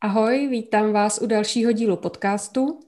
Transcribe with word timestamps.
Ahoj, 0.00 0.48
vítám 0.48 0.92
vás 0.92 1.18
u 1.22 1.26
dalšího 1.26 1.72
dílu 1.72 1.96
podcastu. 1.96 2.80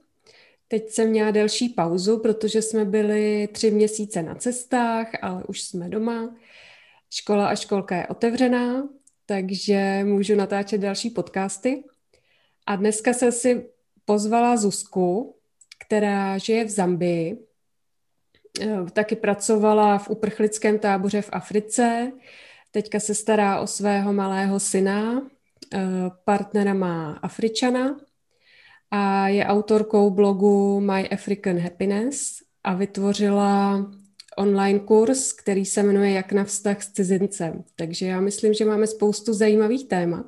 Teď 0.67 0.89
jsem 0.89 1.09
měla 1.09 1.31
delší 1.31 1.69
pauzu, 1.69 2.19
protože 2.19 2.61
jsme 2.61 2.85
byli 2.85 3.47
tři 3.51 3.71
měsíce 3.71 4.23
na 4.23 4.35
cestách, 4.35 5.07
ale 5.21 5.43
už 5.43 5.61
jsme 5.61 5.89
doma. 5.89 6.35
Škola 7.09 7.47
a 7.47 7.55
školka 7.55 7.95
je 7.95 8.07
otevřená, 8.07 8.89
takže 9.25 10.03
můžu 10.03 10.35
natáčet 10.35 10.81
další 10.81 11.09
podcasty. 11.09 11.83
A 12.65 12.75
dneska 12.75 13.13
se 13.13 13.31
si 13.31 13.69
pozvala 14.05 14.57
Zuzku, 14.57 15.35
která 15.79 16.37
žije 16.37 16.65
v 16.65 16.69
Zambii. 16.69 17.37
Eh, 18.61 18.77
taky 18.93 19.15
pracovala 19.15 19.97
v 19.97 20.09
uprchlickém 20.09 20.79
táboře 20.79 21.21
v 21.21 21.29
Africe. 21.31 22.11
Teďka 22.71 22.99
se 22.99 23.15
stará 23.15 23.59
o 23.59 23.67
svého 23.67 24.13
malého 24.13 24.59
syna, 24.59 25.21
partnera 26.25 26.73
má 26.73 27.19
Afričana 27.21 27.95
a 28.91 29.27
je 29.27 29.45
autorkou 29.45 30.09
blogu 30.09 30.79
My 30.79 31.09
African 31.09 31.59
Happiness 31.59 32.35
a 32.63 32.73
vytvořila 32.73 33.85
online 34.37 34.79
kurz, 34.79 35.33
který 35.33 35.65
se 35.65 35.83
jmenuje 35.83 36.11
Jak 36.11 36.31
na 36.31 36.43
vztah 36.43 36.81
s 36.81 36.91
cizincem. 36.91 37.63
Takže 37.75 38.05
já 38.05 38.21
myslím, 38.21 38.53
že 38.53 38.65
máme 38.65 38.87
spoustu 38.87 39.33
zajímavých 39.33 39.87
témat. 39.87 40.25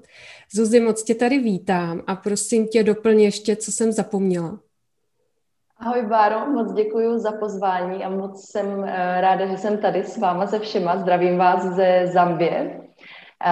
Zuzi, 0.54 0.80
moc 0.80 1.04
tě 1.04 1.16
tady 1.16 1.40
vítám 1.40 2.02
a 2.08 2.16
prosím 2.16 2.68
tě 2.68 2.84
doplň 2.84 3.22
ještě, 3.22 3.56
co 3.56 3.72
jsem 3.72 3.92
zapomněla. 3.92 4.60
Ahoj 5.78 6.06
Báro, 6.06 6.52
moc 6.52 6.74
děkuji 6.74 7.20
za 7.20 7.32
pozvání 7.32 8.04
a 8.04 8.10
moc 8.10 8.50
jsem 8.52 8.84
eh, 8.84 9.22
ráda, 9.22 9.46
že 9.46 9.58
jsem 9.58 9.78
tady 9.78 10.04
s 10.04 10.18
váma 10.18 10.48
se 10.48 10.60
všema. 10.60 10.98
Zdravím 10.98 11.38
vás 11.38 11.64
ze 11.76 12.08
Zambie. 12.14 12.79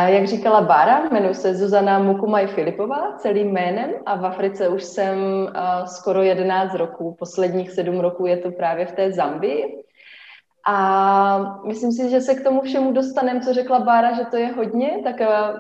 Jak 0.08 0.28
říkala 0.28 0.62
Bára, 0.62 1.10
jmenuji 1.10 1.34
se 1.34 1.56
Zuzana 1.56 2.00
Mukumaj 2.00 2.48
Filipová 2.48 3.18
celým 3.18 3.52
jménem 3.52 3.92
a 4.06 4.16
v 4.16 4.26
Africe 4.26 4.70
už 4.70 4.84
jsem 4.84 5.18
skoro 5.86 6.22
11 6.22 6.74
roků. 6.74 7.16
Posledních 7.20 7.72
sedm 7.72 8.00
roků 8.00 8.26
je 8.26 8.38
to 8.38 8.52
právě 8.52 8.86
v 8.86 8.92
té 8.92 9.12
Zambii. 9.12 9.84
A 10.70 11.62
myslím 11.68 11.92
si, 11.92 12.10
že 12.10 12.22
se 12.22 12.36
k 12.36 12.44
tomu 12.44 12.62
všemu 12.62 12.92
dostaneme, 12.92 13.40
co 13.40 13.54
řekla 13.54 13.80
Bára, 13.80 14.14
že 14.14 14.26
to 14.26 14.38
je 14.38 14.48
hodně, 14.48 15.00
tak 15.04 15.16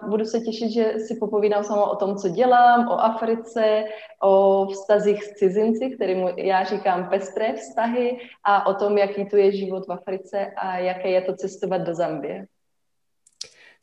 budu 0.07 0.25
se 0.25 0.39
těšit, 0.39 0.71
že 0.71 0.93
si 0.99 1.15
popovídám 1.15 1.63
sama 1.63 1.85
o 1.85 1.95
tom, 1.95 2.15
co 2.15 2.29
dělám, 2.29 2.87
o 2.87 2.99
Africe, 2.99 3.83
o 4.23 4.65
vztazích 4.65 5.23
s 5.23 5.33
cizinci, 5.33 5.89
kterým 5.89 6.29
já 6.37 6.63
říkám 6.63 7.09
pestré 7.09 7.53
vztahy 7.53 8.19
a 8.43 8.67
o 8.67 8.73
tom, 8.73 8.97
jaký 8.97 9.25
tu 9.25 9.37
je 9.37 9.51
život 9.51 9.87
v 9.87 9.91
Africe 9.91 10.51
a 10.57 10.77
jaké 10.77 11.09
je 11.09 11.21
to 11.21 11.35
cestovat 11.35 11.81
do 11.81 11.95
Zambie. 11.95 12.45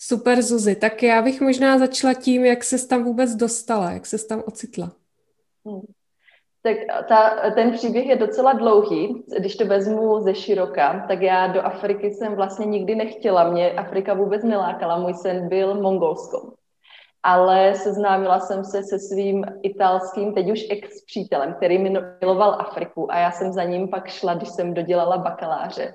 Super, 0.09 0.43
Zuzi. 0.43 0.77
Tak 0.77 1.03
já 1.03 1.23
bych 1.23 1.41
možná 1.41 1.79
začala 1.79 2.15
tím, 2.15 2.45
jak 2.45 2.65
se 2.65 2.89
tam 2.89 3.05
vůbec 3.05 3.35
dostala, 3.35 3.91
jak 3.91 4.07
se 4.07 4.27
tam 4.27 4.43
ocitla. 4.47 4.93
Hmm. 5.67 5.81
Tak 6.63 6.77
ta, 7.09 7.51
ten 7.55 7.73
příběh 7.73 8.07
je 8.07 8.17
docela 8.17 8.53
dlouhý. 8.53 9.25
Když 9.39 9.57
to 9.57 9.67
vezmu 9.67 10.21
ze 10.21 10.35
široka, 10.35 11.05
tak 11.09 11.23
já 11.23 11.47
do 11.47 11.63
Afriky 11.63 12.11
jsem 12.11 12.35
vlastně 12.35 12.67
nikdy 12.67 12.95
nechtěla. 12.95 13.51
Mě 13.51 13.73
Afrika 13.73 14.15
vůbec 14.15 14.45
nelákala. 14.45 14.99
Můj 14.99 15.15
sen 15.15 15.49
byl 15.49 15.81
Mongolsko. 15.81 16.53
Ale 17.23 17.75
seznámila 17.75 18.41
jsem 18.41 18.65
se 18.65 18.83
se 18.83 18.99
svým 18.99 19.45
italským, 19.63 20.35
teď 20.35 20.51
už 20.51 20.67
ex-přítelem, 20.71 21.55
který 21.55 21.79
miloval 21.79 22.57
Afriku 22.61 23.13
a 23.13 23.19
já 23.19 23.31
jsem 23.31 23.53
za 23.53 23.65
ním 23.65 23.89
pak 23.89 24.09
šla, 24.09 24.35
když 24.35 24.49
jsem 24.49 24.75
dodělala 24.75 25.19
bakaláře. 25.19 25.95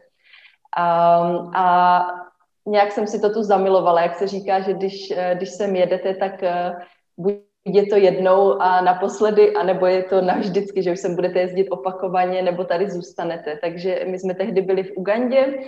Um, 0.78 1.52
a 1.56 2.29
nějak 2.70 2.92
jsem 2.92 3.08
si 3.08 3.20
to 3.20 3.34
tu 3.34 3.44
zamilovala, 3.44 4.02
jak 4.02 4.16
se 4.16 4.28
říká, 4.28 4.60
že 4.60 4.74
když, 4.74 5.12
eh, 5.12 5.36
když 5.36 5.50
sem 5.50 5.76
jedete, 5.76 6.14
tak 6.14 6.44
eh, 6.44 6.72
buď 7.18 7.34
je 7.66 7.86
to 7.86 7.96
jednou 7.96 8.62
a 8.62 8.82
naposledy, 8.82 9.54
anebo 9.54 9.86
je 9.86 10.04
to 10.04 10.22
navždycky, 10.22 10.84
že 10.84 10.92
už 10.92 11.00
sem 11.00 11.16
budete 11.16 11.40
jezdit 11.40 11.70
opakovaně, 11.70 12.42
nebo 12.42 12.64
tady 12.64 12.90
zůstanete. 12.90 13.60
Takže 13.62 14.06
my 14.08 14.20
jsme 14.20 14.34
tehdy 14.34 14.62
byli 14.62 14.84
v 14.84 14.92
Ugandě, 14.96 15.60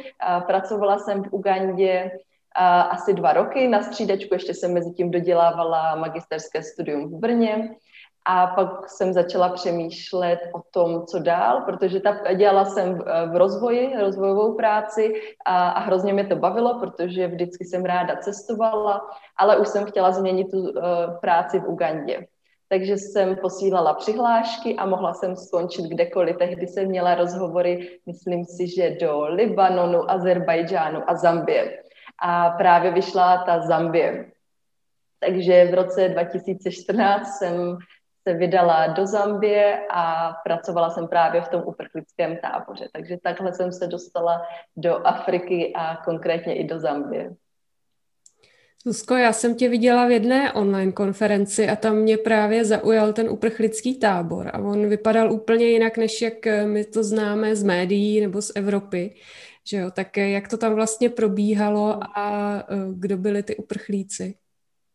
pracovala 0.47 0.97
jsem 0.97 1.23
v 1.23 1.33
Ugandě 1.33 2.11
a 2.55 2.81
asi 2.81 3.13
dva 3.13 3.33
roky 3.33 3.67
na 3.67 3.83
střídačku, 3.83 4.33
ještě 4.33 4.53
jsem 4.53 4.73
mezi 4.73 4.91
tím 4.91 5.11
dodělávala 5.11 5.95
magisterské 5.95 6.63
studium 6.63 7.09
v 7.09 7.19
Brně 7.19 7.69
a 8.25 8.47
pak 8.47 8.89
jsem 8.89 9.13
začala 9.13 9.49
přemýšlet 9.49 10.39
o 10.53 10.61
tom, 10.71 11.05
co 11.05 11.19
dál, 11.19 11.61
protože 11.61 11.99
ta, 11.99 12.33
dělala 12.33 12.65
jsem 12.65 12.95
v, 13.31 13.35
rozvoji, 13.35 13.97
rozvojovou 13.99 14.55
práci 14.55 15.13
a, 15.45 15.69
a 15.69 15.79
hrozně 15.79 16.13
mě 16.13 16.27
to 16.27 16.35
bavilo, 16.35 16.79
protože 16.79 17.27
vždycky 17.27 17.65
jsem 17.65 17.85
ráda 17.85 18.15
cestovala, 18.15 19.01
ale 19.37 19.57
už 19.57 19.67
jsem 19.67 19.85
chtěla 19.85 20.11
změnit 20.11 20.51
tu 20.51 20.59
uh, 20.59 20.73
práci 21.21 21.59
v 21.59 21.67
Ugandě. 21.67 22.27
Takže 22.69 22.97
jsem 22.97 23.35
posílala 23.35 23.93
přihlášky 23.93 24.75
a 24.75 24.85
mohla 24.85 25.13
jsem 25.13 25.35
skončit 25.35 25.85
kdekoliv. 25.85 26.37
Tehdy 26.37 26.67
jsem 26.67 26.87
měla 26.87 27.15
rozhovory, 27.15 27.99
myslím 28.05 28.45
si, 28.45 28.67
že 28.67 28.97
do 29.01 29.25
Libanonu, 29.25 30.11
Azerbajdžánu 30.11 31.03
a 31.07 31.15
Zambie. 31.15 31.83
A 32.23 32.49
právě 32.49 32.91
vyšla 32.91 33.43
ta 33.43 33.61
Zambie. 33.61 34.31
Takže 35.19 35.67
v 35.71 35.73
roce 35.73 36.09
2014 36.09 37.37
jsem 37.37 37.77
se 38.27 38.33
vydala 38.33 38.87
do 38.87 39.07
Zambie 39.07 39.79
a 39.91 40.33
pracovala 40.43 40.89
jsem 40.89 41.07
právě 41.07 41.41
v 41.41 41.47
tom 41.47 41.63
uprchlickém 41.65 42.37
táboře. 42.37 42.87
Takže 42.93 43.17
takhle 43.23 43.53
jsem 43.53 43.71
se 43.71 43.87
dostala 43.87 44.41
do 44.77 45.07
Afriky 45.07 45.73
a 45.75 45.95
konkrétně 45.95 46.55
i 46.55 46.63
do 46.63 46.79
Zambie. 46.79 47.31
Zuzko, 48.85 49.15
já 49.15 49.33
jsem 49.33 49.55
tě 49.55 49.69
viděla 49.69 50.07
v 50.07 50.11
jedné 50.11 50.53
online 50.53 50.91
konferenci 50.91 51.69
a 51.69 51.75
tam 51.75 51.95
mě 51.95 52.17
právě 52.17 52.65
zaujal 52.65 53.13
ten 53.13 53.29
uprchlický 53.29 53.99
tábor 53.99 54.49
a 54.53 54.59
on 54.59 54.89
vypadal 54.89 55.31
úplně 55.31 55.65
jinak, 55.65 55.97
než 55.97 56.21
jak 56.21 56.33
my 56.65 56.85
to 56.85 57.03
známe 57.03 57.55
z 57.55 57.63
médií 57.63 58.21
nebo 58.21 58.41
z 58.41 58.51
Evropy. 58.55 59.15
Že 59.67 59.77
jo? 59.77 59.91
Tak 59.91 60.17
jak 60.17 60.47
to 60.47 60.57
tam 60.57 60.75
vlastně 60.75 61.09
probíhalo 61.09 61.99
a 62.17 62.57
e, 62.59 62.75
kdo 62.93 63.17
byli 63.17 63.43
ty 63.43 63.55
uprchlíci? 63.55 64.35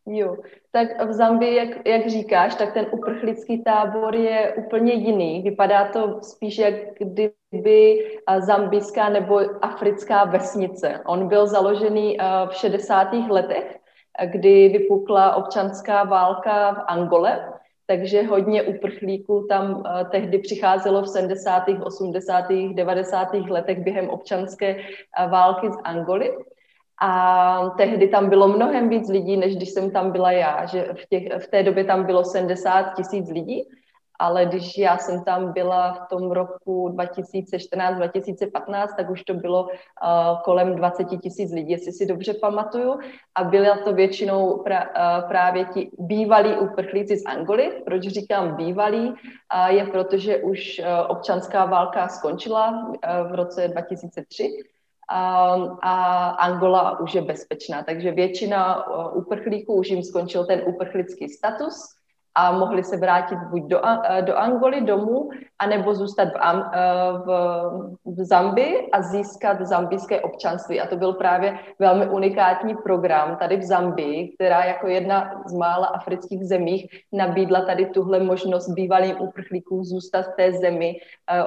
Jo, 0.09 0.37
tak 0.73 1.07
v 1.07 1.13
Zambii, 1.13 1.55
jak, 1.55 1.87
jak 1.87 2.07
říkáš, 2.07 2.55
tak 2.55 2.73
ten 2.73 2.87
uprchlický 2.91 3.63
tábor 3.63 4.17
je 4.17 4.55
úplně 4.57 4.93
jiný. 4.93 5.43
Vypadá 5.43 5.85
to 5.85 6.23
spíš, 6.23 6.59
jak 6.59 6.75
kdyby 6.99 7.99
zambijská 8.39 9.09
nebo 9.09 9.41
africká 9.63 10.25
vesnice. 10.25 11.01
On 11.07 11.29
byl 11.29 11.47
založený 11.47 12.19
v 12.49 12.55
60. 12.55 13.09
letech, 13.31 13.79
kdy 14.25 14.69
vypukla 14.69 15.35
občanská 15.35 16.05
válka 16.05 16.73
v 16.73 16.85
Angole, 16.87 17.53
takže 17.87 18.23
hodně 18.23 18.63
uprchlíků 18.63 19.47
tam 19.49 19.83
tehdy 20.11 20.39
přicházelo 20.39 21.03
v 21.03 21.09
70., 21.09 21.63
80., 21.85 22.45
90. 22.75 23.35
letech 23.35 23.79
během 23.79 24.09
občanské 24.09 24.77
války 25.31 25.71
z 25.73 25.77
Angoly. 25.85 26.37
A 27.03 27.71
tehdy 27.77 28.09
tam 28.09 28.29
bylo 28.29 28.49
mnohem 28.49 28.89
víc 28.89 29.09
lidí, 29.09 29.37
než 29.37 29.57
když 29.57 29.71
jsem 29.71 29.91
tam 29.91 30.11
byla 30.11 30.33
já, 30.33 30.67
že 30.67 30.89
v, 30.95 31.09
těch, 31.09 31.45
v 31.45 31.47
té 31.47 31.63
době 31.63 31.85
tam 31.85 32.05
bylo 32.05 32.25
70 32.25 32.83
tisíc 32.83 33.31
lidí, 33.31 33.69
ale 34.19 34.47
když 34.47 34.79
já 34.79 34.99
jsem 34.99 35.25
tam 35.25 35.53
byla 35.53 35.93
v 35.93 36.09
tom 36.09 36.31
roku 36.31 36.89
2014-2015, 36.89 38.87
tak 38.97 39.11
už 39.11 39.23
to 39.23 39.35
bylo 39.35 39.63
uh, 39.63 39.71
kolem 40.45 40.77
20 40.77 41.05
tisíc 41.23 41.53
lidí, 41.53 41.71
jestli 41.71 41.93
si 41.93 42.07
dobře 42.07 42.35
pamatuju. 42.35 42.99
A 43.35 43.45
byla 43.45 43.77
to 43.77 43.93
většinou 43.93 44.59
pra, 44.59 44.83
uh, 44.83 45.29
právě 45.29 45.65
ti 45.65 45.91
bývalí 45.99 46.57
uprchlíci 46.57 47.17
z 47.17 47.27
Angoly. 47.27 47.83
Proč 47.85 48.03
říkám 48.03 48.57
bývalí? 48.57 49.09
Uh, 49.09 49.15
je 49.67 49.87
proto, 49.87 50.19
že 50.19 50.37
už 50.37 50.79
uh, 50.79 50.87
občanská 51.09 51.65
válka 51.65 52.09
skončila 52.09 52.71
uh, 52.71 53.31
v 53.31 53.35
roce 53.35 53.69
2003 53.69 54.51
a, 55.09 55.55
a 55.83 56.29
Angola 56.29 57.01
už 57.01 57.15
je 57.15 57.23
bezpečná. 57.23 57.83
Takže 57.83 58.13
většina 58.13 58.87
uprchlíků 59.13 59.75
už 59.75 59.89
jim 59.89 60.03
skončil 60.03 60.47
ten 60.47 60.63
uprchlický 60.67 61.29
status 61.29 61.96
a 62.37 62.53
mohli 62.53 62.85
se 62.85 62.97
vrátit 62.97 63.39
buď 63.51 63.63
do, 63.63 63.81
do 64.21 64.37
Angoly 64.37 64.81
domů, 64.81 65.29
anebo 65.59 65.95
zůstat 65.95 66.29
v, 66.29 66.39
v, 67.25 67.29
v 68.05 68.25
Zambii 68.25 68.91
a 68.93 69.03
získat 69.03 69.61
zambijské 69.61 70.21
občanství. 70.21 70.81
A 70.81 70.87
to 70.87 70.97
byl 70.97 71.13
právě 71.13 71.59
velmi 71.79 72.09
unikátní 72.09 72.75
program 72.75 73.37
tady 73.37 73.57
v 73.57 73.63
Zambii, 73.63 74.29
která 74.35 74.65
jako 74.65 74.87
jedna 74.87 75.43
z 75.47 75.53
mála 75.53 75.87
afrických 75.87 76.45
zemích 76.45 76.87
nabídla 77.13 77.61
tady 77.61 77.87
tuhle 77.87 78.21
možnost 78.21 78.69
bývalým 78.69 79.17
uprchlíkům 79.21 79.85
zůstat 79.85 80.23
v 80.23 80.37
té 80.37 80.53
zemi. 80.53 80.97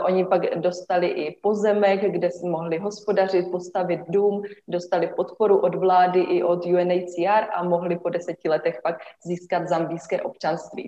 Oni 0.06 0.26
pak 0.26 0.60
dostali 0.60 1.08
i 1.08 1.38
pozemek, 1.44 2.12
kde 2.12 2.32
si 2.32 2.50
mohli 2.50 2.78
hospodařit, 2.78 3.52
postavit 3.52 4.02
dům, 4.10 4.42
dostali 4.68 5.08
podporu 5.08 5.58
od 5.58 5.76
vlády 5.76 6.20
i 6.20 6.44
od 6.44 6.66
UNHCR 6.66 7.44
a 7.54 7.64
mohli 7.64 7.98
po 8.00 8.10
deseti 8.10 8.50
letech 8.50 8.80
pak 8.84 8.96
získat 9.24 9.68
zambijské 9.68 10.22
občanství. 10.22 10.79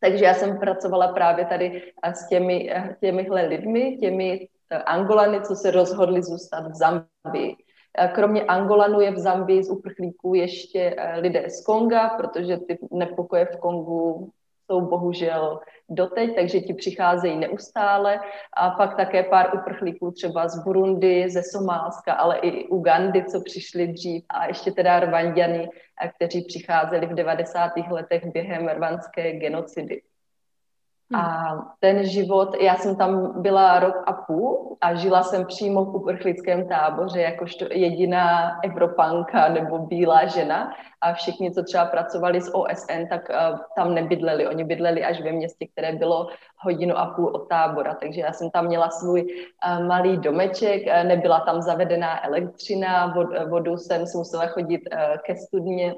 Takže 0.00 0.24
já 0.24 0.34
jsem 0.34 0.58
pracovala 0.58 1.12
právě 1.12 1.44
tady 1.44 1.92
s 2.04 2.28
těmi, 2.28 2.70
těmihle 3.00 3.46
lidmi, 3.46 3.96
těmi 3.96 4.48
eh, 4.70 4.78
Angolany, 4.78 5.40
co 5.40 5.54
se 5.54 5.70
rozhodli 5.70 6.22
zůstat 6.22 6.68
v 6.68 6.74
Zambii. 6.74 7.56
Kromě 8.14 8.42
Angolanů 8.42 9.00
je 9.00 9.10
v 9.10 9.18
Zambii 9.18 9.64
z 9.64 9.70
uprchlíků 9.70 10.34
ještě 10.34 10.96
lidé 11.14 11.50
z 11.50 11.64
Konga, 11.64 12.08
protože 12.08 12.56
ty 12.56 12.78
nepokoje 12.90 13.46
v 13.46 13.56
Kongu 13.56 14.30
jsou 14.66 14.80
bohužel 14.80 15.60
doteď, 15.90 16.34
takže 16.34 16.60
ti 16.60 16.74
přicházejí 16.74 17.36
neustále. 17.36 18.20
A 18.56 18.70
pak 18.70 18.96
také 18.96 19.22
pár 19.22 19.50
uprchlíků 19.54 20.10
třeba 20.10 20.48
z 20.48 20.64
Burundi, 20.64 21.30
ze 21.30 21.42
Somálska, 21.42 22.12
ale 22.12 22.38
i 22.38 22.68
Ugandy, 22.68 23.24
co 23.24 23.40
přišli 23.40 23.86
dřív 23.86 24.24
a 24.28 24.46
ještě 24.46 24.72
teda 24.72 25.00
Rwandiany, 25.00 25.68
kteří 26.16 26.44
přicházeli 26.44 27.06
v 27.06 27.14
90. 27.14 27.72
letech 27.90 28.26
během 28.26 28.68
rwandské 28.68 29.32
genocidy. 29.32 30.02
A 31.14 31.54
ten 31.80 32.04
život, 32.04 32.56
já 32.60 32.76
jsem 32.76 32.96
tam 32.96 33.42
byla 33.42 33.80
rok 33.80 33.96
a 34.06 34.12
půl 34.12 34.76
a 34.80 34.94
žila 34.94 35.22
jsem 35.22 35.46
přímo 35.46 35.84
v 35.84 35.96
uprchlickém 35.96 36.68
táboře 36.68 37.20
jakožto 37.20 37.64
jediná 37.70 38.58
Evropanka 38.64 39.48
nebo 39.48 39.78
bílá 39.78 40.26
žena. 40.26 40.72
A 41.00 41.12
všichni, 41.12 41.50
co 41.50 41.62
třeba 41.62 41.84
pracovali 41.84 42.40
s 42.40 42.54
OSN, 42.54 43.06
tak 43.10 43.28
uh, 43.28 43.58
tam 43.76 43.94
nebydleli. 43.94 44.48
Oni 44.48 44.64
bydleli 44.64 45.04
až 45.04 45.20
ve 45.20 45.32
městě, 45.32 45.66
které 45.66 45.92
bylo 45.92 46.28
hodinu 46.56 46.98
a 46.98 47.06
půl 47.06 47.26
od 47.26 47.48
tábora. 47.48 47.94
Takže 47.94 48.20
já 48.20 48.32
jsem 48.32 48.50
tam 48.50 48.66
měla 48.66 48.90
svůj 48.90 49.22
uh, 49.22 49.86
malý 49.86 50.16
domeček, 50.16 50.82
uh, 50.86 51.08
nebyla 51.08 51.40
tam 51.40 51.62
zavedená 51.62 52.24
elektřina, 52.26 53.06
vod, 53.14 53.26
vodu 53.48 53.76
jsem 53.76 54.04
musela 54.14 54.46
chodit 54.46 54.80
uh, 54.92 55.16
ke 55.26 55.36
studně. 55.36 55.94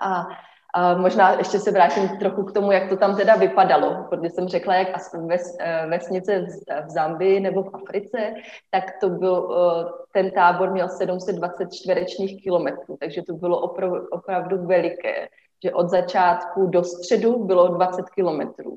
A 0.00 0.26
a 0.74 0.94
možná 0.94 1.32
ještě 1.38 1.58
se 1.58 1.70
vrátím 1.70 2.08
trochu 2.08 2.42
k 2.42 2.52
tomu, 2.52 2.72
jak 2.72 2.88
to 2.88 2.96
tam 2.96 3.16
teda 3.16 3.36
vypadalo, 3.36 4.06
protože 4.10 4.30
jsem 4.30 4.48
řekla, 4.48 4.74
jak 4.74 4.88
ves, 5.26 5.56
eh, 5.60 5.86
vesnice 5.86 6.46
v 6.86 6.90
Zambii 6.90 7.40
nebo 7.40 7.62
v 7.62 7.74
Africe, 7.74 8.34
tak 8.70 8.84
to 9.00 9.08
byl, 9.08 9.48
eh, 9.50 9.90
ten 10.12 10.30
tábor 10.30 10.70
měl 10.70 10.88
720 10.88 11.72
čtverečních 11.72 12.42
kilometrů, 12.42 12.96
takže 13.00 13.22
to 13.22 13.34
bylo 13.34 13.60
opravdu, 13.60 14.08
opravdu 14.10 14.66
veliké, 14.66 15.28
že 15.62 15.72
od 15.72 15.88
začátku 15.88 16.66
do 16.66 16.84
středu 16.84 17.44
bylo 17.44 17.68
20 17.68 18.10
kilometrů. 18.10 18.76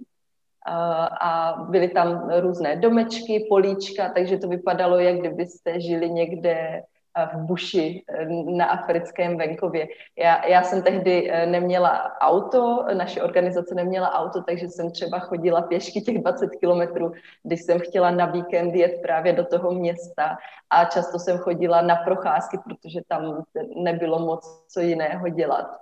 A 1.21 1.55
byly 1.69 1.89
tam 1.89 2.29
různé 2.39 2.75
domečky, 2.75 3.45
políčka, 3.49 4.09
takže 4.09 4.37
to 4.37 4.47
vypadalo, 4.47 4.99
jak 4.99 5.19
kdybyste 5.19 5.81
žili 5.81 6.09
někde 6.09 6.83
v 7.25 7.37
buši 7.37 8.03
eh, 8.07 8.25
na 8.29 8.65
africkém 8.65 9.37
venkově. 9.37 9.87
Já, 10.17 10.45
já 10.45 10.63
jsem 10.63 10.81
tehdy 10.81 11.31
eh, 11.31 11.45
neměla 11.45 12.19
auto, 12.19 12.85
naše 12.93 13.23
organizace 13.23 13.75
neměla 13.75 14.13
auto, 14.13 14.41
takže 14.41 14.67
jsem 14.67 14.91
třeba 14.91 15.19
chodila 15.19 15.61
pěšky 15.61 16.01
těch 16.01 16.21
20 16.21 16.47
kilometrů, 16.47 17.11
když 17.43 17.61
jsem 17.61 17.79
chtěla 17.79 18.11
na 18.11 18.25
víkend 18.25 18.75
jet 18.75 19.01
právě 19.01 19.33
do 19.33 19.45
toho 19.45 19.71
města 19.71 20.37
a 20.69 20.85
často 20.85 21.19
jsem 21.19 21.37
chodila 21.37 21.81
na 21.81 21.95
procházky, 21.95 22.57
protože 22.57 22.99
tam 23.07 23.43
nebylo 23.75 24.19
moc 24.19 24.65
co 24.67 24.79
jiného 24.79 25.29
dělat. 25.29 25.79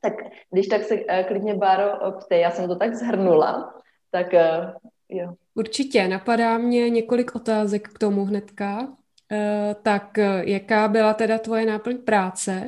Tak 0.00 0.14
když 0.50 0.66
tak 0.66 0.82
se 0.82 0.98
eh, 1.08 1.24
klidně, 1.24 1.54
Báro, 1.54 2.12
ptej, 2.12 2.40
já 2.40 2.50
jsem 2.50 2.68
to 2.68 2.76
tak 2.76 2.94
zhrnula, 2.94 3.74
tak 4.10 4.32
jo. 5.08 5.34
Určitě, 5.54 6.08
napadá 6.08 6.58
mě 6.58 6.90
několik 6.90 7.34
otázek 7.34 7.88
k 7.88 7.98
tomu 7.98 8.24
hnedka. 8.24 8.88
Eh, 9.32 9.74
tak 9.82 10.18
eh, 10.18 10.42
jaká 10.44 10.88
byla 10.88 11.14
teda 11.14 11.38
tvoje 11.38 11.66
náplň 11.66 11.98
práce? 11.98 12.64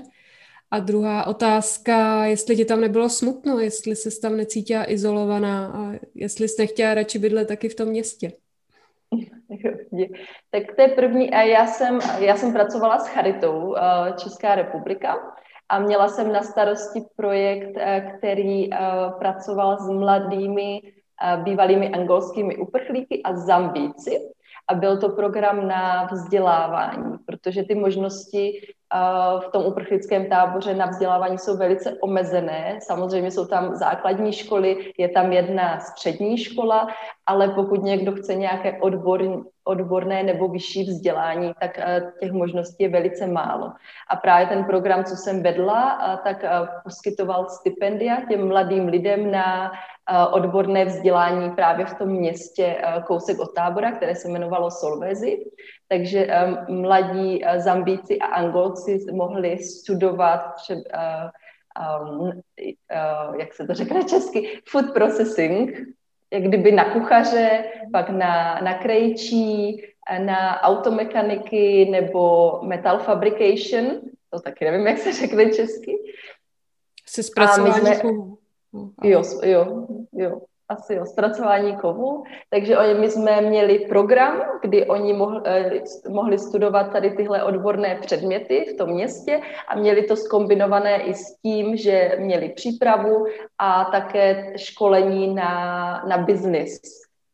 A 0.71 0.79
druhá 0.79 1.27
otázka, 1.27 2.25
jestli 2.25 2.57
ti 2.57 2.65
tam 2.65 2.81
nebylo 2.81 3.09
smutno, 3.09 3.59
jestli 3.59 3.97
jsi 3.97 4.21
tam 4.21 4.37
necítila 4.37 4.91
izolovaná 4.91 5.67
a 5.67 5.93
jestli 6.15 6.49
jsi 6.49 6.63
nechtěla 6.63 6.95
radši 6.95 7.19
bydlet 7.19 7.49
taky 7.49 7.69
v 7.69 7.75
tom 7.75 7.89
městě. 7.89 8.33
Tak 10.51 10.63
to 10.77 10.83
je 10.83 10.89
první. 10.89 11.31
Já 11.31 11.67
jsem, 11.67 11.99
já 12.19 12.37
jsem 12.37 12.53
pracovala 12.53 12.99
s 12.99 13.09
Charitou 13.09 13.77
eh, 13.77 13.81
Česká 14.17 14.55
republika 14.55 15.17
a 15.69 15.79
měla 15.79 16.09
jsem 16.09 16.33
na 16.33 16.43
starosti 16.43 17.01
projekt, 17.17 17.79
který 18.19 18.71
pracoval 19.19 19.79
s 19.79 19.89
mladými 19.89 20.81
bývalými 21.43 21.89
angolskými 21.91 22.57
uprchlíky 22.57 23.23
a 23.23 23.37
zambíci 23.37 24.36
a 24.69 24.75
byl 24.75 25.01
to 25.01 25.09
program 25.09 25.69
na 25.69 26.09
vzdělávání, 26.13 27.19
protože 27.27 27.63
ty 27.63 27.75
možnosti 27.75 28.61
v 29.47 29.49
tom 29.53 29.67
uprchlickém 29.67 30.27
táboře 30.27 30.75
na 30.75 30.87
vzdělávání 30.87 31.39
jsou 31.39 31.57
velice 31.57 31.97
omezené. 32.03 32.79
Samozřejmě 32.83 33.31
jsou 33.31 33.47
tam 33.47 33.75
základní 33.75 34.33
školy, 34.33 34.93
je 34.99 35.09
tam 35.09 35.33
jedna 35.33 35.81
střední 35.81 36.39
škola, 36.39 36.89
ale 37.27 37.49
pokud 37.49 37.83
někdo 37.83 38.13
chce 38.13 38.35
nějaké 38.35 38.79
odbor, 38.81 39.43
odborné 39.65 40.23
nebo 40.23 40.49
vyšší 40.49 40.85
vzdělání, 40.85 41.53
tak 41.61 41.81
těch 42.21 42.33
možností 42.33 42.85
je 42.85 42.89
velice 42.89 43.27
málo. 43.27 43.73
A 44.11 44.17
právě 44.17 44.47
ten 44.47 44.65
program, 44.65 45.05
co 45.05 45.17
jsem 45.17 45.43
vedla, 45.43 45.99
tak 46.25 46.45
poskytoval 46.85 47.49
stipendia 47.49 48.17
těm 48.29 48.49
mladým 48.49 48.89
lidem 48.89 49.31
na 49.31 49.73
odborné 50.31 50.85
vzdělání 50.85 51.51
právě 51.51 51.87
v 51.87 51.95
tom 51.95 52.09
městě 52.09 52.77
kousek 53.07 53.39
od 53.39 53.55
tábora, 53.55 53.93
které 53.93 54.15
se 54.15 54.29
jmenovalo 54.29 54.71
Solvezi. 54.71 55.45
Takže 55.89 56.27
um, 56.69 56.81
mladí 56.81 57.45
Zambíci 57.57 58.19
a 58.19 58.27
Angolci 58.27 58.99
mohli 59.13 59.59
studovat 59.59 60.55
třeba, 60.55 61.31
um, 62.03 62.21
uh, 62.21 63.37
jak 63.39 63.55
se 63.55 63.67
to 63.67 63.75
řekne 63.75 64.05
česky, 64.05 64.61
food 64.69 64.95
processing, 64.95 65.79
jak 66.33 66.43
kdyby 66.43 66.73
na 66.73 66.93
kuchaře, 66.93 67.65
pak 67.93 68.11
na, 68.11 68.61
na 68.61 68.75
krejčí, 68.75 69.83
na 70.19 70.63
automechaniky 70.63 71.89
nebo 71.91 72.53
metal 72.63 72.99
fabrication, 72.99 74.01
to 74.31 74.41
taky 74.41 74.65
nevím, 74.65 74.87
jak 74.87 74.99
se 74.99 75.13
řekne 75.13 75.51
česky. 75.51 75.97
Se 77.07 77.23
zpracování 77.23 77.73
jsme, 77.75 78.01
Jo, 79.05 79.23
jo, 79.43 79.87
jo 80.17 80.41
asi 80.69 80.95
jo, 80.95 81.07
zpracování 81.07 81.77
kovu. 81.77 82.25
Takže 82.51 82.79
oni, 82.79 82.95
my 82.95 83.11
jsme 83.11 83.41
měli 83.41 83.79
program, 83.79 84.43
kdy 84.63 84.87
oni 84.87 85.13
mohli, 85.13 85.41
eh, 85.45 85.83
mohli 86.09 86.39
studovat 86.39 86.93
tady 86.93 87.11
tyhle 87.11 87.43
odborné 87.43 87.99
předměty 88.01 88.65
v 88.75 88.77
tom 88.77 88.91
městě 88.91 89.41
a 89.69 89.77
měli 89.77 90.03
to 90.03 90.17
skombinované 90.17 91.03
i 91.03 91.15
s 91.15 91.37
tím, 91.43 91.77
že 91.77 92.17
měli 92.19 92.49
přípravu 92.49 93.27
a 93.59 93.85
také 93.85 94.53
školení 94.57 95.35
na, 95.35 96.05
na 96.09 96.19
business 96.19 96.81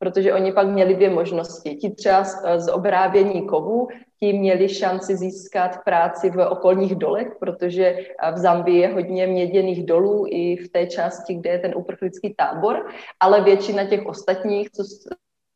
protože 0.02 0.34
oni 0.34 0.52
pak 0.52 0.66
měli 0.66 0.94
dvě 0.94 1.10
možnosti. 1.10 1.74
Ti 1.74 1.90
třeba 1.90 2.24
z, 2.24 2.34
z 2.56 2.72
obrábění 2.72 3.46
kovů, 3.46 3.88
ti 4.22 4.32
měli 4.32 4.68
šanci 4.68 5.16
získat 5.16 5.84
práci 5.84 6.30
v 6.30 6.48
okolních 6.48 6.94
dolech, 6.94 7.28
protože 7.40 7.96
v 8.34 8.38
Zambii 8.38 8.78
je 8.78 8.88
hodně 8.88 9.26
měděných 9.26 9.86
dolů 9.86 10.26
i 10.28 10.56
v 10.56 10.68
té 10.68 10.86
části, 10.86 11.34
kde 11.34 11.50
je 11.50 11.58
ten 11.58 11.72
uprchlický 11.76 12.34
tábor, 12.34 12.86
ale 13.20 13.40
většina 13.40 13.84
těch 13.84 14.06
ostatních, 14.06 14.70
co 14.70 14.82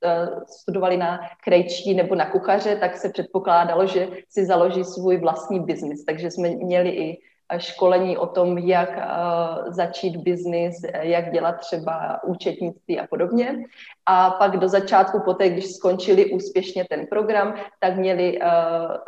eh, 0.05 0.27
studovali 0.61 0.97
na 0.97 1.19
krejčí 1.45 1.95
nebo 1.95 2.15
na 2.15 2.31
kuchaře, 2.31 2.77
tak 2.77 2.97
se 2.97 3.09
předpokládalo, 3.09 3.87
že 3.87 4.09
si 4.29 4.47
založí 4.47 4.85
svůj 4.85 5.17
vlastní 5.17 5.61
biznis. 5.61 6.05
Takže 6.05 6.31
jsme 6.31 6.51
měli 6.51 6.91
i 6.91 7.19
školení 7.57 8.17
o 8.17 8.27
tom, 8.27 8.59
jak 8.59 8.91
uh, 8.91 9.73
začít 9.73 10.17
biznis, 10.17 10.77
jak 11.01 11.33
dělat 11.33 11.53
třeba 11.53 12.25
účetnictví 12.25 13.01
a 13.01 13.07
podobně. 13.07 13.65
A 14.07 14.31
pak 14.31 14.57
do 14.57 14.69
začátku, 14.69 15.21
poté, 15.21 15.49
když 15.49 15.67
skončili 15.67 16.31
úspěšně 16.31 16.85
ten 16.91 17.07
program, 17.07 17.55
tak 17.81 17.97
měli 17.97 18.39
uh, 18.39 18.49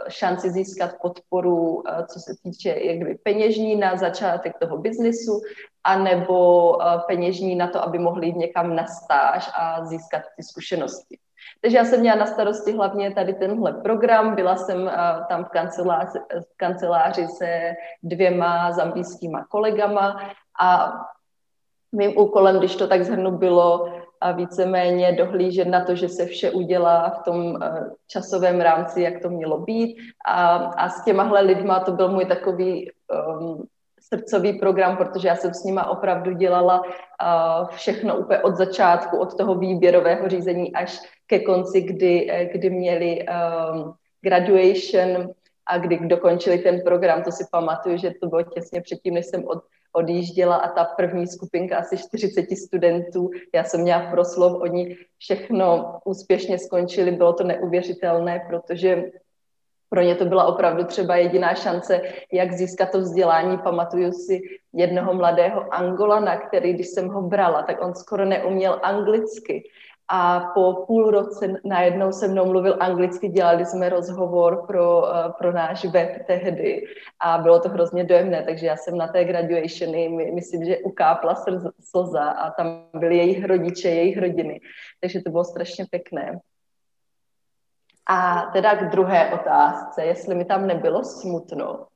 šanci 0.08 0.50
získat 0.50 0.90
podporu, 1.02 1.82
co 2.06 2.20
se 2.20 2.32
týče 2.42 2.76
jakby 2.82 3.18
peněžní 3.22 3.76
na 3.76 3.96
začátek 3.96 4.58
toho 4.58 4.78
biznisu, 4.78 5.40
anebo 5.84 6.72
peněžní 7.06 7.56
na 7.56 7.66
to, 7.66 7.82
aby 7.82 7.98
mohli 7.98 8.26
jít 8.26 8.36
někam 8.36 8.76
na 8.76 8.86
stáž 8.86 9.50
a 9.58 9.84
získat 9.84 10.22
ty 10.36 10.42
zkušenosti. 10.42 11.18
Takže 11.60 11.76
já 11.76 11.84
jsem 11.84 12.00
měla 12.00 12.16
na 12.16 12.26
starosti 12.26 12.72
hlavně 12.72 13.14
tady 13.14 13.34
tenhle 13.34 13.72
program. 13.72 14.34
Byla 14.34 14.56
jsem 14.56 14.82
uh, 14.82 14.90
tam 15.28 15.44
v 15.44 15.48
kanceláři, 15.48 16.18
v 16.18 16.56
kanceláři 16.56 17.26
se 17.26 17.72
dvěma 18.02 18.72
zambijskýma 18.72 19.44
kolegama 19.44 20.20
a 20.60 20.92
mým 21.92 22.18
úkolem, 22.18 22.58
když 22.58 22.76
to 22.76 22.86
tak 22.86 23.04
zhrnu, 23.04 23.30
bylo 23.38 23.92
a 24.20 24.32
víceméně 24.32 25.12
dohlížet 25.12 25.68
na 25.68 25.84
to, 25.84 25.94
že 25.94 26.08
se 26.08 26.26
vše 26.26 26.50
udělá 26.50 27.10
v 27.10 27.22
tom 27.22 27.58
časovém 28.06 28.60
rámci, 28.60 29.02
jak 29.02 29.22
to 29.22 29.30
mělo 29.30 29.58
být. 29.58 29.96
A, 30.26 30.56
a 30.56 30.88
s 30.88 31.04
těmahle 31.04 31.40
lidma 31.40 31.80
to 31.80 31.92
byl 31.92 32.08
můj 32.08 32.24
takový 32.24 32.90
um, 33.40 33.66
srdcový 34.08 34.52
program, 34.52 34.96
protože 34.96 35.28
já 35.28 35.36
jsem 35.36 35.54
s 35.54 35.64
nima 35.64 35.90
opravdu 35.90 36.32
dělala 36.32 36.80
uh, 36.82 37.68
všechno 37.68 38.16
úplně 38.16 38.38
od 38.38 38.56
začátku, 38.56 39.18
od 39.18 39.36
toho 39.36 39.54
výběrového 39.54 40.28
řízení 40.28 40.72
až 40.72 41.00
ke 41.26 41.38
konci, 41.38 41.80
kdy, 41.80 42.30
eh, 42.30 42.44
kdy 42.44 42.70
měli 42.70 43.26
um, 43.26 43.94
graduation 44.20 45.30
a 45.66 45.78
kdy 45.78 45.98
dokončili 46.08 46.58
ten 46.58 46.80
program, 46.80 47.22
to 47.22 47.32
si 47.32 47.44
pamatuju, 47.52 47.96
že 47.96 48.10
to 48.20 48.26
bylo 48.26 48.42
těsně 48.42 48.80
předtím, 48.80 49.14
než 49.14 49.26
jsem 49.26 49.44
od, 49.44 49.62
odjížděla 49.92 50.56
a 50.56 50.68
ta 50.68 50.84
první 50.84 51.26
skupinka 51.26 51.78
asi 51.78 51.98
40 51.98 52.56
studentů, 52.56 53.30
já 53.54 53.64
jsem 53.64 53.80
měla 53.80 54.10
proslov, 54.10 54.62
oni 54.62 54.96
všechno 55.18 55.98
úspěšně 56.04 56.58
skončili, 56.58 57.10
bylo 57.10 57.32
to 57.32 57.44
neuvěřitelné, 57.44 58.46
protože 58.48 59.04
pro 59.88 60.00
ně 60.00 60.14
to 60.14 60.24
byla 60.24 60.44
opravdu 60.44 60.84
třeba 60.84 61.16
jediná 61.16 61.54
šance, 61.54 62.00
jak 62.32 62.52
získat 62.52 62.90
to 62.90 62.98
vzdělání. 62.98 63.58
Pamatuju 63.58 64.12
si 64.12 64.40
jednoho 64.72 65.14
mladého 65.14 65.74
Angolana, 65.74 66.36
který, 66.36 66.72
když 66.72 66.88
jsem 66.88 67.08
ho 67.08 67.22
brala, 67.22 67.62
tak 67.62 67.84
on 67.84 67.94
skoro 67.94 68.24
neuměl 68.24 68.80
anglicky. 68.82 69.62
A 70.10 70.40
po 70.54 70.84
půl 70.86 71.10
roce 71.10 71.54
najednou 71.64 72.12
se 72.12 72.28
mnou 72.28 72.46
mluvil 72.46 72.76
anglicky, 72.80 73.28
dělali 73.28 73.66
jsme 73.66 73.88
rozhovor 73.88 74.64
pro, 74.66 75.16
eh, 75.16 75.32
pro 75.38 75.52
náš 75.52 75.84
web 75.84 76.26
tehdy 76.26 76.84
a 77.20 77.38
bylo 77.38 77.60
to 77.60 77.68
hrozně 77.68 78.04
dojemné, 78.04 78.42
takže 78.42 78.66
já 78.66 78.76
jsem 78.76 78.96
na 78.96 79.08
té 79.08 79.24
graduationy, 79.24 80.08
myslím, 80.34 80.64
že 80.64 80.78
ukápla 80.78 81.34
slza 81.80 82.24
a 82.24 82.50
tam 82.50 82.84
byli 82.94 83.16
jejich 83.16 83.44
rodiče, 83.44 83.88
jejich 83.88 84.18
rodiny, 84.18 84.60
takže 85.00 85.22
to 85.22 85.30
bylo 85.30 85.44
strašně 85.44 85.86
pěkné. 85.90 86.40
A 88.08 88.50
teda 88.52 88.76
k 88.76 88.90
druhé 88.90 89.32
otázce, 89.34 90.04
jestli 90.04 90.34
mi 90.34 90.44
tam 90.44 90.66
nebylo 90.66 91.04
smutno, 91.04 91.86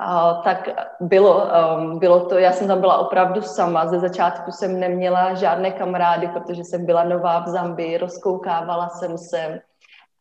Uh, 0.00 0.42
tak 0.42 0.68
bylo, 1.00 1.46
um, 1.76 1.98
bylo 1.98 2.26
to, 2.26 2.38
já 2.38 2.52
jsem 2.52 2.68
tam 2.68 2.80
byla 2.80 2.98
opravdu 2.98 3.42
sama, 3.42 3.86
ze 3.86 4.00
začátku 4.00 4.52
jsem 4.52 4.80
neměla 4.80 5.34
žádné 5.34 5.70
kamarády, 5.70 6.28
protože 6.28 6.64
jsem 6.64 6.86
byla 6.86 7.04
nová 7.04 7.40
v 7.40 7.48
Zambii, 7.48 7.98
rozkoukávala 7.98 8.88
jsem 8.88 9.18
se. 9.18 9.60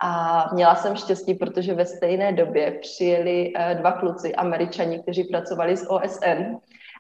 A 0.02 0.44
měla 0.54 0.76
jsem 0.76 0.96
štěstí, 0.96 1.34
protože 1.34 1.74
ve 1.74 1.86
stejné 1.86 2.34
době 2.34 2.72
přijeli 2.82 3.54
uh, 3.54 3.80
dva 3.80 3.92
kluci, 3.92 4.36
američani, 4.36 5.00
kteří 5.00 5.24
pracovali 5.24 5.78
s 5.78 5.90
OSN, 5.90 6.58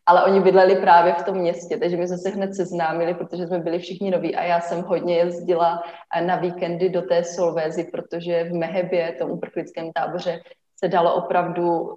ale 0.07 0.23
oni 0.23 0.39
bydleli 0.41 0.75
právě 0.75 1.13
v 1.13 1.23
tom 1.23 1.37
městě, 1.37 1.77
takže 1.77 1.97
my 1.97 2.07
jsme 2.07 2.17
se 2.17 2.29
hned 2.29 2.55
seznámili, 2.55 3.13
protože 3.13 3.47
jsme 3.47 3.59
byli 3.59 3.79
všichni 3.79 4.11
noví 4.11 4.35
a 4.35 4.43
já 4.43 4.61
jsem 4.61 4.81
hodně 4.81 5.17
jezdila 5.17 5.83
uh, 5.83 6.27
na 6.27 6.35
víkendy 6.35 6.89
do 6.89 7.01
té 7.01 7.23
Solvézy, 7.23 7.83
protože 7.83 8.43
v 8.43 8.53
Mehebě, 8.53 9.15
tom 9.19 9.31
uprchlickém 9.31 9.91
táboře, 9.93 10.39
se 10.79 10.87
dalo 10.87 11.15
opravdu 11.15 11.81
uh, 11.81 11.93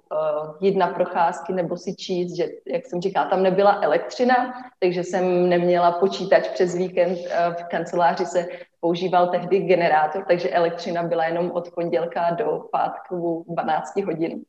jít 0.61 0.77
na 0.77 0.87
procházky 0.87 1.53
nebo 1.53 1.77
si 1.77 1.95
číst, 1.95 2.35
že, 2.35 2.47
jak 2.67 2.85
jsem 2.85 3.01
říkala, 3.01 3.29
tam 3.29 3.43
nebyla 3.43 3.79
elektřina, 3.81 4.53
takže 4.79 5.03
jsem 5.03 5.49
neměla 5.49 5.91
počítač 5.91 6.47
přes 6.47 6.75
víkend. 6.75 7.17
Uh, 7.17 7.53
v 7.53 7.63
kanceláři 7.63 8.25
se 8.25 8.47
používal 8.79 9.27
tehdy 9.27 9.59
generátor, 9.59 10.25
takže 10.27 10.49
elektřina 10.49 11.03
byla 11.03 11.25
jenom 11.25 11.51
od 11.51 11.71
pondělka 11.75 12.31
do 12.31 12.63
pátku 12.71 13.45
12 13.47 14.01
hodin. 14.05 14.43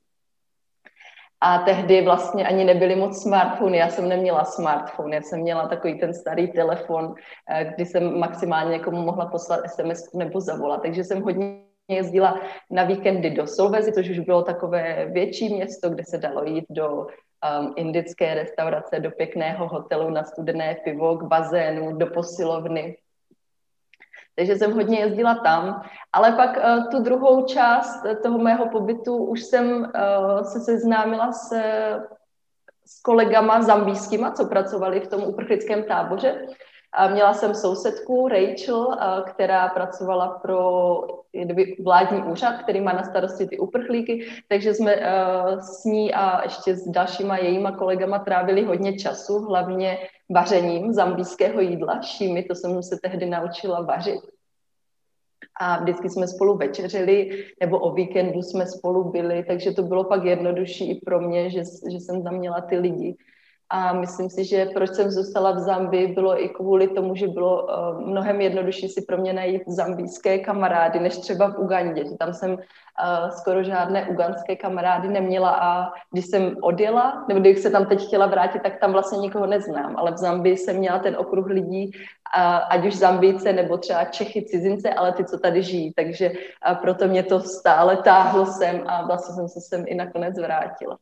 A 1.45 1.59
tehdy 1.59 2.03
vlastně 2.03 2.47
ani 2.47 2.65
nebyly 2.65 2.97
moc 2.97 3.23
smartfony, 3.23 3.79
já 3.79 3.89
jsem 3.89 4.09
neměla 4.09 4.45
smartphone, 4.45 5.17
já 5.17 5.23
jsem 5.23 5.41
měla 5.41 5.69
takový 5.69 5.99
ten 5.99 6.15
starý 6.15 6.53
telefon, 6.53 7.15
eh, 7.51 7.73
kdy 7.75 7.87
jsem 7.87 8.19
maximálně 8.19 8.71
někomu 8.73 9.03
mohla 9.03 9.27
poslat 9.27 9.61
SMS 9.67 10.13
nebo 10.15 10.41
zavolat, 10.41 10.83
takže 10.83 11.05
jsem 11.05 11.23
hodně 11.23 11.63
jezdila 11.89 12.41
na 12.71 12.85
víkendy 12.85 13.31
do 13.31 13.47
Solvezy, 13.47 13.93
což 13.93 14.11
už 14.11 14.19
bylo 14.19 14.43
takové 14.43 15.07
větší 15.13 15.55
město, 15.55 15.91
kde 15.91 16.05
se 16.05 16.19
dalo 16.19 16.45
jít 16.45 16.65
do 16.71 16.89
um, 16.91 17.75
indické 17.77 18.35
restaurace, 18.35 19.01
do 19.01 19.11
pěkného 19.11 19.69
hotelu 19.69 20.11
na 20.11 20.25
studené 20.25 20.77
pivo, 20.85 21.17
k 21.17 21.23
bazénu, 21.23 21.97
do 21.97 22.07
posilovny. 22.07 22.97
Takže 24.37 24.57
jsem 24.57 24.73
hodně 24.73 24.99
jezdila 24.99 25.35
tam, 25.35 25.83
ale 26.13 26.33
pak 26.33 26.57
uh, 26.57 26.91
tu 26.91 27.03
druhou 27.03 27.47
část 27.47 28.03
toho 28.23 28.39
mého 28.39 28.69
pobytu 28.69 29.17
už 29.17 29.43
jsem 29.43 29.81
uh, 29.81 30.43
se 30.43 30.61
seznámila 30.61 31.33
s, 31.33 31.53
s 32.87 33.03
kolegama 33.03 33.63
zambijskýma, 33.63 34.31
co 34.31 34.47
pracovali 34.47 35.01
v 35.01 35.09
tom 35.09 35.23
uprchlickém 35.23 35.83
táboře. 35.85 36.47
A 36.95 37.09
měla 37.09 37.35
jsem 37.35 37.55
sousedku 37.55 38.29
Rachel, 38.29 38.97
která 39.25 39.69
pracovala 39.69 40.29
pro 40.29 40.61
vládní 41.85 42.23
úřad, 42.23 42.63
který 42.63 42.81
má 42.81 42.93
na 42.93 43.03
starosti 43.03 43.47
ty 43.47 43.59
uprchlíky, 43.59 44.29
takže 44.49 44.75
jsme 44.75 44.97
s 45.61 45.85
ní 45.85 46.15
a 46.15 46.43
ještě 46.43 46.77
s 46.77 46.89
dalšíma 46.89 47.37
jejíma 47.37 47.73
kolegama 47.73 48.19
trávili 48.19 48.65
hodně 48.65 48.99
času, 48.99 49.39
hlavně 49.39 49.99
vařením 50.33 50.93
zambijského 50.93 51.61
jídla, 51.61 52.03
šímy, 52.03 52.43
to 52.43 52.55
jsem 52.55 52.83
se 52.83 52.99
tehdy 53.03 53.27
naučila 53.27 53.81
vařit. 53.81 54.21
A 55.61 55.81
vždycky 55.81 56.11
jsme 56.11 56.29
spolu 56.29 56.57
večeřili, 56.57 57.47
nebo 57.61 57.79
o 57.79 57.95
víkendu 57.95 58.43
jsme 58.43 58.67
spolu 58.67 59.11
byli, 59.11 59.45
takže 59.45 59.73
to 59.73 59.83
bylo 59.83 60.05
pak 60.05 60.25
jednodušší 60.25 60.91
i 60.91 61.01
pro 61.01 61.21
mě, 61.21 61.51
že, 61.51 61.63
že 61.91 61.97
jsem 61.97 62.25
tam 62.25 62.35
měla 62.35 62.61
ty 62.61 62.79
lidi, 62.79 63.17
a 63.73 63.93
myslím 63.93 64.31
si, 64.31 64.45
že 64.45 64.67
proč 64.67 64.91
jsem 64.91 65.11
zůstala 65.11 65.53
v 65.53 65.59
Zambii, 65.59 66.13
bylo 66.13 66.45
i 66.45 66.49
kvůli 66.49 66.89
tomu, 66.89 67.15
že 67.15 67.29
bylo 67.29 67.65
uh, 67.65 68.01
mnohem 68.01 68.41
jednodušší 68.41 68.89
si 68.89 69.03
pro 69.03 69.17
mě 69.17 69.33
najít 69.33 69.63
zambijské 69.67 70.39
kamarády, 70.39 71.01
než 71.01 71.19
třeba 71.19 71.49
v 71.49 71.59
Ugandě. 71.59 72.05
Že 72.05 72.17
tam 72.17 72.35
jsem 72.35 72.51
uh, 72.53 72.59
skoro 73.31 73.63
žádné 73.63 74.09
uganské 74.09 74.57
kamarády 74.57 75.09
neměla 75.09 75.51
a 75.51 75.93
když 76.13 76.27
jsem 76.27 76.57
odjela, 76.61 77.25
nebo 77.29 77.41
když 77.41 77.59
se 77.59 77.71
tam 77.71 77.87
teď 77.87 78.07
chtěla 78.07 78.27
vrátit, 78.27 78.63
tak 78.63 78.81
tam 78.81 78.93
vlastně 78.93 79.19
nikoho 79.19 79.47
neznám. 79.47 79.97
Ale 79.97 80.13
v 80.13 80.17
Zambii 80.17 80.57
jsem 80.57 80.77
měla 80.77 80.99
ten 80.99 81.17
okruh 81.17 81.47
lidí, 81.47 81.87
uh, 81.87 82.61
ať 82.69 82.87
už 82.87 82.97
Zambijce 82.97 83.53
nebo 83.53 83.79
třeba 83.79 84.05
Čechy, 84.05 84.45
cizince, 84.45 84.91
ale 84.95 85.13
ty, 85.13 85.25
co 85.25 85.39
tady 85.39 85.63
žijí. 85.63 85.93
Takže 85.97 86.33
proto 86.81 87.09
mě 87.09 87.23
to 87.23 87.41
stále 87.41 87.97
táhlo 87.97 88.47
sem 88.47 88.85
a 88.87 89.07
vlastně 89.07 89.35
jsem 89.35 89.49
se 89.49 89.61
sem 89.61 89.85
i 89.87 89.95
nakonec 89.95 90.39
vrátila. 90.39 90.99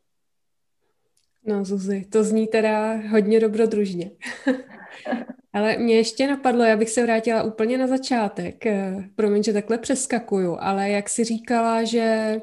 No 1.45 1.65
Zuzi, 1.65 2.05
to 2.09 2.23
zní 2.23 2.47
teda 2.47 2.93
hodně 2.93 3.39
dobrodružně. 3.39 4.11
ale 5.53 5.77
mě 5.77 5.95
ještě 5.95 6.27
napadlo, 6.27 6.63
já 6.63 6.77
bych 6.77 6.89
se 6.89 7.03
vrátila 7.03 7.43
úplně 7.43 7.77
na 7.77 7.87
začátek. 7.87 8.65
Eh, 8.65 9.09
promiň, 9.15 9.43
že 9.43 9.53
takhle 9.53 9.77
přeskakuju, 9.77 10.57
ale 10.59 10.89
jak 10.89 11.09
si 11.09 11.23
říkala, 11.23 11.83
že 11.83 12.35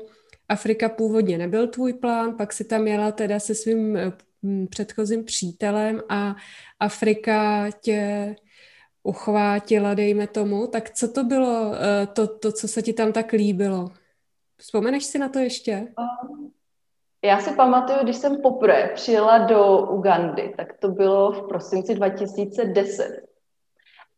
Afrika 0.49 0.89
původně 0.89 1.39
nebyl 1.39 1.69
tvůj 1.69 1.93
plán, 1.93 2.37
pak 2.37 2.53
si 2.53 2.65
tam 2.65 2.87
jela 2.87 3.13
teda 3.13 3.41
se 3.41 3.55
svým 3.55 3.97
eh, 3.97 4.13
předchozím 4.71 5.25
přítelem 5.25 6.03
a 6.09 6.37
Afrika 6.81 7.71
tě 7.81 8.35
uchvátila, 9.03 9.95
dejme 9.95 10.27
tomu. 10.27 10.67
Tak 10.67 10.91
co 10.91 11.09
to 11.09 11.25
bylo, 11.25 11.75
eh, 11.75 12.07
to, 12.07 12.27
to 12.27 12.53
co 12.53 12.69
se 12.69 12.83
ti 12.83 12.93
tam 12.93 13.13
tak 13.13 13.33
líbilo? 13.33 13.93
Vzpomeneš 14.57 15.05
si 15.05 15.19
na 15.19 15.29
to 15.29 15.39
ještě? 15.39 15.89
Um, 16.31 16.53
já 17.25 17.39
si 17.39 17.55
pamatuju, 17.55 17.99
když 18.03 18.17
jsem 18.17 18.43
poprvé 18.43 18.91
přijela 18.95 19.39
do 19.39 19.79
Ugandy, 19.79 20.55
tak 20.57 20.73
to 20.81 20.89
bylo 20.89 21.33
v 21.33 21.49
prosinci 21.49 21.95
2010. 21.95 23.29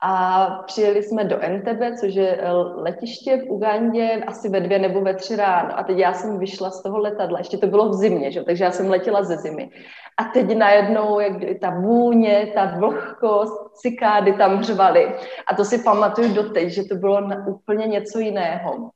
A 0.03 0.47
přijeli 0.67 1.03
jsme 1.03 1.25
do 1.25 1.41
Entebbe, 1.41 1.97
což 1.97 2.15
je 2.15 2.37
eh, 2.37 2.53
letiště 2.53 3.37
v 3.37 3.51
Ugandě, 3.51 4.25
asi 4.27 4.49
ve 4.49 4.61
dvě 4.61 4.79
nebo 4.79 5.01
ve 5.01 5.15
tři 5.15 5.37
ráno. 5.37 5.79
A 5.79 5.83
teď 5.83 5.99
já 5.99 6.13
jsem 6.13 6.39
vyšla 6.39 6.71
z 6.71 6.83
toho 6.83 6.99
letadla, 6.99 7.39
ještě 7.39 7.59
to 7.59 7.67
bylo 7.67 7.89
v 7.89 7.95
zimě, 7.95 8.33
že? 8.33 8.43
takže 8.43 8.65
já 8.65 8.71
jsem 8.71 8.91
letěla 8.91 9.23
ze 9.23 9.37
zimy. 9.37 9.71
A 10.17 10.25
teď 10.25 10.57
najednou, 10.57 11.21
jak 11.21 11.33
ta 11.61 11.71
vůně, 11.71 12.53
ta 12.55 12.65
vlhkost, 12.79 13.75
cikády 13.75 14.33
tam 14.33 14.57
hřvaly. 14.57 15.15
A 15.47 15.55
to 15.55 15.65
si 15.65 15.79
pamatuju 15.79 16.35
doteď, 16.35 16.69
že 16.69 16.85
to 16.85 16.95
bylo 16.95 17.21
na 17.21 17.47
úplně 17.47 17.87
něco 17.87 18.19
jiného. 18.19 18.91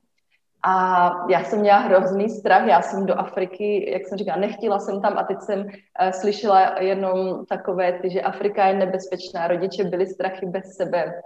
A 0.67 1.11
já 1.29 1.45
jsem 1.45 1.61
měla 1.61 1.79
hrozný 1.79 2.29
strach, 2.29 2.67
já 2.67 2.83
jsem 2.83 3.07
do 3.07 3.19
Afriky, 3.19 3.93
jak 3.93 4.07
jsem 4.07 4.19
říkala, 4.19 4.39
nechtěla 4.39 4.79
jsem 4.79 5.03
tam 5.03 5.19
a 5.19 5.23
teď 5.23 5.41
jsem 5.41 5.61
uh, 5.61 6.11
slyšela 6.11 6.81
jenom 6.81 7.47
takové 7.47 7.93
ty, 7.93 8.11
že 8.11 8.23
Afrika 8.23 8.67
je 8.67 8.75
nebezpečná, 8.75 9.49
rodiče 9.49 9.85
byli 9.85 10.07
strachy 10.07 10.47
bez 10.47 10.77
sebe. 10.77 11.23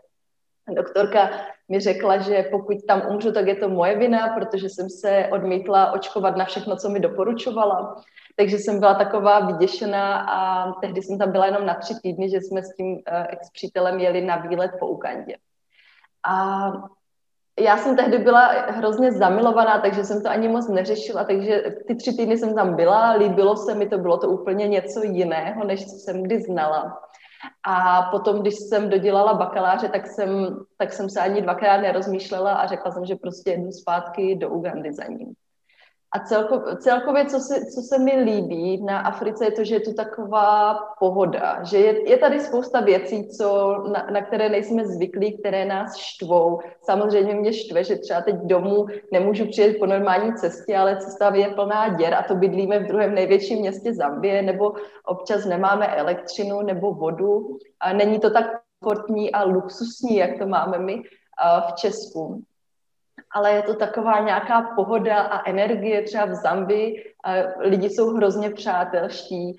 Doktorka 0.74 1.30
mi 1.68 1.80
řekla, 1.80 2.18
že 2.18 2.48
pokud 2.50 2.76
tam 2.88 3.02
umřu, 3.10 3.32
tak 3.32 3.46
je 3.46 3.54
to 3.54 3.68
moje 3.68 3.98
vina, 3.98 4.28
protože 4.28 4.68
jsem 4.68 4.90
se 4.90 5.28
odmítla 5.32 5.92
očkovat 5.92 6.36
na 6.36 6.44
všechno, 6.44 6.76
co 6.76 6.88
mi 6.88 7.00
doporučovala. 7.00 8.02
Takže 8.36 8.58
jsem 8.58 8.80
byla 8.80 8.94
taková 8.94 9.40
vyděšená 9.40 10.20
a 10.20 10.72
tehdy 10.72 11.02
jsem 11.02 11.18
tam 11.18 11.32
byla 11.32 11.46
jenom 11.46 11.66
na 11.66 11.74
tři 11.74 11.94
týdny, 12.02 12.30
že 12.30 12.36
jsme 12.36 12.62
s 12.62 12.74
tím 12.76 12.92
uh, 12.92 13.00
ex-přítelem 13.28 14.00
jeli 14.00 14.20
na 14.20 14.36
výlet 14.36 14.70
po 14.78 14.86
Ugandě. 14.86 15.36
A 16.28 16.72
já 17.58 17.76
jsem 17.76 17.96
tehdy 17.96 18.18
byla 18.18 18.46
hrozně 18.48 19.12
zamilovaná, 19.12 19.78
takže 19.78 20.04
jsem 20.04 20.22
to 20.22 20.30
ani 20.30 20.48
moc 20.48 20.68
neřešila, 20.68 21.24
takže 21.24 21.64
ty 21.86 21.94
tři 21.94 22.12
týdny 22.12 22.38
jsem 22.38 22.54
tam 22.54 22.76
byla, 22.76 23.12
líbilo 23.12 23.56
se 23.56 23.74
mi 23.74 23.88
to, 23.88 23.98
bylo 23.98 24.18
to 24.18 24.28
úplně 24.28 24.68
něco 24.68 25.02
jiného, 25.02 25.64
než 25.64 25.84
co 25.84 25.96
jsem 25.96 26.22
kdy 26.22 26.40
znala. 26.40 27.00
A 27.66 28.02
potom, 28.02 28.40
když 28.40 28.54
jsem 28.54 28.90
dodělala 28.90 29.34
bakaláře, 29.34 29.88
tak 29.88 30.06
jsem, 30.06 30.56
tak 30.78 30.92
jsem 30.92 31.10
se 31.10 31.20
ani 31.20 31.42
dvakrát 31.42 31.76
nerozmýšlela 31.76 32.52
a 32.54 32.66
řekla 32.66 32.90
jsem, 32.90 33.04
že 33.04 33.16
prostě 33.16 33.52
jdu 33.52 33.72
zpátky 33.72 34.34
do 34.34 34.50
Ugandy 34.50 34.92
za 34.92 35.04
ním. 35.04 35.34
A 36.14 36.18
celko, 36.18 36.76
celkově, 36.76 37.24
co 37.24 37.38
se, 37.40 37.54
co 37.54 37.80
se 37.80 37.98
mi 37.98 38.16
líbí 38.16 38.84
na 38.84 39.00
Africe, 39.00 39.44
je 39.44 39.52
to, 39.52 39.64
že 39.64 39.74
je 39.74 39.80
tu 39.80 39.92
taková 39.94 40.78
pohoda, 40.98 41.64
že 41.64 41.78
je, 41.78 42.10
je 42.10 42.18
tady 42.18 42.40
spousta 42.40 42.80
věcí, 42.80 43.28
co, 43.28 43.78
na, 43.92 44.06
na 44.12 44.22
které 44.22 44.48
nejsme 44.48 44.86
zvyklí, 44.86 45.38
které 45.38 45.64
nás 45.64 45.96
štvou. 45.96 46.60
Samozřejmě 46.82 47.34
mě 47.34 47.52
štve, 47.52 47.84
že 47.84 47.96
třeba 47.96 48.20
teď 48.20 48.36
domů 48.36 48.86
nemůžu 49.12 49.46
přijet 49.46 49.78
po 49.78 49.86
normální 49.86 50.34
cestě, 50.34 50.76
ale 50.76 50.96
cesta 50.96 51.34
je 51.34 51.48
plná 51.48 51.88
děr 51.88 52.14
a 52.14 52.22
to 52.22 52.34
bydlíme 52.34 52.78
v 52.78 52.86
druhém 52.86 53.14
největším 53.14 53.58
městě 53.58 53.94
Zambie, 53.94 54.42
nebo 54.42 54.72
občas 55.06 55.44
nemáme 55.44 55.86
elektřinu 55.86 56.62
nebo 56.62 56.94
vodu. 56.94 57.56
A 57.80 57.92
není 57.92 58.20
to 58.20 58.30
tak 58.30 58.46
komfortní 58.80 59.32
a 59.32 59.44
luxusní, 59.44 60.16
jak 60.16 60.38
to 60.38 60.46
máme 60.46 60.78
my 60.78 61.02
v 61.68 61.74
Česku. 61.74 62.44
Ale 63.34 63.52
je 63.52 63.62
to 63.62 63.74
taková 63.74 64.20
nějaká 64.20 64.62
pohoda 64.76 65.20
a 65.20 65.48
energie 65.50 66.02
třeba 66.02 66.24
v 66.24 66.34
Zambii. 66.34 67.12
Lidi 67.58 67.90
jsou 67.90 68.10
hrozně 68.10 68.50
přátelští, 68.50 69.58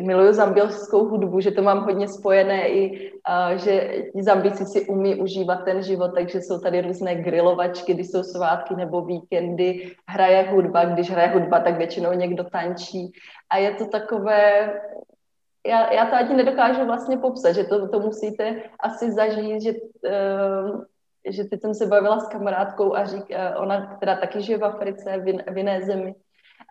miluju 0.00 0.32
zambilskou 0.32 1.04
hudbu, 1.04 1.40
že 1.40 1.50
to 1.50 1.62
mám 1.62 1.84
hodně 1.84 2.08
spojené 2.08 2.68
i, 2.68 3.12
že 3.56 4.04
zambici 4.20 4.64
si 4.64 4.86
umí 4.86 5.14
užívat 5.14 5.64
ten 5.64 5.82
život, 5.82 6.10
takže 6.14 6.40
jsou 6.40 6.60
tady 6.60 6.80
různé 6.80 7.14
grilovačky, 7.14 7.94
když 7.94 8.10
jsou 8.10 8.22
svátky 8.22 8.76
nebo 8.76 9.00
víkendy, 9.00 9.94
hraje 10.08 10.42
hudba, 10.50 10.84
když 10.84 11.10
hraje 11.10 11.28
hudba, 11.28 11.60
tak 11.60 11.78
většinou 11.78 12.12
někdo 12.12 12.44
tančí. 12.44 13.12
A 13.50 13.56
je 13.56 13.74
to 13.74 13.86
takové, 13.86 14.74
já, 15.66 15.92
já 15.92 16.06
to 16.06 16.16
ani 16.16 16.34
nedokážu 16.34 16.86
vlastně 16.86 17.16
popsat, 17.16 17.52
že 17.52 17.64
to, 17.64 17.88
to 17.88 18.00
musíte 18.00 18.62
asi 18.80 19.12
zažít, 19.12 19.62
že 19.62 19.72
uh, 19.72 20.82
že 21.26 21.44
teď 21.44 21.60
jsem 21.60 21.74
se 21.74 21.86
bavila 21.86 22.20
s 22.20 22.28
kamarádkou 22.28 22.94
a 22.96 23.04
řík, 23.04 23.24
ona, 23.56 23.96
která 23.96 24.16
taky 24.16 24.42
žije 24.42 24.58
v 24.58 24.64
Africe, 24.64 25.18
v, 25.18 25.52
v 25.54 25.56
jiné 25.56 25.82
zemi, 25.82 26.14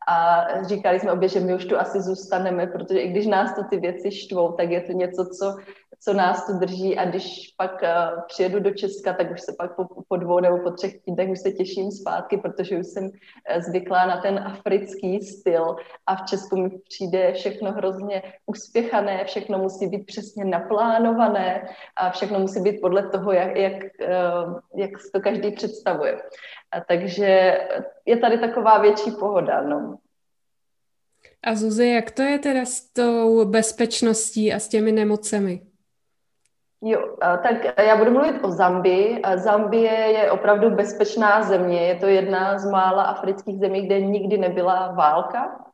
a 0.08 0.46
říkali 0.64 1.00
jsme 1.00 1.12
obě, 1.12 1.30
že 1.30 1.40
my 1.40 1.56
už 1.56 1.66
tu 1.66 1.78
asi 1.78 2.02
zůstaneme, 2.02 2.68
protože 2.68 3.00
i 3.00 3.10
když 3.10 3.28
nás 3.28 3.56
to 3.56 3.64
ty 3.64 3.78
věci 3.78 4.12
štvou, 4.12 4.52
tak 4.52 4.70
je 4.70 4.82
to 4.82 4.92
něco, 4.92 5.26
co 5.26 5.56
co 6.00 6.14
nás 6.14 6.46
tu 6.46 6.54
drží 6.54 6.98
a 6.98 7.06
když 7.06 7.54
pak 7.58 7.72
uh, 7.82 8.22
přijedu 8.28 8.60
do 8.60 8.72
Česka, 8.72 9.14
tak 9.14 9.32
už 9.32 9.42
se 9.42 9.56
pak 9.58 9.76
po, 9.76 9.88
po 10.08 10.18
dvou 10.18 10.40
nebo 10.40 10.58
po 10.58 10.72
třech 10.72 11.02
týdnech 11.02 11.30
už 11.30 11.40
se 11.40 11.52
těším 11.52 11.92
zpátky, 11.92 12.38
protože 12.38 12.80
už 12.80 12.88
jsem 12.88 13.04
uh, 13.04 13.62
zvyklá 13.62 14.06
na 14.06 14.22
ten 14.22 14.40
africký 14.40 15.22
styl 15.22 15.76
a 16.06 16.16
v 16.16 16.26
Česku 16.26 16.58
mi 16.58 16.70
přijde 16.70 17.34
všechno 17.34 17.72
hrozně 17.72 18.24
uspěchané, 18.46 19.26
všechno 19.26 19.58
musí 19.58 19.88
být 19.88 20.06
přesně 20.06 20.46
naplánované 20.46 21.68
a 21.96 22.12
všechno 22.12 22.40
musí 22.40 22.62
být 22.62 22.82
podle 22.82 23.10
toho, 23.10 23.32
jak, 23.32 23.56
jak, 23.56 23.74
uh, 23.74 24.60
jak 24.76 24.92
to 25.14 25.22
každý 25.22 25.52
představuje. 25.52 26.22
A 26.72 26.82
takže 26.82 27.58
je 28.06 28.18
tady 28.18 28.38
taková 28.38 28.78
větší 28.78 29.12
pohoda, 29.12 29.62
no. 29.62 29.98
A 31.44 31.56
Zuzi, 31.56 31.88
jak 31.88 32.12
to 32.12 32.22
je 32.22 32.40
teda 32.40 32.66
s 32.66 32.82
tou 32.82 33.46
bezpečností 33.46 34.54
a 34.54 34.60
s 34.60 34.68
těmi 34.68 34.92
nemocemi? 34.92 35.62
Jo, 36.88 37.16
tak 37.20 37.80
já 37.86 37.98
budu 37.98 38.12
mluvit 38.12 38.44
o 38.44 38.52
Zambii. 38.52 39.22
Zambie 39.36 39.92
je 39.92 40.32
opravdu 40.32 40.70
bezpečná 40.70 41.44
země. 41.44 41.82
Je 41.82 41.96
to 41.96 42.06
jedna 42.06 42.60
z 42.60 42.72
mála 42.72 43.04
afrických 43.04 43.60
zemí, 43.60 43.86
kde 43.86 44.02
nikdy 44.02 44.38
nebyla 44.38 44.92
válka. 44.92 45.66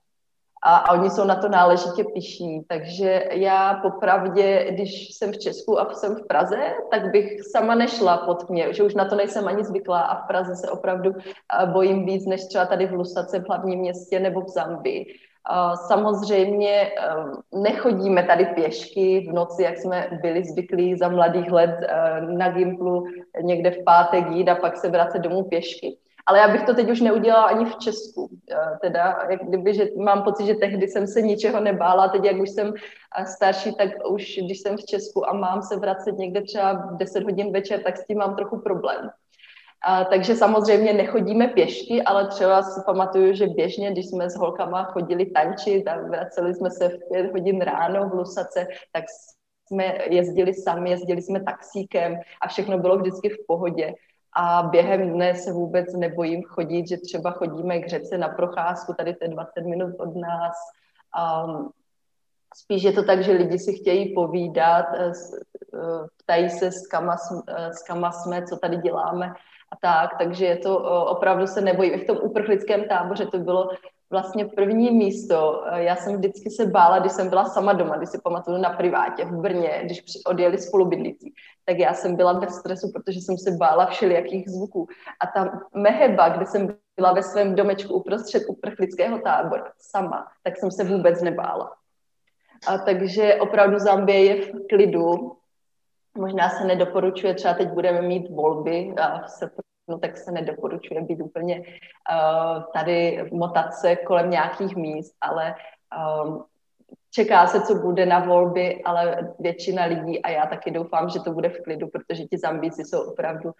A, 0.63 0.75
a 0.75 0.91
oni 0.94 1.10
jsou 1.10 1.25
na 1.25 1.36
to 1.36 1.50
náležitě 1.50 2.03
pišní. 2.03 2.63
Takže 2.63 3.24
já 3.32 3.74
popravdě, 3.74 4.68
když 4.72 5.15
jsem 5.15 5.32
v 5.32 5.38
Česku 5.38 5.80
a 5.80 5.94
jsem 5.94 6.15
v 6.15 6.27
Praze, 6.27 6.74
tak 6.91 7.12
bych 7.12 7.41
sama 7.51 7.75
nešla 7.75 8.18
pod 8.18 8.50
mě, 8.50 8.74
že 8.74 8.84
už 8.84 8.96
na 8.96 9.06
to 9.06 9.15
nejsem 9.15 9.48
ani 9.48 9.63
zvyklá 9.63 10.01
a 10.01 10.24
v 10.24 10.27
Praze 10.27 10.56
se 10.56 10.70
opravdu 10.70 11.15
bojím 11.65 12.06
víc, 12.06 12.25
než 12.25 12.46
třeba 12.46 12.65
tady 12.65 12.88
v 12.88 12.94
Lusace, 12.94 13.39
v 13.39 13.48
hlavním 13.48 13.80
městě 13.80 14.20
nebo 14.20 14.41
v 14.41 14.50
Zambii. 14.50 15.06
Samozřejmě 15.88 16.91
nechodíme 17.51 18.24
tady 18.24 18.45
pěšky 18.45 19.27
v 19.29 19.33
noci, 19.33 19.63
jak 19.63 19.77
jsme 19.77 20.19
byli 20.21 20.43
zvyklí 20.43 20.98
za 20.98 21.10
mladých 21.10 21.51
let 21.51 21.79
eh, 21.81 22.21
na 22.21 22.50
Gimplu 22.50 23.05
někde 23.41 23.71
v 23.71 23.83
pátek 23.83 24.27
jít 24.29 24.50
a 24.50 24.55
pak 24.55 24.77
se 24.77 24.89
vracet 24.89 25.19
domů 25.19 25.43
pěšky. 25.43 25.98
Ale 26.25 26.39
já 26.39 26.48
bych 26.48 26.63
to 26.63 26.74
teď 26.74 26.89
už 26.89 27.01
neudělala 27.01 27.43
ani 27.43 27.65
v 27.65 27.75
Česku. 27.75 28.29
Eh, 28.51 28.77
teda, 28.81 29.19
jak 29.29 29.43
kdyby, 29.43 29.74
že 29.74 29.88
mám 29.98 30.24
pocit, 30.24 30.45
že 30.45 30.55
tehdy 30.55 30.88
jsem 30.88 31.07
se 31.07 31.21
ničeho 31.21 31.60
nebála, 31.60 32.07
teď 32.07 32.24
jak 32.24 32.38
už 32.41 32.50
jsem 32.50 32.74
eh, 33.19 33.25
starší, 33.25 33.75
tak 33.75 33.89
už 34.10 34.39
když 34.45 34.60
jsem 34.60 34.77
v 34.77 34.86
Česku 34.86 35.29
a 35.29 35.33
mám 35.33 35.62
se 35.62 35.79
vracet 35.79 36.17
někde 36.17 36.41
třeba 36.41 36.74
10 36.74 37.24
hodin 37.24 37.53
večer, 37.53 37.83
tak 37.83 37.98
s 37.98 38.05
tím 38.05 38.17
mám 38.17 38.36
trochu 38.36 38.60
problém. 38.60 39.10
A, 39.84 40.06
takže 40.06 40.36
samozřejmě 40.36 40.94
nechodíme 40.94 41.48
pěšky, 41.48 42.02
ale 42.02 42.28
třeba 42.28 42.64
si 42.64 42.82
pamatuju, 42.86 43.34
že 43.34 43.48
běžně, 43.48 43.92
když 43.92 44.10
jsme 44.10 44.30
s 44.30 44.36
holkama 44.36 44.84
chodili 44.84 45.26
tančit 45.26 45.88
a 45.88 45.98
vraceli 46.02 46.54
jsme 46.54 46.72
se 46.72 46.90
v 46.90 47.00
pět 47.12 47.32
hodin 47.32 47.62
ráno 47.62 48.10
v 48.10 48.14
Lusace, 48.14 48.68
tak 48.92 49.04
jsme 49.68 49.98
jezdili 50.10 50.54
sami, 50.54 50.90
jezdili 50.90 51.22
jsme 51.22 51.44
taxíkem 51.44 52.20
a 52.41 52.48
všechno 52.48 52.78
bylo 52.78 52.98
vždycky 52.98 53.30
v 53.30 53.46
pohodě. 53.48 53.94
A 54.36 54.63
během 54.63 55.13
dne 55.13 55.36
se 55.36 55.52
vůbec 55.54 55.94
nebojím 55.94 56.44
chodit, 56.44 56.88
že 56.88 56.98
třeba 56.98 57.32
chodíme 57.32 57.80
k 57.80 57.89
řece 57.89 58.17
na 58.17 58.30
procházku, 58.30 58.94
tady 58.94 59.13
to 59.13 59.24
je 59.26 59.30
20 59.30 59.62
minut 59.62 59.96
od 60.00 60.15
nás. 60.15 60.56
Um, 61.46 61.72
spíš 62.56 62.84
je 62.84 62.91
to 62.91 63.04
tak, 63.04 63.24
že 63.24 63.32
lidi 63.32 63.60
si 63.60 63.74
chtějí 63.74 64.13
povídat, 64.13 64.86
eh, 64.94 65.12
eh, 65.74 66.08
ptají 66.24 66.50
se, 66.50 66.72
s 66.72 66.88
kama, 66.88 67.17
eh, 67.48 67.74
s 67.74 67.84
kama 67.84 68.12
jsme, 68.12 68.46
co 68.46 68.58
tady 68.58 68.78
děláme 68.78 69.34
a 69.71 69.75
tak, 69.81 70.17
takže 70.17 70.45
je 70.45 70.57
to 70.57 70.77
opravdu 71.05 71.47
se 71.47 71.62
nebojím. 71.62 71.93
I 71.93 71.97
v 71.97 72.07
tom 72.07 72.17
uprchlickém 72.21 72.84
táboře 72.84 73.25
to 73.25 73.38
bylo 73.38 73.69
vlastně 74.10 74.45
první 74.45 74.91
místo. 74.91 75.63
Já 75.73 75.95
jsem 75.95 76.15
vždycky 76.15 76.49
se 76.49 76.65
bála, 76.65 76.99
když 76.99 77.12
jsem 77.12 77.29
byla 77.29 77.45
sama 77.45 77.73
doma, 77.73 77.97
když 77.97 78.10
si 78.10 78.21
pamatuju 78.23 78.57
na 78.57 78.69
privátě 78.69 79.25
v 79.25 79.31
Brně, 79.31 79.81
když 79.84 80.03
odjeli 80.27 80.57
spolubydlící, 80.57 81.34
tak 81.65 81.77
já 81.77 81.93
jsem 81.93 82.15
byla 82.15 82.34
bez 82.34 82.55
stresu, 82.55 82.91
protože 82.93 83.19
jsem 83.19 83.38
se 83.38 83.51
bála 83.51 83.86
všelijakých 83.86 84.49
zvuků. 84.49 84.88
A 85.19 85.27
ta 85.27 85.60
meheba, 85.73 86.29
kde 86.29 86.45
jsem 86.45 86.75
byla 86.95 87.13
ve 87.13 87.23
svém 87.23 87.55
domečku 87.55 87.93
uprostřed 87.93 88.43
uprchlického 88.47 89.19
tábora 89.19 89.71
sama, 89.79 90.27
tak 90.43 90.57
jsem 90.57 90.71
se 90.71 90.84
vůbec 90.84 91.21
nebála. 91.21 91.71
A 92.67 92.77
takže 92.77 93.36
opravdu 93.36 93.79
Zambie 93.79 94.25
je 94.25 94.41
v 94.41 94.51
klidu, 94.69 95.38
Možná 96.17 96.50
se 96.50 96.63
nedoporučuje, 96.63 97.34
třeba 97.34 97.54
teď 97.54 97.69
budeme 97.69 98.02
mít 98.02 98.30
volby 98.30 98.93
a 99.02 99.21
v 99.21 99.30
srpnu, 99.30 100.00
tak 100.02 100.17
se 100.17 100.32
nedoporučuje 100.32 101.02
být 101.02 101.21
úplně 101.21 101.60
uh, 101.60 102.63
tady 102.74 103.30
motat 103.32 103.74
se 103.74 103.95
kolem 103.95 104.30
nějakých 104.30 104.76
míst, 104.76 105.15
ale 105.21 105.56
um, 106.26 106.43
čeká 107.12 107.47
se, 107.47 107.62
co 107.62 107.76
bude 107.76 108.06
na 108.06 108.19
volby, 108.19 108.84
ale 108.84 109.34
většina 109.39 109.86
lidí 109.86 110.21
a 110.21 110.30
já 110.30 110.45
taky 110.45 110.71
doufám, 110.71 111.10
že 111.10 111.19
to 111.19 111.32
bude 111.32 111.50
v 111.50 111.62
klidu, 111.63 111.88
protože 111.88 112.24
ti 112.24 112.38
zambíci 112.38 112.86
jsou 112.86 113.12
opravdu 113.12 113.52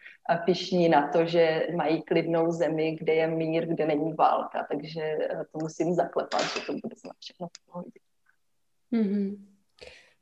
pišní 0.46 0.90
na 0.90 1.08
to, 1.08 1.26
že 1.26 1.68
mají 1.76 2.02
klidnou 2.02 2.52
zemi, 2.52 2.96
kde 3.00 3.14
je 3.14 3.28
mír, 3.28 3.66
kde 3.66 3.86
není 3.86 4.14
válka, 4.14 4.68
takže 4.72 5.18
to 5.52 5.60
musím 5.62 5.94
zaklepat, 5.94 6.42
že 6.42 6.66
to 6.66 6.74
bude 6.74 6.96
snad 6.96 7.16
všechno 7.20 7.48
v 7.48 7.72
pohodě. 7.72 8.00
Mm-hmm. 8.94 9.51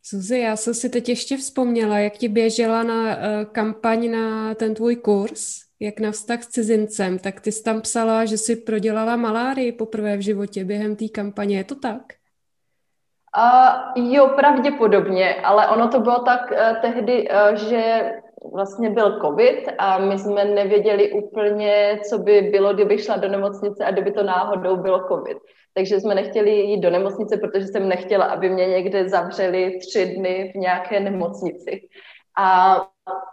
Suzi, 0.09 0.39
já 0.39 0.55
jsem 0.55 0.73
si 0.73 0.89
teď 0.89 1.09
ještě 1.09 1.37
vzpomněla, 1.37 1.99
jak 1.99 2.13
ti 2.13 2.27
běžela 2.27 2.83
na 2.83 3.03
uh, 3.03 3.13
kampaň 3.51 4.11
na 4.11 4.55
ten 4.55 4.73
tvůj 4.73 4.95
kurz, 4.95 5.59
jak 5.79 5.99
na 5.99 6.11
vztah 6.11 6.43
s 6.43 6.47
cizincem, 6.47 7.19
tak 7.19 7.41
ty 7.41 7.51
jsi 7.51 7.63
tam 7.63 7.81
psala, 7.81 8.25
že 8.25 8.37
jsi 8.37 8.55
prodělala 8.55 9.15
malárii 9.15 9.71
poprvé 9.71 10.17
v 10.17 10.21
životě 10.21 10.65
během 10.65 10.95
té 10.95 11.05
kampaně, 11.07 11.57
je 11.57 11.63
to 11.63 11.75
tak? 11.75 12.01
Uh, 13.37 14.13
jo, 14.13 14.27
pravděpodobně, 14.27 15.35
ale 15.35 15.67
ono 15.67 15.87
to 15.87 15.99
bylo 15.99 16.19
tak 16.19 16.51
uh, 16.51 16.81
tehdy, 16.81 17.29
uh, 17.29 17.55
že 17.55 18.11
vlastně 18.53 18.89
byl 18.89 19.21
covid 19.21 19.69
a 19.77 19.97
my 19.97 20.19
jsme 20.19 20.45
nevěděli 20.45 21.11
úplně, 21.11 21.99
co 22.09 22.17
by 22.17 22.41
bylo, 22.41 22.73
kdyby 22.73 22.97
šla 22.97 23.17
do 23.17 23.27
nemocnice 23.27 23.85
a 23.85 23.91
kdyby 23.91 24.11
to 24.11 24.23
náhodou 24.23 24.75
bylo 24.75 25.07
covid 25.07 25.37
takže 25.79 25.99
jsme 25.99 26.15
nechtěli 26.15 26.51
jít 26.51 26.79
do 26.79 26.89
nemocnice, 26.89 27.37
protože 27.37 27.67
jsem 27.67 27.89
nechtěla, 27.89 28.25
aby 28.25 28.49
mě 28.49 28.67
někde 28.67 29.09
zavřeli 29.09 29.79
tři 29.79 30.05
dny 30.05 30.51
v 30.55 30.57
nějaké 30.57 30.99
nemocnici. 30.99 31.87
A 32.37 32.77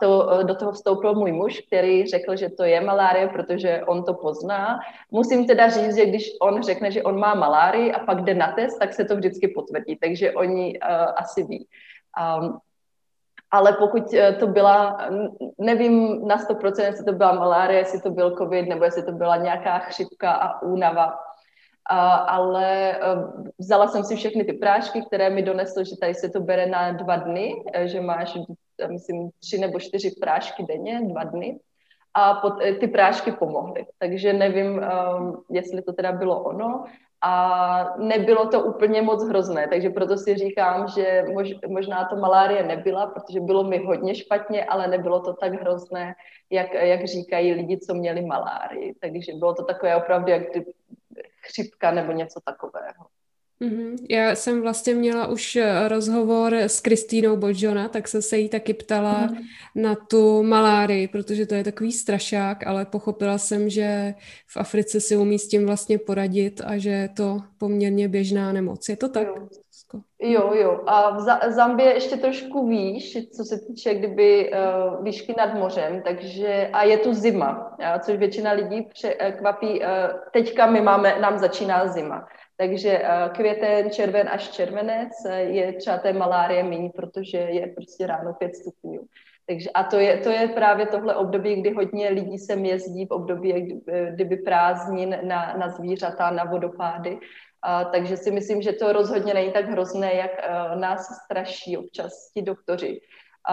to, 0.00 0.30
do 0.42 0.54
toho 0.54 0.72
vstoupil 0.72 1.14
můj 1.14 1.32
muž, 1.32 1.60
který 1.66 2.06
řekl, 2.06 2.36
že 2.36 2.48
to 2.48 2.64
je 2.64 2.80
malárie, 2.80 3.28
protože 3.28 3.82
on 3.86 4.04
to 4.04 4.14
pozná. 4.14 4.78
Musím 5.10 5.46
teda 5.46 5.68
říct, 5.68 5.96
že 5.96 6.06
když 6.06 6.30
on 6.40 6.62
řekne, 6.62 6.90
že 6.90 7.02
on 7.02 7.18
má 7.18 7.34
malárii 7.34 7.92
a 7.92 7.98
pak 7.98 8.24
jde 8.24 8.34
na 8.34 8.52
test, 8.52 8.78
tak 8.78 8.94
se 8.94 9.04
to 9.04 9.16
vždycky 9.16 9.48
potvrdí, 9.48 9.96
takže 9.96 10.32
oni 10.32 10.78
uh, 10.78 10.88
asi 11.16 11.42
ví. 11.42 11.66
Um, 12.14 12.58
ale 13.50 13.72
pokud 13.72 14.14
eh, 14.14 14.32
to 14.32 14.46
byla, 14.46 14.98
nevím 15.58 16.26
na 16.28 16.36
100%, 16.36 16.84
jestli 16.84 17.04
to 17.04 17.12
byla 17.12 17.32
malárie, 17.32 17.78
jestli 17.78 18.00
to 18.00 18.10
byl 18.10 18.36
covid, 18.36 18.68
nebo 18.68 18.84
jestli 18.84 19.02
to 19.02 19.12
byla 19.12 19.36
nějaká 19.36 19.78
chřipka 19.78 20.32
a 20.32 20.62
únava, 20.62 21.25
ale 21.88 22.92
e, 22.92 22.98
vzala 23.58 23.88
jsem 23.88 24.04
si 24.04 24.16
všechny 24.16 24.44
ty 24.44 24.52
prášky, 24.52 25.02
které 25.02 25.30
mi 25.30 25.42
doneslo, 25.42 25.84
že 25.84 25.96
tady 26.00 26.14
se 26.14 26.28
to 26.28 26.40
bere 26.40 26.66
na 26.66 26.92
dva 26.92 27.16
dny, 27.16 27.64
e, 27.72 27.88
že 27.88 28.00
máš, 28.00 28.36
e, 28.78 28.88
myslím, 28.88 29.30
tři 29.40 29.58
nebo 29.58 29.80
čtyři 29.80 30.10
prášky 30.20 30.62
denně, 30.62 31.00
dva 31.04 31.24
dny. 31.24 31.58
A 32.14 32.34
pod, 32.34 32.54
ty 32.80 32.88
prášky 32.88 33.32
pomohly. 33.32 33.86
Takže 33.98 34.32
nevím, 34.32 34.80
jestli 35.50 35.82
to 35.82 35.92
teda 35.92 36.12
bylo 36.12 36.42
ono. 36.42 36.84
A 37.22 37.94
nebylo 37.98 38.46
to 38.48 38.62
úplně 38.62 39.02
moc 39.02 39.28
hrozné, 39.28 39.68
takže 39.68 39.90
proto 39.90 40.16
si 40.16 40.34
říkám, 40.34 40.88
že 40.88 41.24
mož, 41.34 41.50
možná 41.68 42.04
to 42.04 42.16
malárie 42.16 42.62
nebyla, 42.62 43.06
protože 43.06 43.40
bylo 43.40 43.64
mi 43.64 43.78
hodně 43.78 44.14
špatně, 44.14 44.64
ale 44.64 44.86
nebylo 44.86 45.20
to 45.20 45.32
tak 45.32 45.52
hrozné, 45.52 46.14
jak, 46.50 46.74
jak 46.74 47.04
říkají 47.04 47.52
lidi, 47.52 47.78
co 47.78 47.94
měli 47.94 48.22
malárii. 48.22 48.94
Takže 49.00 49.32
bylo 49.38 49.54
to 49.54 49.64
takové 49.64 49.96
opravdu, 49.96 50.30
jak 50.30 50.42
chřipka 51.46 51.90
nebo 51.90 52.12
něco 52.12 52.40
takového. 52.44 53.06
Mm-hmm. 53.60 54.06
Já 54.10 54.34
jsem 54.34 54.62
vlastně 54.62 54.94
měla 54.94 55.26
už 55.26 55.56
eh, 55.56 55.88
rozhovor 55.88 56.54
s 56.54 56.80
Kristýnou 56.80 57.36
Bodžona, 57.36 57.88
tak 57.88 58.08
se 58.08 58.22
se 58.22 58.38
jí 58.38 58.48
taky 58.48 58.74
ptala 58.74 59.28
mm-hmm. 59.28 59.44
na 59.74 59.94
tu 59.94 60.42
malárii, 60.42 61.08
protože 61.08 61.46
to 61.46 61.54
je 61.54 61.64
takový 61.64 61.92
strašák, 61.92 62.66
ale 62.66 62.86
pochopila 62.86 63.38
jsem, 63.38 63.70
že 63.70 64.14
v 64.46 64.56
Africe 64.56 65.00
si 65.00 65.16
umí 65.16 65.38
s 65.38 65.48
tím 65.48 65.66
vlastně 65.66 65.98
poradit 65.98 66.60
a 66.64 66.78
že 66.78 66.90
je 66.90 67.08
to 67.08 67.42
poměrně 67.58 68.08
běžná 68.08 68.52
nemoc. 68.52 68.88
Je 68.88 68.96
to 68.96 69.08
tak? 69.08 69.26
Jo, 69.26 69.48
jo. 70.22 70.54
jo. 70.54 70.80
A 70.86 71.10
v 71.10 71.50
Zambě 71.50 71.86
ještě 71.86 72.16
trošku 72.16 72.68
výš, 72.68 73.18
co 73.36 73.44
se 73.44 73.58
týče 73.66 73.94
kdyby 73.94 74.50
uh, 74.50 75.04
výšky 75.04 75.34
nad 75.38 75.54
mořem, 75.54 76.02
takže 76.02 76.70
a 76.72 76.82
je 76.82 76.98
tu 76.98 77.14
zima, 77.14 77.76
což 78.00 78.16
většina 78.16 78.52
lidí 78.52 78.82
překvapí. 78.82 79.80
Uh, 79.80 79.86
teďka 80.32 80.66
my 80.66 80.80
máme, 80.80 81.20
nám 81.20 81.38
začíná 81.38 81.86
zima. 81.86 82.26
Takže 82.56 83.02
eh, 83.02 83.30
květen, 83.34 83.90
červen 83.90 84.28
až 84.28 84.48
červenec 84.48 85.12
eh, 85.26 85.40
je 85.40 85.72
třeba 85.72 85.98
té 85.98 86.12
malárie 86.12 86.62
méně, 86.62 86.90
protože 86.96 87.38
je 87.38 87.66
prostě 87.66 88.06
ráno 88.06 88.34
5 88.34 88.56
stupňů. 88.56 89.06
Takže, 89.46 89.70
a 89.70 89.84
to 89.84 89.98
je, 89.98 90.16
to 90.16 90.30
je 90.30 90.48
právě 90.48 90.86
tohle 90.86 91.14
období, 91.14 91.60
kdy 91.60 91.70
hodně 91.70 92.08
lidí 92.08 92.38
sem 92.38 92.64
jezdí 92.64 93.06
v 93.06 93.10
období 93.10 93.52
kdyby, 93.52 93.80
eh, 93.88 94.10
kdyby 94.12 94.36
prázdnin 94.36 95.18
na, 95.22 95.54
na 95.56 95.68
zvířata, 95.68 96.30
na 96.30 96.44
vodopády. 96.44 97.18
Takže 97.92 98.16
si 98.16 98.30
myslím, 98.30 98.62
že 98.62 98.72
to 98.72 98.92
rozhodně 98.92 99.34
není 99.34 99.52
tak 99.52 99.64
hrozné, 99.64 100.14
jak 100.14 100.30
a, 100.44 100.74
nás 100.74 101.06
straší 101.24 101.76
občas 101.76 102.30
ti 102.34 102.42
doktoři. 102.42 103.00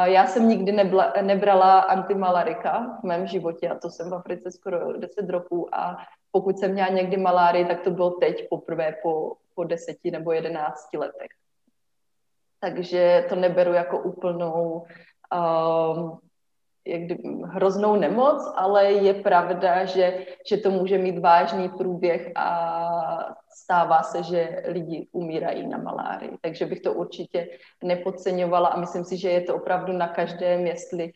Já 0.04 0.28
jsem 0.28 0.50
nikdy 0.50 0.72
nebla, 0.72 1.14
nebrala 1.22 1.80
antimalarika 1.80 3.00
v 3.02 3.04
mém 3.04 3.28
životě 3.28 3.70
a 3.70 3.80
to 3.80 3.90
jsem 3.90 4.10
v 4.10 4.14
Africe 4.14 4.52
skoro 4.52 4.98
10 4.98 5.30
roků 5.30 5.76
a 5.76 5.98
pokud 6.32 6.58
jsem 6.58 6.72
měla 6.72 6.90
někdy 6.90 7.18
malárii, 7.18 7.66
tak 7.66 7.82
to 7.82 7.92
bylo 7.92 8.10
teď 8.10 8.50
poprvé 8.50 8.96
po, 9.04 9.36
po 9.56 9.64
deseti 9.64 10.12
nebo 10.12 10.32
jedenácti 10.32 10.98
letech. 10.98 11.32
Takže 12.60 13.26
to 13.30 13.36
neberu 13.36 13.74
jako 13.74 14.00
úplnou 14.00 14.86
um, 15.34 16.20
jak 16.88 17.02
kdy, 17.02 17.18
hroznou 17.46 17.96
nemoc, 17.96 18.54
ale 18.56 18.92
je 18.92 19.14
pravda, 19.14 19.86
že, 19.86 20.26
že 20.46 20.58
to 20.58 20.72
může 20.72 20.98
mít 20.98 21.20
vážný 21.20 21.70
průběh 21.70 22.32
a 22.36 23.36
stává 23.50 24.04
se, 24.04 24.24
že 24.24 24.64
lidi 24.68 25.08
umírají 25.12 25.68
na 25.68 25.78
malárii. 25.78 26.38
Takže 26.42 26.66
bych 26.66 26.82
to 26.82 26.94
určitě 26.94 27.48
nepodceňovala 27.84 28.68
a 28.68 28.80
myslím 28.80 29.04
si, 29.04 29.18
že 29.18 29.30
je 29.30 29.42
to 29.42 29.56
opravdu 29.56 29.94
na 29.94 30.08
každém, 30.08 30.68
jestli 30.68 31.14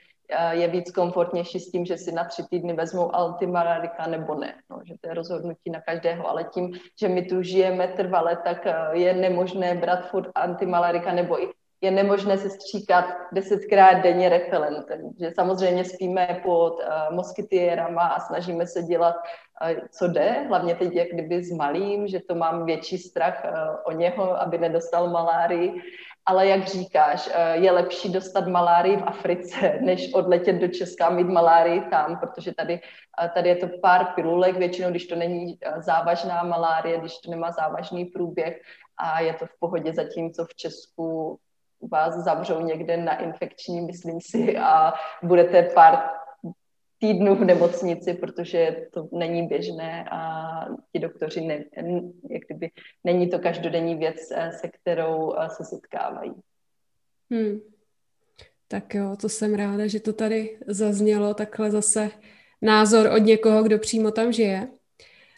je 0.52 0.68
víc 0.68 0.92
komfortnější 0.92 1.60
s 1.60 1.72
tím, 1.72 1.86
že 1.86 1.98
si 1.98 2.12
na 2.12 2.24
tři 2.24 2.44
týdny 2.50 2.74
vezmou 2.74 3.16
altimararika 3.16 4.08
nebo 4.08 4.36
ne. 4.36 4.56
No, 4.70 4.82
že 4.84 4.94
to 5.02 5.10
je 5.10 5.14
rozhodnutí 5.14 5.70
na 5.70 5.82
každého, 5.82 6.30
ale 6.30 6.44
tím, 6.44 6.74
že 7.00 7.08
my 7.08 7.22
tu 7.22 7.42
žijeme 7.42 7.88
trvale, 7.88 8.38
tak 8.44 8.68
eh, 8.68 8.76
je 8.92 9.14
nemožné 9.14 9.76
brát 9.76 10.10
furt 10.10 10.32
antimalarika 10.36 11.14
nebo 11.14 11.44
i 11.44 11.48
je 11.82 11.92
nemožné 11.92 12.38
se 12.38 12.50
stříkat 12.50 13.06
desetkrát 13.34 14.04
denně 14.04 14.30
repelentem. 14.30 15.02
Že 15.20 15.32
samozřejmě 15.36 15.86
spíme 15.86 16.42
pod 16.44 16.74
uh, 16.74 17.16
moskytiérama 17.16 18.02
a 18.02 18.20
snažíme 18.20 18.68
se 18.68 18.84
dělat, 18.84 19.16
uh, 19.16 19.88
co 19.92 20.08
jde, 20.08 20.46
hlavně 20.48 20.76
teď 20.76 20.94
jak 20.94 21.08
kdyby 21.08 21.44
s 21.44 21.52
malým, 21.52 22.08
že 22.08 22.20
to 22.20 22.36
mám 22.36 22.66
větší 22.66 22.98
strach 22.98 23.46
uh, 23.46 23.52
o 23.86 23.92
něho, 23.92 24.42
aby 24.42 24.58
nedostal 24.58 25.10
malárii 25.10 25.82
ale 26.28 26.48
jak 26.48 26.68
říkáš, 26.68 27.30
eh, 27.34 27.58
je 27.58 27.72
lepší 27.72 28.12
dostat 28.12 28.48
malárii 28.48 28.98
v 28.98 29.04
Africe, 29.04 29.80
než 29.82 30.14
odletět 30.14 30.56
do 30.56 30.68
Česka 30.68 31.08
a 31.08 31.10
mít 31.10 31.28
malárii 31.28 31.82
tam, 31.82 32.20
protože 32.20 32.54
tady, 32.54 32.80
eh, 33.24 33.30
tady 33.30 33.50
je 33.50 33.56
to 33.56 33.68
pár 33.82 34.06
pilulek, 34.06 34.58
většinou, 34.58 34.90
když 34.90 35.08
to 35.08 35.16
není 35.16 35.58
eh, 35.62 35.82
závažná 35.82 36.44
malárie, 36.44 37.00
když 37.00 37.18
to 37.18 37.32
nemá 37.32 37.52
závažný 37.52 38.06
průběh 38.06 38.62
a 38.98 39.20
je 39.20 39.34
to 39.34 39.46
v 39.46 39.60
pohodě, 39.60 39.94
zatímco 39.94 40.46
v 40.46 40.56
Česku 40.56 41.40
vás 41.92 42.16
zavřou 42.16 42.60
někde 42.60 42.98
na 42.98 43.20
infekční, 43.20 43.82
myslím 43.82 44.22
si, 44.22 44.58
a 44.58 44.94
budete 45.24 45.64
pár 45.64 46.00
týdnů 47.00 47.36
v 47.36 47.46
nemocnici, 47.46 48.14
protože 48.14 48.88
to 48.94 49.10
není 49.12 49.48
běžné 49.48 50.06
a 50.12 50.42
ti 50.92 51.00
doktoři, 51.00 51.42
ne, 51.42 51.64
jak 52.30 52.42
kdyby, 52.48 52.72
není 53.04 53.30
to 53.30 53.40
každodenní 53.40 53.96
věc, 53.96 54.18
eh, 54.32 54.52
se 54.52 54.68
kterou 54.68 55.36
eh, 55.36 55.50
se 55.50 55.64
setkávají. 55.64 56.34
Hmm. 57.32 57.60
Tak 58.68 58.96
jo, 58.96 59.16
to 59.22 59.30
jsem 59.30 59.54
ráda, 59.54 59.88
že 59.88 60.00
to 60.00 60.14
tady 60.14 60.60
zaznělo, 60.68 61.34
takhle 61.34 61.72
zase 61.72 62.10
názor 62.62 63.08
od 63.08 63.18
někoho, 63.18 63.64
kdo 63.64 63.80
přímo 63.80 64.12
tam 64.12 64.32
žije. 64.32 64.68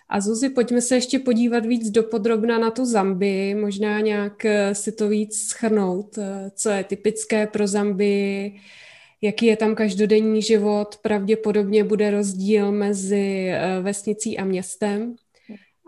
A 0.10 0.22
Zuzi, 0.22 0.50
pojďme 0.50 0.82
se 0.82 0.96
ještě 0.96 1.20
podívat 1.20 1.66
víc 1.66 1.90
dopodrobna 1.90 2.60
na 2.60 2.72
tu 2.72 2.86
Zambii, 2.86 3.56
možná 3.56 4.00
nějak 4.00 4.46
eh, 4.46 4.76
si 4.76 4.92
to 4.92 5.10
víc 5.10 5.40
schrnout, 5.40 6.20
co 6.56 6.70
je 6.70 6.84
typické 6.84 7.48
pro 7.48 7.68
Zambii, 7.68 8.60
jaký 9.22 9.46
je 9.46 9.58
tam 9.58 9.76
každodenní 9.76 10.42
život, 10.42 10.98
pravděpodobně 11.02 11.84
bude 11.84 12.12
rozdíl 12.12 12.72
mezi 12.72 13.50
eh, 13.50 13.82
vesnicí 13.82 14.38
a 14.38 14.46
městem. 14.46 15.16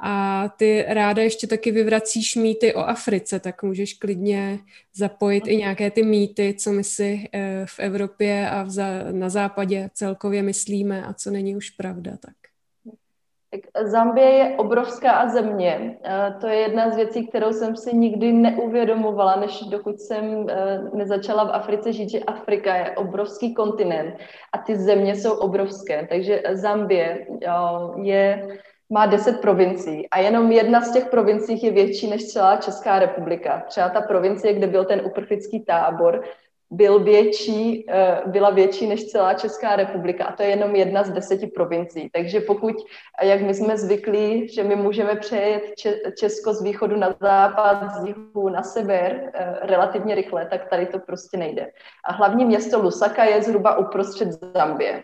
A 0.04 0.50
ty 0.58 0.86
ráda 0.88 1.22
ještě 1.24 1.48
taky 1.48 1.72
vyvracíš 1.72 2.36
mýty 2.36 2.74
o 2.74 2.80
Africe, 2.80 3.40
tak 3.40 3.64
můžeš 3.64 3.94
klidně 3.94 4.60
zapojit 4.96 5.48
i 5.48 5.58
nějaké 5.58 5.92
ty 5.92 6.04
mýty, 6.04 6.56
co 6.58 6.72
my 6.72 6.84
si 6.84 7.30
eh, 7.34 7.66
v 7.66 7.80
Evropě 7.80 8.50
a 8.50 8.68
na 9.12 9.30
západě 9.30 9.90
celkově 9.94 10.44
myslíme 10.44 11.06
a 11.06 11.14
co 11.14 11.32
není 11.32 11.56
už 11.56 11.70
pravda. 11.70 12.18
Tak. 12.18 12.41
Tak 13.52 13.88
Zambie 13.88 14.30
je 14.30 14.56
obrovská 14.58 15.28
země. 15.30 15.98
To 16.42 16.48
je 16.48 16.56
jedna 16.56 16.90
z 16.90 16.96
věcí, 16.96 17.28
kterou 17.28 17.54
jsem 17.54 17.76
si 17.76 17.96
nikdy 17.96 18.32
neuvědomovala, 18.34 19.36
než 19.36 19.62
dokud 19.62 20.00
jsem 20.00 20.50
e, 20.50 20.80
nezačala 20.94 21.44
v 21.44 21.52
Africe 21.52 21.94
žít, 21.94 22.10
že 22.10 22.20
Afrika 22.20 22.76
je 22.76 22.96
obrovský 22.96 23.54
kontinent 23.54 24.16
a 24.54 24.58
ty 24.58 24.76
země 24.76 25.16
jsou 25.16 25.32
obrovské. 25.32 26.08
Takže 26.08 26.44
Zambie 26.52 27.28
je, 28.02 28.48
má 28.90 29.06
deset 29.06 29.42
provincií 29.42 30.10
a 30.10 30.20
jenom 30.20 30.52
jedna 30.52 30.82
z 30.82 30.94
těch 30.94 31.06
provincií 31.10 31.66
je 31.66 31.72
větší 31.72 32.10
než 32.10 32.26
celá 32.26 32.56
Česká 32.56 33.00
republika. 33.00 33.64
Třeba 33.68 33.90
ta 33.90 34.02
provincie, 34.02 34.54
kde 34.54 34.68
byl 34.68 34.86
ten 34.86 35.02
uprchlický 35.06 35.60
tábor, 35.66 36.24
byl 36.72 37.00
větší, 37.00 37.86
eh, 37.90 38.22
byla 38.26 38.50
větší 38.50 38.88
než 38.88 39.06
celá 39.06 39.34
Česká 39.34 39.76
republika 39.76 40.26
a 40.26 40.36
to 40.36 40.44
je 40.44 40.50
jenom 40.50 40.76
jedna 40.76 41.04
z 41.04 41.12
deseti 41.12 41.48
provincií. 41.48 42.10
Takže 42.10 42.40
pokud, 42.40 42.76
jak 43.24 43.42
my 43.42 43.54
jsme 43.54 43.78
zvyklí, 43.78 44.48
že 44.48 44.64
my 44.64 44.76
můžeme 44.76 45.16
přejet 45.16 45.64
Česko 46.18 46.54
z 46.54 46.64
východu 46.64 46.96
na 46.96 47.16
západ, 47.20 47.92
z 47.92 48.08
jihu 48.08 48.50
na 48.50 48.64
sever 48.64 49.32
eh, 49.34 49.58
relativně 49.62 50.16
rychle, 50.16 50.46
tak 50.46 50.70
tady 50.70 50.86
to 50.86 51.00
prostě 51.00 51.38
nejde. 51.38 51.72
A 52.06 52.14
hlavní 52.14 52.46
město 52.46 52.82
Lusaka 52.82 53.24
je 53.24 53.44
zhruba 53.44 53.78
uprostřed 53.78 54.30
Zambie 54.56 55.04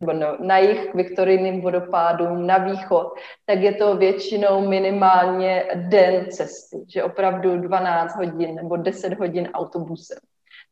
no, 0.00 0.36
na 0.40 0.58
jich 0.58 0.86
k 0.86 0.94
Viktorijným 0.94 1.60
vodopádům, 1.60 2.46
na 2.46 2.58
východ, 2.58 3.12
tak 3.46 3.58
je 3.58 3.74
to 3.74 3.96
většinou 3.96 4.68
minimálně 4.68 5.64
den 5.74 6.26
cesty, 6.30 6.84
že 6.88 7.04
opravdu 7.04 7.58
12 7.58 8.16
hodin 8.16 8.54
nebo 8.54 8.76
10 8.76 9.18
hodin 9.18 9.48
autobusem. 9.54 10.18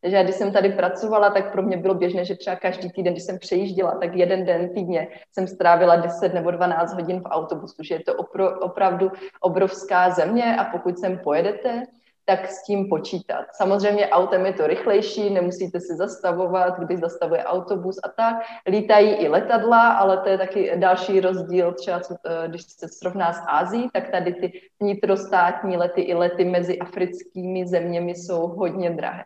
Takže 0.01 0.25
když 0.25 0.37
jsem 0.37 0.53
tady 0.53 0.73
pracovala, 0.73 1.31
tak 1.31 1.53
pro 1.53 1.63
mě 1.63 1.77
bylo 1.77 1.95
běžné, 1.95 2.25
že 2.25 2.37
třeba 2.37 2.57
každý 2.57 2.91
týden, 2.91 3.13
když 3.13 3.25
jsem 3.25 3.39
přejížděla, 3.39 3.95
tak 3.95 4.15
jeden 4.15 4.45
den 4.45 4.75
týdně 4.75 5.09
jsem 5.33 5.47
strávila 5.47 5.97
10 5.97 6.35
nebo 6.35 6.51
12 6.51 6.95
hodin 6.95 7.21
v 7.21 7.25
autobusu, 7.25 7.83
že 7.83 7.95
je 7.95 8.01
to 8.01 8.15
opro, 8.15 8.61
opravdu 8.61 9.11
obrovská 9.41 10.11
země 10.11 10.57
a 10.57 10.65
pokud 10.65 10.99
sem 10.99 11.19
pojedete, 11.19 11.83
tak 12.29 12.51
s 12.51 12.63
tím 12.63 12.89
počítat. 12.89 13.45
Samozřejmě 13.53 14.09
autem 14.09 14.47
je 14.47 14.53
to 14.53 14.67
rychlejší, 14.67 15.31
nemusíte 15.31 15.81
si 15.81 15.97
zastavovat, 15.97 16.79
když 16.79 16.99
zastavuje 16.99 17.45
autobus 17.45 17.99
a 18.03 18.09
tak. 18.09 18.37
Lítají 18.69 19.11
i 19.11 19.29
letadla, 19.29 19.93
ale 19.93 20.19
to 20.19 20.29
je 20.29 20.39
taky 20.39 20.73
další 20.77 21.21
rozdíl, 21.21 21.73
třeba 21.73 22.01
eh, 22.01 22.49
když 22.49 22.63
se 22.63 22.89
srovná 22.89 23.33
s 23.33 23.41
Ázií, 23.47 23.89
tak 23.93 24.11
tady 24.11 24.35
ty 24.35 24.53
vnitrostátní 24.81 25.77
lety 25.77 26.01
i 26.01 26.15
lety 26.15 26.45
mezi 26.45 26.79
africkými 26.79 27.67
zeměmi 27.67 28.15
jsou 28.15 28.47
hodně 28.47 28.91
drahé. 28.91 29.25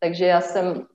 Takže 0.00 0.26
já 0.26 0.40
jsem 0.40 0.86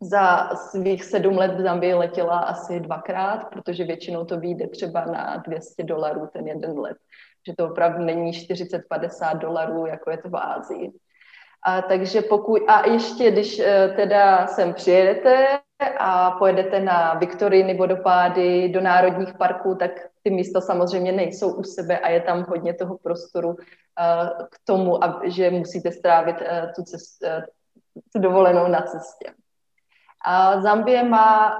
za 0.00 0.50
svých 0.54 1.04
sedm 1.04 1.38
let 1.38 1.54
v 1.54 1.60
Zambii 1.60 1.94
letěla 1.94 2.38
asi 2.38 2.80
dvakrát, 2.80 3.44
protože 3.52 3.84
většinou 3.84 4.24
to 4.24 4.40
vyjde 4.40 4.68
třeba 4.68 5.04
na 5.04 5.36
200 5.46 5.82
dolarů 5.82 6.28
ten 6.32 6.46
jeden 6.46 6.78
let 6.78 6.96
že 7.46 7.54
to 7.56 7.66
opravdu 7.70 8.04
není 8.04 8.32
40-50 8.32 9.38
dolarů, 9.38 9.86
jako 9.86 10.10
je 10.10 10.18
to 10.18 10.28
v 10.28 10.36
Ázii. 10.36 10.92
A 11.66 11.82
takže 11.82 12.22
pokud, 12.22 12.62
a 12.68 12.88
ještě 12.88 13.30
když 13.30 13.58
eh, 13.58 13.92
teda 13.96 14.46
sem 14.46 14.74
přijedete 14.74 15.60
a 15.98 16.30
pojedete 16.30 16.80
na 16.80 17.14
Viktoriny 17.14 17.74
vodopády, 17.74 18.68
do 18.68 18.80
národních 18.80 19.34
parků, 19.34 19.74
tak 19.74 19.90
ty 20.22 20.30
místa 20.30 20.60
samozřejmě 20.60 21.12
nejsou 21.12 21.54
u 21.54 21.62
sebe 21.62 21.98
a 21.98 22.08
je 22.08 22.20
tam 22.20 22.46
hodně 22.48 22.74
toho 22.74 22.98
prostoru 22.98 23.48
uh, 23.48 23.56
k 24.50 24.58
tomu, 24.64 24.98
že 25.24 25.50
musíte 25.50 25.92
strávit 25.92 26.36
uh, 26.40 26.72
tu, 26.76 26.82
cest, 26.82 27.22
uh, 27.22 27.42
tu 28.12 28.18
dovolenou 28.18 28.68
na 28.68 28.80
cestě. 28.80 29.32
A 30.24 30.60
Zambie 30.60 31.02
má 31.02 31.58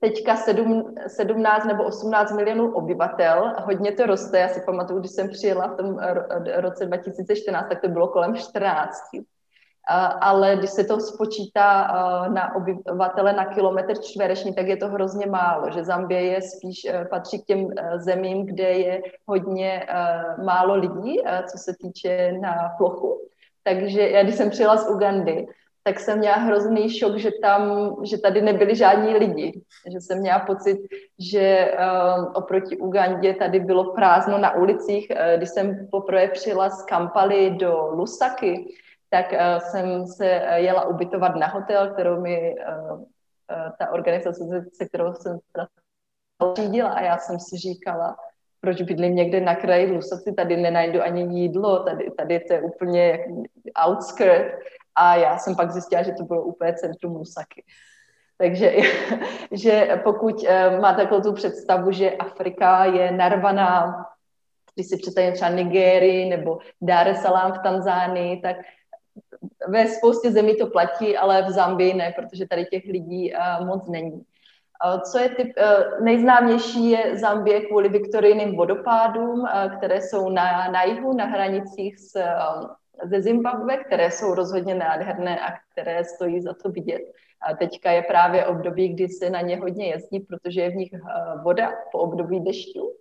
teďka 0.00 0.36
7, 0.36 0.94
17 1.06 1.64
nebo 1.64 1.84
18 1.84 2.32
milionů 2.32 2.74
obyvatel, 2.74 3.52
hodně 3.64 3.92
to 3.92 4.06
roste, 4.06 4.38
já 4.38 4.48
si 4.48 4.60
pamatuju, 4.60 5.00
když 5.00 5.10
jsem 5.10 5.28
přijela 5.28 5.66
v 5.66 5.76
tom 5.76 5.98
roce 6.56 6.86
2014, 6.86 7.68
tak 7.68 7.80
to 7.80 7.88
bylo 7.88 8.08
kolem 8.08 8.36
14. 8.36 8.98
Ale 10.20 10.56
když 10.56 10.70
se 10.70 10.84
to 10.84 11.00
spočítá 11.00 11.92
na 12.28 12.54
obyvatele 12.54 13.32
na 13.32 13.44
kilometr 13.44 14.02
čtvereční, 14.02 14.54
tak 14.54 14.66
je 14.68 14.76
to 14.76 14.88
hrozně 14.88 15.26
málo, 15.26 15.70
že 15.70 15.84
Zambie 15.84 16.22
je 16.22 16.42
spíš, 16.42 16.84
e, 16.84 17.04
patří 17.04 17.42
k 17.42 17.44
těm 17.44 17.68
e, 17.76 17.98
zemím, 17.98 18.46
kde 18.46 18.72
je 18.72 19.02
hodně 19.26 19.86
e, 19.88 20.42
málo 20.44 20.74
lidí, 20.74 21.16
co 21.52 21.58
se 21.58 21.74
týče 21.80 22.32
na 22.32 22.54
plochu. 22.78 23.20
Takže 23.64 24.08
já, 24.08 24.22
když 24.22 24.34
jsem 24.34 24.50
přijela 24.50 24.76
z 24.76 24.88
Ugandy, 24.88 25.46
tak 25.88 26.00
jsem 26.00 26.18
měla 26.18 26.36
hrozný 26.36 26.98
šok, 26.98 27.16
že 27.16 27.30
tam, 27.42 27.94
že 28.04 28.18
tady 28.18 28.42
nebyli 28.42 28.76
žádní 28.76 29.16
lidi. 29.16 29.60
Že 29.92 30.00
jsem 30.00 30.18
měla 30.18 30.38
pocit, 30.38 30.78
že 31.18 31.72
uh, 31.72 32.32
oproti 32.34 32.76
Ugandě 32.76 33.34
tady 33.34 33.60
bylo 33.60 33.92
prázdno 33.92 34.38
na 34.38 34.54
ulicích. 34.54 35.08
Uh, 35.10 35.36
když 35.36 35.48
jsem 35.48 35.88
poprvé 35.90 36.28
přijela 36.28 36.70
z 36.70 36.84
Kampaly 36.84 37.50
do 37.50 37.88
Lusaky, 37.92 38.74
tak 39.10 39.32
uh, 39.32 39.38
jsem 39.58 40.06
se 40.06 40.26
jela 40.54 40.84
ubytovat 40.84 41.36
na 41.36 41.46
hotel, 41.46 41.90
kterou 41.92 42.20
mi 42.20 42.54
uh, 42.54 42.92
uh, 42.92 43.06
ta 43.78 43.90
organizace, 43.92 44.44
se 44.72 44.84
kterou 44.88 45.14
jsem 45.14 45.38
řídila 46.56 46.90
a 46.90 47.00
já 47.00 47.18
jsem 47.18 47.40
si 47.40 47.56
říkala, 47.56 48.16
proč 48.60 48.82
bydlím 48.82 49.14
někde 49.14 49.40
na 49.40 49.54
kraji 49.54 49.92
Lusaci, 49.92 50.32
tady 50.32 50.56
nenajdu 50.56 51.02
ani 51.02 51.40
jídlo, 51.40 51.84
tady, 51.84 52.10
tady 52.10 52.40
to 52.40 52.52
je 52.52 52.62
úplně 52.62 53.26
outskirt. 53.88 54.52
A 54.98 55.14
já 55.14 55.38
jsem 55.38 55.56
pak 55.56 55.70
zjistila, 55.70 56.02
že 56.02 56.12
to 56.12 56.24
bylo 56.24 56.42
úplně 56.42 56.74
centrum 56.74 57.16
Lusaki. 57.16 57.64
Takže 58.38 58.76
že 59.52 60.00
pokud 60.04 60.42
uh, 60.42 60.80
máte 60.80 61.02
takovou 61.02 61.20
tu 61.20 61.32
představu, 61.32 61.92
že 61.92 62.10
Afrika 62.10 62.84
je 62.84 63.12
narvaná, 63.12 64.04
když 64.74 64.86
si 64.86 64.96
představím 64.96 65.32
třeba 65.32 65.50
Nigérii 65.50 66.28
nebo 66.28 66.58
Dar 66.80 67.08
es 67.08 67.22
Salaam 67.22 67.52
v 67.52 67.58
Tanzánii, 67.58 68.40
tak 68.40 68.56
ve 69.68 69.86
spoustě 69.86 70.30
zemí 70.30 70.56
to 70.56 70.66
platí, 70.66 71.16
ale 71.16 71.42
v 71.42 71.50
Zambii 71.50 71.94
ne, 71.94 72.14
protože 72.16 72.48
tady 72.48 72.64
těch 72.64 72.84
lidí 72.84 73.32
uh, 73.32 73.66
moc 73.66 73.88
není. 73.88 74.12
Uh, 74.12 75.00
co 75.00 75.18
je 75.18 75.28
typ, 75.28 75.52
nejznámější 76.00 76.90
je 76.90 77.18
Zambie 77.18 77.60
kvůli 77.60 77.88
viktorijným 77.88 78.56
vodopádům, 78.56 79.48
které 79.76 80.00
jsou 80.00 80.30
na, 80.30 80.70
na 80.70 80.82
jihu, 80.82 81.12
na 81.12 81.24
hranicích 81.24 81.98
s 81.98 82.14
ze 83.04 83.22
Zimbabwe, 83.22 83.76
které 83.76 84.10
jsou 84.10 84.34
rozhodně 84.34 84.74
nádherné 84.74 85.40
a 85.40 85.52
které 85.72 86.04
stojí 86.04 86.40
za 86.40 86.54
to 86.62 86.70
vidět. 86.70 87.02
A 87.40 87.54
teďka 87.54 87.90
je 87.90 88.02
právě 88.02 88.46
období, 88.46 88.88
kdy 88.88 89.08
se 89.08 89.30
na 89.30 89.40
ně 89.40 89.56
hodně 89.56 89.86
jezdí, 89.86 90.20
protože 90.20 90.60
je 90.60 90.70
v 90.70 90.76
nich 90.76 90.92
eh, 90.92 90.98
voda 91.42 91.72
po 91.92 91.98
období 91.98 92.40
dešťů. 92.40 92.92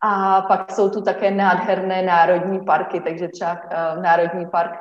A 0.00 0.40
pak 0.40 0.72
jsou 0.72 0.90
tu 0.90 1.02
také 1.02 1.30
nádherné 1.30 2.02
národní 2.02 2.60
parky, 2.60 3.00
takže 3.00 3.28
třeba 3.28 3.52
uh, 3.64 4.02
národní 4.02 4.46
park 4.46 4.72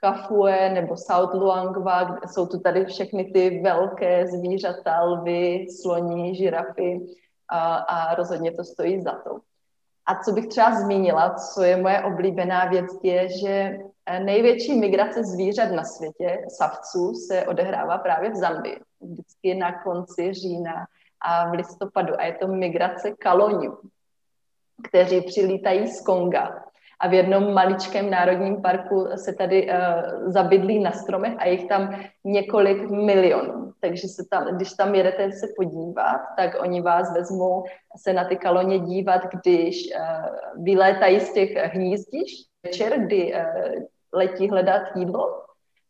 Kafue 0.00 0.70
nebo 0.70 0.96
South 0.96 1.34
Luangwa, 1.34 2.18
jsou 2.26 2.46
tu 2.46 2.60
tady 2.60 2.84
všechny 2.84 3.24
ty 3.24 3.60
velké 3.60 4.26
zvířata, 4.26 5.00
lvy, 5.00 5.66
sloní, 5.82 6.34
žirafy 6.34 7.00
a, 7.48 7.76
a 7.76 8.14
rozhodně 8.14 8.52
to 8.52 8.64
stojí 8.64 9.02
za 9.02 9.12
to. 9.12 9.40
A 10.08 10.14
co 10.14 10.32
bych 10.32 10.46
třeba 10.46 10.74
zmínila, 10.74 11.34
co 11.34 11.62
je 11.62 11.76
moje 11.76 12.04
oblíbená 12.04 12.64
věc, 12.64 12.86
je, 13.02 13.28
že 13.28 13.78
eh, 14.06 14.20
největší 14.20 14.74
migrace 14.74 15.24
zvířat 15.24 15.70
na 15.70 15.84
světě, 15.84 16.44
savců, 16.48 17.14
se 17.14 17.46
odehrává 17.46 17.98
právě 17.98 18.30
v 18.30 18.36
Zambii. 18.36 18.80
Vždycky 19.00 19.54
na 19.54 19.82
konci 19.82 20.32
října 20.32 20.86
a 21.20 21.50
v 21.50 21.52
listopadu. 21.52 22.20
A 22.20 22.24
je 22.24 22.32
to 22.32 22.48
migrace 22.48 23.10
kaloniů, 23.10 23.78
kteří 24.88 25.20
přilítají 25.20 25.88
z 25.88 26.00
Konga 26.00 26.67
a 27.00 27.08
v 27.08 27.14
jednom 27.14 27.54
maličkém 27.54 28.10
národním 28.10 28.62
parku 28.62 29.06
se 29.14 29.32
tady 29.32 29.70
uh, 29.70 30.32
zabydlí 30.32 30.78
na 30.78 30.92
stromech 30.92 31.34
a 31.38 31.46
jich 31.46 31.68
tam 31.68 32.00
několik 32.24 32.90
milionů. 32.90 33.72
Takže 33.80 34.08
se 34.08 34.22
tam, 34.30 34.56
když 34.56 34.72
tam 34.72 34.94
jedete 34.94 35.32
se 35.32 35.46
podívat, 35.56 36.20
tak 36.36 36.62
oni 36.62 36.80
vás 36.80 37.14
vezmou 37.14 37.64
se 37.96 38.12
na 38.12 38.24
ty 38.24 38.36
kaloně 38.36 38.78
dívat, 38.78 39.22
když 39.34 39.76
uh, 39.94 40.64
vylétají 40.64 41.20
z 41.20 41.32
těch 41.32 41.56
hnízdiš 41.56 42.32
večer, 42.62 43.00
kdy 43.00 43.34
uh, 43.34 43.82
letí 44.12 44.48
hledat 44.48 44.82
jídlo. 44.96 45.42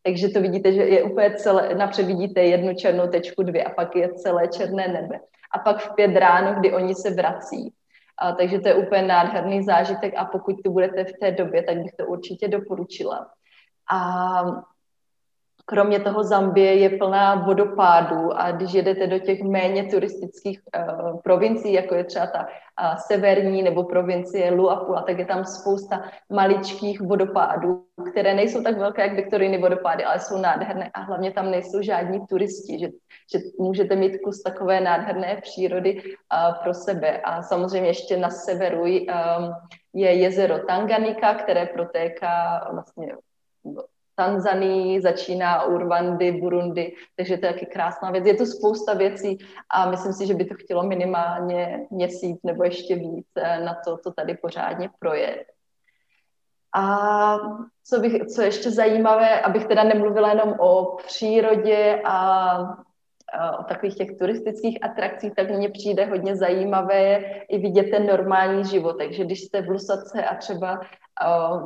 Takže 0.03 0.29
to 0.29 0.41
vidíte, 0.41 0.73
že 0.73 0.83
je 0.83 1.03
úplně 1.03 1.35
celé, 1.35 1.75
napřed 1.75 2.05
vidíte 2.05 2.41
jednu 2.41 2.73
černou 2.75 3.07
tečku, 3.07 3.43
dvě 3.43 3.63
a 3.63 3.69
pak 3.69 3.95
je 3.95 4.13
celé 4.13 4.47
černé 4.47 4.87
nebe. 4.87 5.19
A 5.55 5.59
pak 5.59 5.81
v 5.81 5.95
pět 5.95 6.17
ráno, 6.17 6.59
kdy 6.59 6.73
oni 6.73 6.95
se 6.95 7.09
vrací, 7.09 7.73
a, 8.21 8.31
takže 8.31 8.59
to 8.59 8.67
je 8.67 8.75
úplně 8.75 9.01
nádherný 9.01 9.63
zážitek 9.63 10.13
a 10.17 10.25
pokud 10.25 10.55
tu 10.65 10.71
budete 10.71 11.03
v 11.03 11.13
té 11.19 11.31
době, 11.31 11.63
tak 11.63 11.77
bych 11.77 11.91
to 11.99 12.05
určitě 12.05 12.47
doporučila. 12.47 13.29
A 13.91 14.41
kromě 15.69 15.99
toho 15.99 16.23
Zambie 16.23 16.75
je 16.75 16.89
plná 16.89 17.35
vodopádů 17.35 18.33
a 18.33 18.51
když 18.51 18.73
jedete 18.73 19.07
do 19.07 19.19
těch 19.19 19.41
méně 19.41 19.83
turistických 19.83 20.61
uh, 20.61 21.21
provincií, 21.21 21.73
jako 21.73 21.95
je 21.95 22.03
třeba 22.03 22.27
ta 22.27 22.39
uh, 22.41 22.95
severní 22.97 23.63
nebo 23.63 23.83
provincie 23.83 24.51
Luapula, 24.51 25.01
tak 25.01 25.19
je 25.19 25.25
tam 25.25 25.45
spousta 25.45 26.03
maličkých 26.29 27.01
vodopádů, 27.01 27.83
které 28.11 28.33
nejsou 28.33 28.63
tak 28.63 28.77
velké 28.77 29.01
jak 29.01 29.13
Viktoriny 29.13 29.57
vodopády, 29.57 30.03
ale 30.03 30.19
jsou 30.19 30.37
nádherné 30.37 30.89
a 30.93 31.01
hlavně 31.01 31.31
tam 31.31 31.51
nejsou 31.51 31.81
žádní 31.81 32.27
turisti, 32.27 32.79
že, 32.79 32.87
že 33.33 33.39
můžete 33.59 33.95
mít 33.95 34.17
kus 34.23 34.43
takové 34.43 34.81
nádherné 34.81 35.39
přírody 35.41 36.01
uh, 36.01 36.63
pro 36.63 36.73
sebe. 36.73 37.21
A 37.21 37.41
samozřejmě 37.41 37.89
ještě 37.89 38.17
na 38.17 38.29
severu 38.29 38.81
um, 38.81 38.89
je 39.93 40.13
jezero 40.13 40.59
Tanganika, 40.59 41.33
které 41.33 41.65
protéká 41.65 42.67
vlastně 42.73 43.13
Tanzanii, 44.19 45.01
začíná 45.01 45.63
Urvandy, 45.63 46.31
Burundi, 46.31 46.93
takže 47.15 47.37
to 47.37 47.45
je 47.45 47.53
taky 47.53 47.65
krásná 47.65 48.11
věc. 48.11 48.25
Je 48.25 48.33
to 48.33 48.45
spousta 48.45 48.93
věcí 48.93 49.37
a 49.71 49.89
myslím 49.89 50.13
si, 50.13 50.27
že 50.27 50.33
by 50.33 50.45
to 50.45 50.55
chtělo 50.55 50.83
minimálně 50.83 51.87
měsíc 51.91 52.39
nebo 52.43 52.63
ještě 52.63 52.95
víc 52.95 53.27
eh, 53.35 53.59
na 53.63 53.77
to, 53.85 53.97
to 53.97 54.11
tady 54.11 54.37
pořádně 54.37 54.89
projet. 54.99 55.43
A 56.75 57.37
co, 57.83 57.99
bych, 57.99 58.25
co 58.35 58.41
ještě 58.41 58.71
zajímavé, 58.71 59.41
abych 59.41 59.65
teda 59.65 59.83
nemluvila 59.83 60.29
jenom 60.29 60.55
o 60.59 60.97
přírodě 61.07 62.01
a 62.05 62.59
o 63.59 63.63
takových 63.63 63.95
těch 63.95 64.17
turistických 64.17 64.77
atrakcích, 64.81 65.35
tak 65.35 65.49
mně 65.49 65.69
přijde 65.69 66.05
hodně 66.05 66.35
zajímavé 66.35 67.23
i 67.49 67.57
vidět 67.57 67.83
ten 67.91 68.07
normální 68.07 68.65
život. 68.65 68.97
Takže 68.97 69.25
když 69.25 69.41
jste 69.41 69.61
v 69.61 69.69
Lusace 69.69 70.23
a 70.25 70.35
třeba 70.35 70.81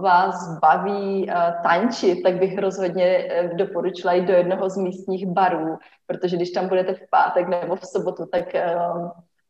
vás 0.02 0.60
baví 0.60 1.30
tančit, 1.64 2.24
tak 2.24 2.36
bych 2.36 2.58
rozhodně 2.58 3.06
e, 3.06 3.52
doporučila 3.56 4.14
jít 4.14 4.26
do 4.26 4.34
jednoho 4.34 4.70
z 4.70 4.78
místních 4.78 5.28
barů, 5.28 5.78
protože 6.08 6.36
když 6.36 6.52
tam 6.52 6.68
budete 6.68 6.94
v 6.94 7.10
pátek 7.10 7.48
nebo 7.48 7.76
v 7.76 7.86
sobotu, 7.86 8.26
tak, 8.26 8.46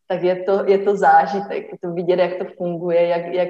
tak 0.07 0.23
je, 0.23 0.43
to, 0.43 0.65
je 0.65 0.77
to 0.77 0.95
zážitek, 0.95 1.65
to 1.81 1.91
vidět, 1.91 2.19
jak 2.19 2.37
to 2.37 2.45
funguje, 2.57 3.07
jak, 3.07 3.25
jak 3.25 3.49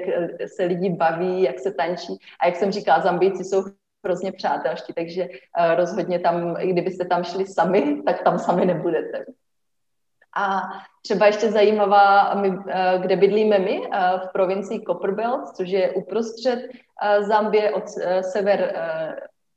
se 0.56 0.64
lidi 0.64 0.90
baví, 0.90 1.42
jak 1.42 1.58
se 1.58 1.72
tančí. 1.72 2.18
A 2.40 2.46
jak 2.46 2.56
jsem 2.56 2.72
říkala, 2.72 3.02
Zambíci 3.02 3.44
jsou 3.44 3.64
hrozně 4.04 4.32
přátelští, 4.32 4.92
takže 4.92 5.28
rozhodně 5.74 6.18
tam, 6.18 6.54
kdybyste 6.54 7.04
tam 7.04 7.24
šli 7.24 7.46
sami, 7.46 8.02
tak 8.06 8.22
tam 8.22 8.38
sami 8.38 8.66
nebudete. 8.66 9.24
A 10.36 10.62
třeba 11.02 11.26
ještě 11.26 11.50
zajímavá, 11.50 12.34
my, 12.34 12.48
uh, 12.48 12.64
kde 13.00 13.16
bydlíme 13.16 13.58
my, 13.58 13.78
uh, 13.80 13.86
v 14.28 14.32
provincii 14.32 14.80
Copperbelt, 14.80 15.48
což 15.56 15.68
je 15.68 15.90
uprostřed 15.90 16.68
Zambie 17.20 17.72
od 17.72 17.84
sever, 18.20 18.74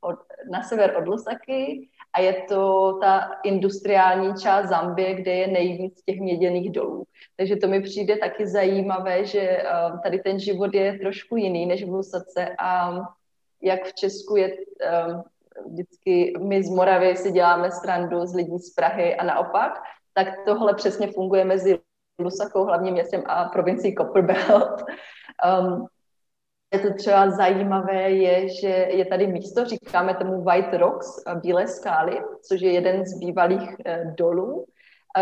od, 0.00 0.16
na 0.50 0.62
sever 0.62 0.96
od 0.98 1.08
Lusaky 1.08 1.88
a 2.12 2.20
je 2.20 2.32
to 2.48 2.92
ta 3.02 3.30
industriální 3.44 4.34
část 4.42 4.68
Zambie, 4.68 5.14
kde 5.14 5.32
je 5.32 5.46
nejvíc 5.46 6.02
těch 6.02 6.20
měděných 6.20 6.70
dolů. 6.70 7.04
Takže 7.36 7.56
to 7.56 7.68
mi 7.68 7.80
přijde 7.82 8.16
taky 8.16 8.46
zajímavé, 8.46 9.24
že 9.24 9.62
tady 10.02 10.18
ten 10.18 10.38
život 10.38 10.74
je 10.74 10.98
trošku 10.98 11.36
jiný 11.36 11.66
než 11.66 11.84
v 11.84 11.88
Lusace 11.88 12.48
a 12.58 13.00
jak 13.62 13.84
v 13.84 13.94
Česku 13.94 14.36
je 14.36 14.56
vždycky 15.66 16.32
my 16.38 16.62
z 16.62 16.70
Moravy 16.70 17.16
si 17.16 17.32
děláme 17.32 17.70
strandu 17.70 18.26
z 18.26 18.34
lidí 18.34 18.58
z 18.58 18.74
Prahy 18.74 19.16
a 19.16 19.24
naopak, 19.24 19.72
tak 20.18 20.28
tohle 20.44 20.74
přesně 20.74 21.06
funguje 21.06 21.44
mezi 21.44 21.78
Lusakou, 22.18 22.64
hlavním 22.64 22.92
městem 22.92 23.22
a 23.26 23.44
provincií 23.44 23.94
Copperbelt. 23.94 24.84
Um, 25.62 25.86
je 26.74 26.80
to 26.80 26.94
třeba 26.94 27.30
zajímavé, 27.30 28.10
je, 28.10 28.48
že 28.48 28.68
je 28.68 29.04
tady 29.04 29.26
místo, 29.26 29.64
říkáme 29.64 30.14
tomu 30.14 30.44
White 30.44 30.74
Rocks, 30.74 31.24
Bílé 31.34 31.66
skály, 31.68 32.22
což 32.48 32.60
je 32.60 32.72
jeden 32.72 33.06
z 33.06 33.18
bývalých 33.18 33.70
eh, 33.86 34.04
dolů. 34.18 34.64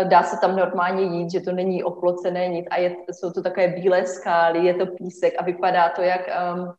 Dá 0.03 0.23
se 0.23 0.37
tam 0.41 0.55
normálně 0.55 1.03
jít, 1.03 1.31
že 1.31 1.39
to 1.39 1.51
není 1.51 1.83
oplocené 1.83 2.47
nic 2.47 2.65
a 2.69 2.77
je, 2.77 2.95
jsou 3.11 3.31
to 3.31 3.41
takové 3.41 3.67
bílé 3.67 4.05
skály, 4.05 4.65
je 4.65 4.73
to 4.73 4.85
písek 4.85 5.33
a 5.37 5.43
vypadá 5.43 5.89
to 5.89 6.01
jak 6.01 6.21
um, 6.27 6.73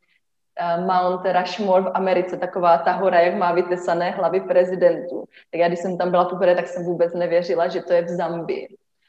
Mount 0.87 1.21
Rushmore 1.41 1.83
v 1.83 1.91
Americe, 1.95 2.37
taková 2.37 2.79
ta 2.79 2.93
hora, 2.93 3.21
jak 3.21 3.35
má 3.35 3.53
vytesané 3.53 4.11
hlavy 4.11 4.41
prezidentů. 4.41 5.25
Tak 5.51 5.61
já, 5.61 5.69
když 5.69 5.81
jsem 5.81 5.99
tam 5.99 6.11
byla 6.11 6.25
poprvé, 6.25 6.55
tak 6.55 6.69
jsem 6.69 6.85
vůbec 6.85 7.15
nevěřila, 7.15 7.69
že 7.69 7.83
to 7.83 7.93
je 7.93 8.03
v 8.03 8.09
Zambii. 8.09 8.69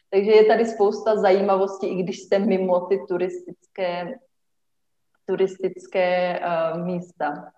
Takže 0.10 0.32
je 0.32 0.46
tady 0.46 0.66
spousta 0.66 1.16
zajímavostí, 1.16 1.88
i 1.88 2.04
když 2.04 2.20
jste 2.20 2.40
mimo 2.40 2.80
ty 2.80 3.00
turistické, 3.08 4.16
turistické 5.26 6.40
uh, 6.40 6.86
místa. 6.86 7.52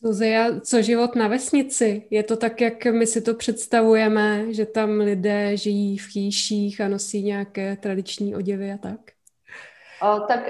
Zuzia, 0.00 0.60
co 0.60 0.82
život 0.82 1.16
na 1.16 1.28
vesnici? 1.28 2.02
Je 2.10 2.22
to 2.22 2.36
tak, 2.36 2.60
jak 2.60 2.84
my 2.84 3.06
si 3.06 3.20
to 3.20 3.34
představujeme, 3.34 4.52
že 4.52 4.66
tam 4.66 4.90
lidé 4.90 5.56
žijí 5.56 5.98
v 5.98 6.06
chýších 6.06 6.80
a 6.80 6.88
nosí 6.88 7.22
nějaké 7.22 7.76
tradiční 7.76 8.36
oděvy 8.36 8.72
a 8.72 8.78
tak? 8.78 9.15
Tak 10.00 10.40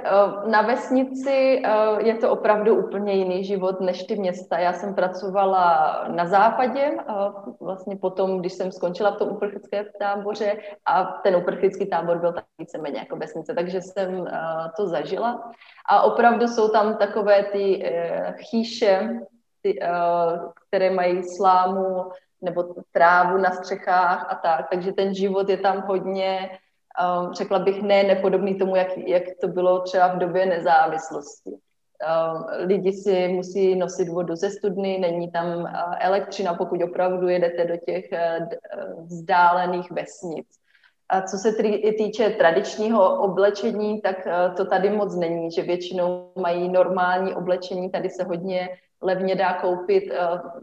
na 0.46 0.62
vesnici 0.62 1.62
je 1.98 2.14
to 2.14 2.30
opravdu 2.30 2.74
úplně 2.86 3.12
jiný 3.12 3.44
život 3.44 3.80
než 3.80 4.04
ty 4.04 4.16
města. 4.16 4.58
Já 4.58 4.72
jsem 4.72 4.94
pracovala 4.94 6.04
na 6.08 6.26
západě, 6.26 6.96
vlastně 7.60 7.96
potom, 7.96 8.40
když 8.40 8.52
jsem 8.52 8.72
skončila 8.72 9.10
v 9.10 9.16
tom 9.16 9.28
uprchlickém 9.28 9.86
táboře 10.00 10.56
a 10.86 11.04
ten 11.04 11.36
uprchlický 11.36 11.86
tábor 11.86 12.18
byl 12.18 12.32
tak 12.32 12.44
víceméně 12.58 12.98
jako 12.98 13.16
vesnice, 13.16 13.54
takže 13.54 13.80
jsem 13.80 14.28
to 14.76 14.86
zažila. 14.86 15.50
A 15.88 16.02
opravdu 16.02 16.48
jsou 16.48 16.68
tam 16.68 16.96
takové 16.96 17.42
ty 17.42 17.92
chýše, 18.50 19.18
ty, 19.62 19.78
které 20.68 20.90
mají 20.90 21.22
slámu 21.22 22.10
nebo 22.42 22.64
trávu 22.92 23.38
na 23.38 23.50
střechách 23.50 24.26
a 24.30 24.34
tak, 24.34 24.66
takže 24.70 24.92
ten 24.92 25.14
život 25.14 25.48
je 25.48 25.56
tam 25.56 25.82
hodně 25.86 26.50
řekla 27.32 27.58
bych, 27.58 27.82
ne 27.82 28.02
nepodobný 28.02 28.54
tomu, 28.54 28.76
jak, 28.76 28.98
jak 28.98 29.22
to 29.40 29.48
bylo 29.48 29.80
třeba 29.80 30.08
v 30.08 30.18
době 30.18 30.46
nezávislosti. 30.46 31.50
Lidi 32.58 32.92
si 32.92 33.28
musí 33.28 33.76
nosit 33.76 34.08
vodu 34.08 34.36
ze 34.36 34.50
studny, 34.50 34.98
není 34.98 35.30
tam 35.30 35.72
elektřina, 36.00 36.54
pokud 36.54 36.82
opravdu 36.82 37.28
jedete 37.28 37.64
do 37.64 37.76
těch 37.76 38.04
uh, 38.12 39.06
vzdálených 39.06 39.90
vesnic. 39.90 40.46
A 41.08 41.22
co 41.22 41.36
se 41.38 41.52
týče 41.98 42.30
tradičního 42.30 43.22
oblečení, 43.22 44.00
tak 44.00 44.26
uh, 44.26 44.54
to 44.54 44.64
tady 44.64 44.90
moc 44.90 45.16
není, 45.16 45.50
že 45.50 45.62
většinou 45.62 46.32
mají 46.36 46.68
normální 46.68 47.34
oblečení, 47.34 47.90
tady 47.90 48.10
se 48.10 48.24
hodně 48.24 48.68
levně 49.02 49.34
dá 49.34 49.52
koupit 49.52 50.04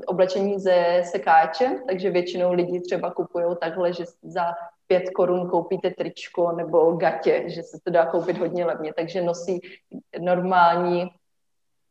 oblečení 0.08 0.60
ze 0.60 1.02
sekáče, 1.04 1.80
takže 1.88 2.10
většinou 2.10 2.54
lidi 2.54 2.82
třeba 2.82 3.12
kupují 3.12 3.46
takhle, 3.62 3.94
že 3.94 4.04
za 4.22 4.46
pět 4.94 5.10
korun 5.10 5.50
koupíte 5.50 5.92
tričko 5.92 6.52
nebo 6.52 6.92
gatě, 6.92 7.44
že 7.48 7.64
se 7.64 7.78
to 7.84 7.92
dá 7.92 8.06
koupit 8.06 8.38
hodně 8.38 8.66
levně, 8.66 8.94
takže 8.94 9.22
nosí 9.22 9.60
normální 10.20 11.08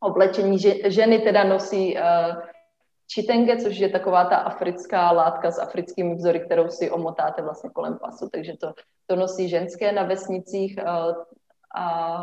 oblečení. 0.01 0.59
Ženy 0.85 1.19
teda 1.19 1.45
nosí 1.45 1.97
uh, 1.97 2.03
čitenge, 3.07 3.57
což 3.57 3.79
je 3.79 3.89
taková 3.89 4.25
ta 4.25 4.37
africká 4.37 5.13
látka 5.13 5.51
s 5.51 5.59
africkými 5.59 6.15
vzory, 6.15 6.41
kterou 6.41 6.69
si 6.69 6.91
omotáte 6.91 7.43
vlastně 7.43 7.71
kolem 7.71 7.99
pasu, 7.99 8.29
takže 8.33 8.53
to, 8.61 8.73
to 9.07 9.17
nosí 9.17 9.49
ženské 9.49 9.93
na 9.93 10.03
vesnicích 10.03 10.79
uh, 10.79 11.15
a 11.75 12.23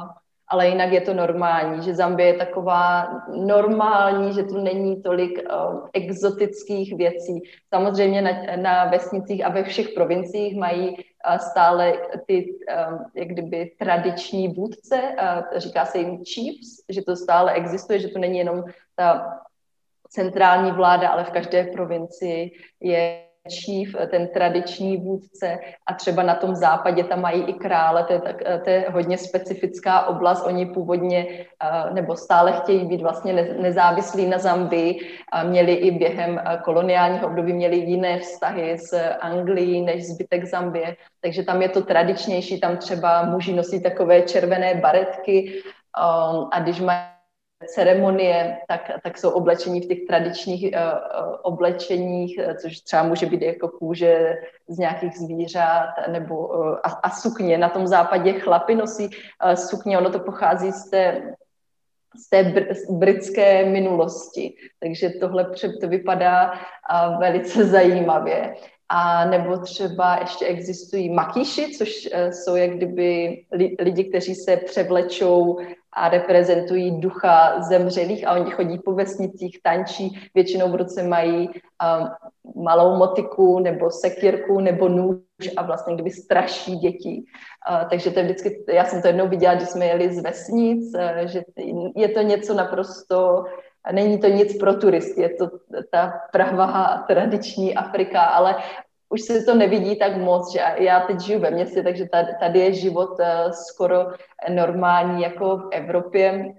ale 0.50 0.68
jinak 0.68 0.92
je 0.92 1.02
to 1.02 1.14
normální, 1.14 1.84
že 1.84 1.96
Zambie 1.96 2.28
je 2.28 2.34
taková 2.34 3.10
normální, 3.46 4.34
že 4.34 4.44
tu 4.44 4.58
není 4.58 5.02
tolik 5.02 5.40
uh, 5.40 5.88
exotických 5.94 6.98
věcí. 6.98 7.42
Samozřejmě 7.70 8.22
na, 8.22 8.32
na 8.56 8.86
vesnicích 8.86 9.46
a 9.46 9.50
ve 9.50 9.64
všech 9.64 9.90
provinciích 9.90 10.58
mají 10.58 10.90
uh, 10.90 11.38
stále 11.38 11.94
ty 12.26 12.46
um, 12.46 13.06
jak 13.16 13.28
kdyby 13.28 13.72
tradiční 13.80 14.48
vůdce, 14.48 15.02
uh, 15.02 15.60
říká 15.60 15.86
se 15.86 15.98
jim 15.98 16.24
chiefs, 16.26 16.84
že 16.90 17.02
to 17.02 17.16
stále 17.16 17.52
existuje, 17.54 18.00
že 18.00 18.08
to 18.08 18.20
není 18.20 18.38
jenom 18.38 18.64
ta 18.96 19.38
centrální 20.10 20.72
vláda, 20.72 21.10
ale 21.10 21.24
v 21.24 21.32
každé 21.32 21.64
provincii 21.64 22.52
je 22.80 23.29
chief, 23.48 23.96
ten 24.12 24.28
tradiční 24.28 24.98
vůdce 24.98 25.60
a 25.88 25.94
třeba 25.94 26.24
na 26.24 26.36
tom 26.36 26.56
západě 26.56 27.04
tam 27.04 27.22
mají 27.22 27.44
i 27.44 27.54
krále, 27.54 28.04
to 28.04 28.14
je, 28.14 28.22
tak, 28.22 28.36
to 28.64 28.70
je 28.70 28.86
hodně 28.90 29.18
specifická 29.18 30.08
oblast, 30.08 30.46
oni 30.46 30.66
původně 30.66 31.28
eh, 31.28 31.94
nebo 31.94 32.16
stále 32.16 32.52
chtějí 32.52 32.86
být 32.86 33.02
vlastně 33.02 33.34
nezávislí 33.34 34.26
na 34.26 34.38
Zambii, 34.38 35.00
měli 35.44 35.74
i 35.74 35.92
během 35.92 36.40
eh, 36.40 36.58
koloniálního 36.64 37.28
období 37.28 37.54
měli 37.54 37.76
jiné 37.78 38.20
vztahy 38.20 38.78
s 38.78 39.02
Anglií 39.22 39.82
než 39.82 40.08
zbytek 40.08 40.46
Zambie, 40.46 40.96
takže 41.22 41.44
tam 41.44 41.62
je 41.62 41.70
to 41.70 41.82
tradičnější, 41.82 42.60
tam 42.60 42.78
třeba 42.78 43.24
muži 43.24 43.54
nosí 43.54 43.84
takové 43.84 44.22
červené 44.22 44.76
baretky 44.76 45.62
a 46.52 46.60
když 46.60 46.80
mají 46.80 47.19
ceremonie, 47.68 48.58
tak, 48.68 48.92
tak 49.04 49.18
jsou 49.18 49.30
oblečení 49.30 49.82
v 49.82 49.88
těch 49.88 50.00
tradičních 50.08 50.64
uh, 50.64 50.80
oblečeních, 51.42 52.40
což 52.62 52.82
třeba 52.82 53.04
může 53.04 53.26
být 53.26 53.42
jako 53.42 53.68
kůže 53.68 54.38
z 54.68 54.78
nějakých 54.78 55.18
zvířat 55.18 55.90
nebo 56.08 56.48
uh, 56.48 56.78
a, 56.84 56.90
a 56.90 57.10
sukně. 57.10 57.58
Na 57.58 57.70
tom 57.70 57.88
západě 57.88 58.34
chlapi 58.34 58.76
nosí 58.76 59.06
uh, 59.06 59.54
sukně, 59.54 59.98
ono 59.98 60.10
to 60.10 60.20
pochází 60.20 60.72
z 60.72 60.90
té 60.90 61.36
z 62.26 62.30
té 62.30 62.44
br- 62.44 62.74
z 62.74 62.92
britské 62.92 63.66
minulosti. 63.66 64.56
Takže 64.80 65.10
tohle 65.10 65.52
to 65.82 65.88
vypadá 65.88 66.52
uh, 66.52 67.20
velice 67.20 67.66
zajímavě. 67.76 68.56
A 68.92 69.26
nebo 69.26 69.58
třeba 69.58 70.18
ještě 70.22 70.46
existují 70.46 71.10
makíši, 71.10 71.78
což 71.78 72.10
jsou 72.32 72.56
jak 72.56 72.70
kdyby 72.70 73.42
li, 73.52 73.76
lidi, 73.80 74.04
kteří 74.04 74.36
se 74.36 74.58
převlečou 74.58 75.58
a 75.94 76.10
reprezentují 76.10 77.02
ducha 77.02 77.62
zemřelých 77.62 78.28
a 78.28 78.34
oni 78.34 78.52
chodí 78.52 78.80
po 78.80 78.94
vesnicích, 78.94 79.60
tančí, 79.64 80.30
většinou 80.36 80.72
v 80.72 80.76
ruce 80.76 81.04
mají 81.04 81.50
um, 81.50 82.64
malou 82.64 82.98
motiku 82.98 83.60
nebo 83.60 83.92
sekírku 83.92 84.60
nebo 84.60 84.90
nůž 84.90 85.20
a 85.58 85.62
vlastně 85.62 85.94
kdyby 85.94 86.12
straší 86.12 86.76
děti. 86.76 87.24
Uh, 87.72 87.90
takže 87.90 88.12
to 88.12 88.20
je 88.20 88.26
vždycky, 88.26 88.64
já 88.74 88.86
jsem 88.86 89.02
to 89.02 89.08
jednou 89.08 89.28
viděla, 89.28 89.56
když 89.56 89.70
jsme 89.70 89.86
jeli 89.86 90.14
z 90.14 90.24
vesnic, 90.24 90.94
uh, 90.96 91.28
že 91.28 91.42
je 91.96 92.10
to 92.10 92.22
něco 92.22 92.54
naprosto 92.54 93.46
Není 93.92 94.20
to 94.20 94.28
nic 94.28 94.58
pro 94.58 94.74
turisty, 94.74 95.22
je 95.22 95.30
to 95.30 95.50
ta 95.92 96.22
pravá 96.32 97.04
tradiční 97.08 97.76
Afrika, 97.76 98.22
ale 98.22 98.56
už 99.10 99.22
se 99.22 99.44
to 99.44 99.56
nevidí 99.56 99.96
tak 99.96 100.18
moc, 100.18 100.52
že 100.52 100.62
já 100.76 101.00
teď 101.00 101.20
žiju 101.20 101.40
ve 101.40 101.52
městě, 101.52 101.84
takže 101.84 102.10
tady, 102.10 102.34
tady 102.40 102.60
je 102.60 102.74
život 102.74 103.10
uh, 103.20 103.52
skoro 103.52 104.08
normální 104.50 105.22
jako 105.22 105.58
v 105.58 105.70
Evropě, 105.72 106.54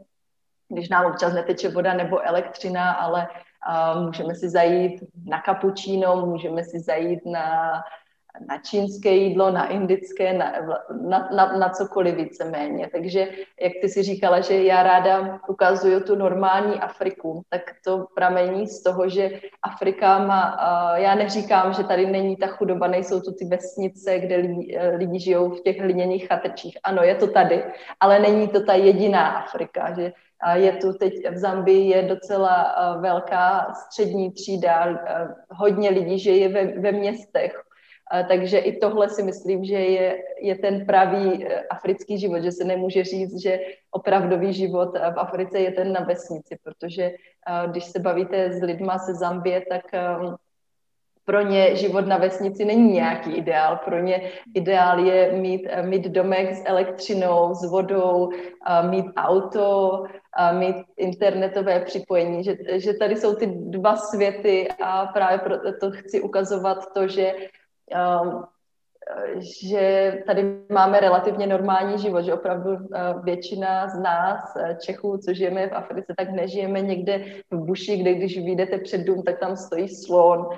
když 0.69 0.89
nám 0.89 1.07
občas 1.07 1.33
neteče 1.33 1.69
voda 1.69 1.95
nebo 1.95 2.29
elektřina, 2.29 2.93
ale 2.93 3.29
uh, 3.97 4.07
můžeme 4.07 4.35
si 4.35 4.49
zajít 4.49 5.05
na 5.25 5.41
kapučíno, 5.41 6.27
můžeme 6.27 6.65
si 6.65 6.81
zajít 6.81 7.21
na 7.27 7.73
na 8.49 8.59
čínské 8.59 9.11
jídlo, 9.11 9.51
na 9.51 9.67
indické, 9.67 10.33
na, 10.33 10.53
na, 11.01 11.29
na, 11.37 11.57
na 11.59 11.69
cokoliv 11.69 12.15
víceméně. 12.15 12.89
Takže 12.93 13.29
jak 13.61 13.73
ty 13.81 13.89
si 13.89 14.03
říkala, 14.03 14.41
že 14.41 14.63
já 14.63 14.83
ráda 14.83 15.41
ukazuju 15.49 16.01
tu 16.01 16.15
normální 16.15 16.75
Afriku, 16.75 17.43
tak 17.49 17.63
to 17.85 18.07
pramení 18.15 18.67
z 18.67 18.83
toho, 18.83 19.09
že 19.09 19.41
Afrika 19.63 20.19
má, 20.19 20.59
já 20.97 21.15
neříkám, 21.15 21.73
že 21.73 21.85
tady 21.85 22.07
není 22.07 22.37
ta 22.37 22.47
chudoba, 22.47 22.87
nejsou 22.87 23.21
tu 23.21 23.33
ty 23.33 23.45
vesnice, 23.45 24.19
kde 24.19 24.37
lidi, 24.37 24.79
lidi 24.97 25.21
žijou 25.21 25.51
v 25.51 25.61
těch 25.61 25.81
hliněných 25.81 26.27
chatečích. 26.29 26.79
Ano, 26.85 27.03
je 27.03 27.15
to 27.15 27.27
tady, 27.27 27.65
ale 28.01 28.19
není 28.19 28.49
to 28.49 28.65
ta 28.65 28.75
jediná 28.75 29.29
Afrika, 29.29 29.95
že 29.95 30.13
je 30.55 30.73
tu 30.73 30.93
teď 30.93 31.13
v 31.31 31.37
Zambii 31.37 31.89
je 31.89 32.03
docela 32.03 32.75
velká 33.01 33.73
střední 33.75 34.33
třída, 34.33 34.99
hodně 35.51 35.91
lidí 35.91 36.19
žije 36.19 36.49
ve, 36.49 36.65
ve 36.65 36.93
městech, 36.93 37.63
takže 38.29 38.59
i 38.59 38.79
tohle 38.79 39.09
si 39.09 39.23
myslím, 39.23 39.65
že 39.65 39.75
je, 39.75 40.19
je 40.41 40.55
ten 40.59 40.87
pravý 40.87 41.47
eh, 41.47 41.63
africký 41.71 42.19
život, 42.19 42.43
že 42.43 42.53
se 42.53 42.65
nemůže 42.65 43.05
říct, 43.05 43.43
že 43.43 43.61
opravdový 43.91 44.53
život 44.53 44.99
v 44.99 45.19
Africe 45.19 45.59
je 45.59 45.73
ten 45.73 45.93
na 45.93 46.01
vesnici, 46.01 46.59
protože 46.63 47.03
eh, 47.03 47.69
když 47.71 47.85
se 47.85 47.99
bavíte 47.99 48.53
s 48.53 48.63
lidma 48.63 48.99
ze 48.99 49.15
Zambie, 49.15 49.63
tak 49.69 49.83
pro 51.25 51.43
ně 51.43 51.77
život 51.77 52.07
na 52.07 52.19
vesnici 52.19 52.65
není 52.65 52.93
nějaký 52.93 53.35
ideál. 53.35 53.79
Pro 53.85 53.99
ně 53.99 54.23
ideál 54.55 54.99
je 54.99 55.33
mít, 55.33 55.67
eh, 55.71 55.83
mít 55.83 56.05
domek 56.05 56.55
s 56.55 56.63
elektřinou, 56.65 57.55
s 57.55 57.71
vodou, 57.71 58.31
mít 58.91 59.07
auto, 59.17 60.05
mít 60.59 60.77
internetové 60.97 61.81
připojení, 61.81 62.45
že, 62.45 62.57
že 62.69 62.95
tady 62.95 63.17
jsou 63.17 63.35
ty 63.35 63.47
dva 63.47 63.97
světy 63.97 64.69
a 64.83 65.07
právě 65.07 65.39
proto 65.39 65.91
chci 65.91 66.21
ukazovat 66.21 66.93
to, 66.95 67.09
že 67.09 67.35
že 69.39 70.23
tady 70.27 70.61
máme 70.73 71.01
relativně 71.01 71.47
normální 71.47 71.99
život, 71.99 72.23
že 72.23 72.35
opravdu 72.35 72.71
uh, 72.71 73.25
většina 73.25 73.89
z 73.89 73.99
nás, 73.99 74.53
uh, 74.57 74.79
Čechů, 74.79 75.19
co 75.19 75.35
žijeme 75.35 75.69
v 75.69 75.75
Africe, 75.75 76.15
tak 76.17 76.31
nežijeme 76.31 76.81
někde 76.81 77.25
v 77.51 77.57
buši, 77.57 77.97
kde 77.97 78.15
když 78.15 78.39
vyjdete 78.39 78.79
před 78.79 78.99
dům, 78.99 79.23
tak 79.23 79.39
tam 79.39 79.57
stojí 79.57 79.89
slon, 79.89 80.39
uh, 80.39 80.55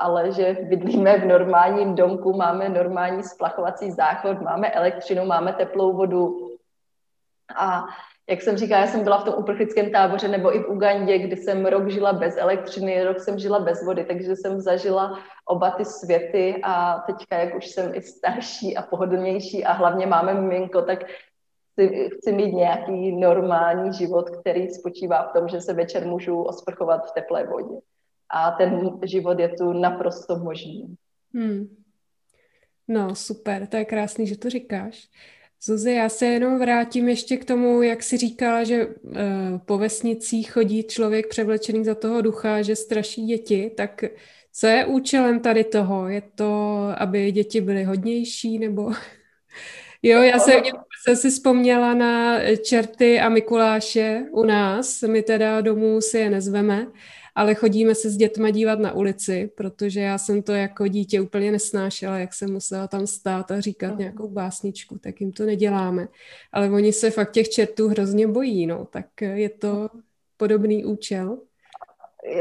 ale 0.00 0.32
že 0.32 0.56
bydlíme 0.62 1.18
v 1.18 1.24
normálním 1.24 1.94
domku, 1.94 2.36
máme 2.36 2.68
normální 2.68 3.22
splachovací 3.22 3.90
záchod, 3.90 4.40
máme 4.40 4.70
elektřinu, 4.70 5.24
máme 5.24 5.52
teplou 5.52 5.96
vodu. 5.96 6.48
A 7.56 7.84
jak 8.30 8.42
jsem 8.42 8.56
říkala, 8.56 8.80
já 8.80 8.86
jsem 8.86 9.04
byla 9.04 9.20
v 9.20 9.24
tom 9.24 9.34
uprchlickém 9.38 9.90
táboře 9.90 10.28
nebo 10.28 10.56
i 10.56 10.60
v 10.60 10.68
Ugandě, 10.68 11.18
kdy 11.18 11.36
jsem 11.36 11.66
rok 11.66 11.90
žila 11.90 12.12
bez 12.12 12.36
elektřiny, 12.36 13.04
rok 13.04 13.20
jsem 13.20 13.38
žila 13.38 13.60
bez 13.60 13.84
vody, 13.84 14.04
takže 14.04 14.36
jsem 14.36 14.60
zažila 14.60 15.18
oba 15.44 15.70
ty 15.70 15.84
světy 15.84 16.60
a 16.62 16.98
teďka, 17.06 17.38
jak 17.38 17.54
už 17.54 17.66
jsem 17.66 17.94
i 17.94 18.02
starší 18.02 18.76
a 18.76 18.82
pohodlnější 18.82 19.64
a 19.64 19.72
hlavně 19.72 20.06
máme 20.06 20.34
miminko, 20.34 20.82
tak 20.82 21.04
chci, 21.72 22.10
chci 22.12 22.32
mít 22.32 22.52
nějaký 22.52 23.12
normální 23.12 23.92
život, 23.92 24.30
který 24.30 24.68
spočívá 24.68 25.22
v 25.22 25.32
tom, 25.32 25.48
že 25.48 25.60
se 25.60 25.72
večer 25.72 26.06
můžu 26.06 26.42
osprchovat 26.42 27.10
v 27.10 27.14
teplé 27.14 27.46
vodě. 27.46 27.74
A 28.30 28.50
ten 28.50 28.98
život 29.04 29.38
je 29.38 29.48
tu 29.48 29.72
naprosto 29.72 30.36
možný. 30.36 30.96
Hmm. 31.34 31.76
No, 32.88 33.14
super, 33.14 33.66
to 33.66 33.76
je 33.76 33.84
krásný, 33.84 34.26
že 34.26 34.38
to 34.38 34.50
říkáš. 34.50 35.08
Zuzi, 35.64 35.92
já 35.92 36.08
se 36.08 36.26
jenom 36.26 36.58
vrátím 36.58 37.08
ještě 37.08 37.36
k 37.36 37.44
tomu, 37.44 37.82
jak 37.82 38.02
jsi 38.02 38.16
říkala, 38.16 38.64
že 38.64 38.86
uh, 38.86 39.12
po 39.64 39.78
vesnicích 39.78 40.52
chodí 40.52 40.82
člověk 40.82 41.28
převlečený 41.28 41.84
za 41.84 41.94
toho 41.94 42.20
ducha, 42.20 42.62
že 42.62 42.76
straší 42.76 43.26
děti, 43.26 43.70
tak 43.76 44.04
co 44.52 44.66
je 44.66 44.86
účelem 44.86 45.40
tady 45.40 45.64
toho? 45.64 46.08
Je 46.08 46.22
to, 46.34 46.76
aby 46.98 47.32
děti 47.32 47.60
byly 47.60 47.84
hodnější, 47.84 48.58
nebo... 48.58 48.92
jo, 50.02 50.22
já 50.22 50.38
jsem, 50.38 50.62
jsem 51.04 51.16
si 51.16 51.30
vzpomněla 51.30 51.94
na 51.94 52.38
čerty 52.56 53.20
a 53.20 53.28
Mikuláše 53.28 54.24
u 54.30 54.44
nás, 54.44 55.02
my 55.02 55.22
teda 55.22 55.60
domů 55.60 56.00
si 56.00 56.18
je 56.18 56.30
nezveme, 56.30 56.86
ale 57.34 57.54
chodíme 57.54 57.94
se 57.94 58.10
s 58.10 58.16
dětma 58.16 58.50
dívat 58.50 58.78
na 58.78 58.92
ulici, 58.92 59.50
protože 59.54 60.00
já 60.00 60.18
jsem 60.18 60.42
to 60.42 60.52
jako 60.52 60.88
dítě 60.88 61.20
úplně 61.20 61.52
nesnášela, 61.52 62.18
jak 62.18 62.34
jsem 62.34 62.52
musela 62.52 62.88
tam 62.88 63.06
stát 63.06 63.50
a 63.50 63.60
říkat 63.60 63.98
nějakou 63.98 64.28
básničku, 64.28 64.98
tak 64.98 65.20
jim 65.20 65.32
to 65.32 65.46
neděláme. 65.46 66.08
Ale 66.52 66.70
oni 66.70 66.92
se 66.92 67.10
fakt 67.10 67.32
těch 67.32 67.48
čertů 67.48 67.88
hrozně 67.88 68.28
bojí, 68.28 68.66
no, 68.66 68.84
tak 68.84 69.06
je 69.20 69.48
to 69.48 69.88
podobný 70.36 70.84
účel. 70.84 71.38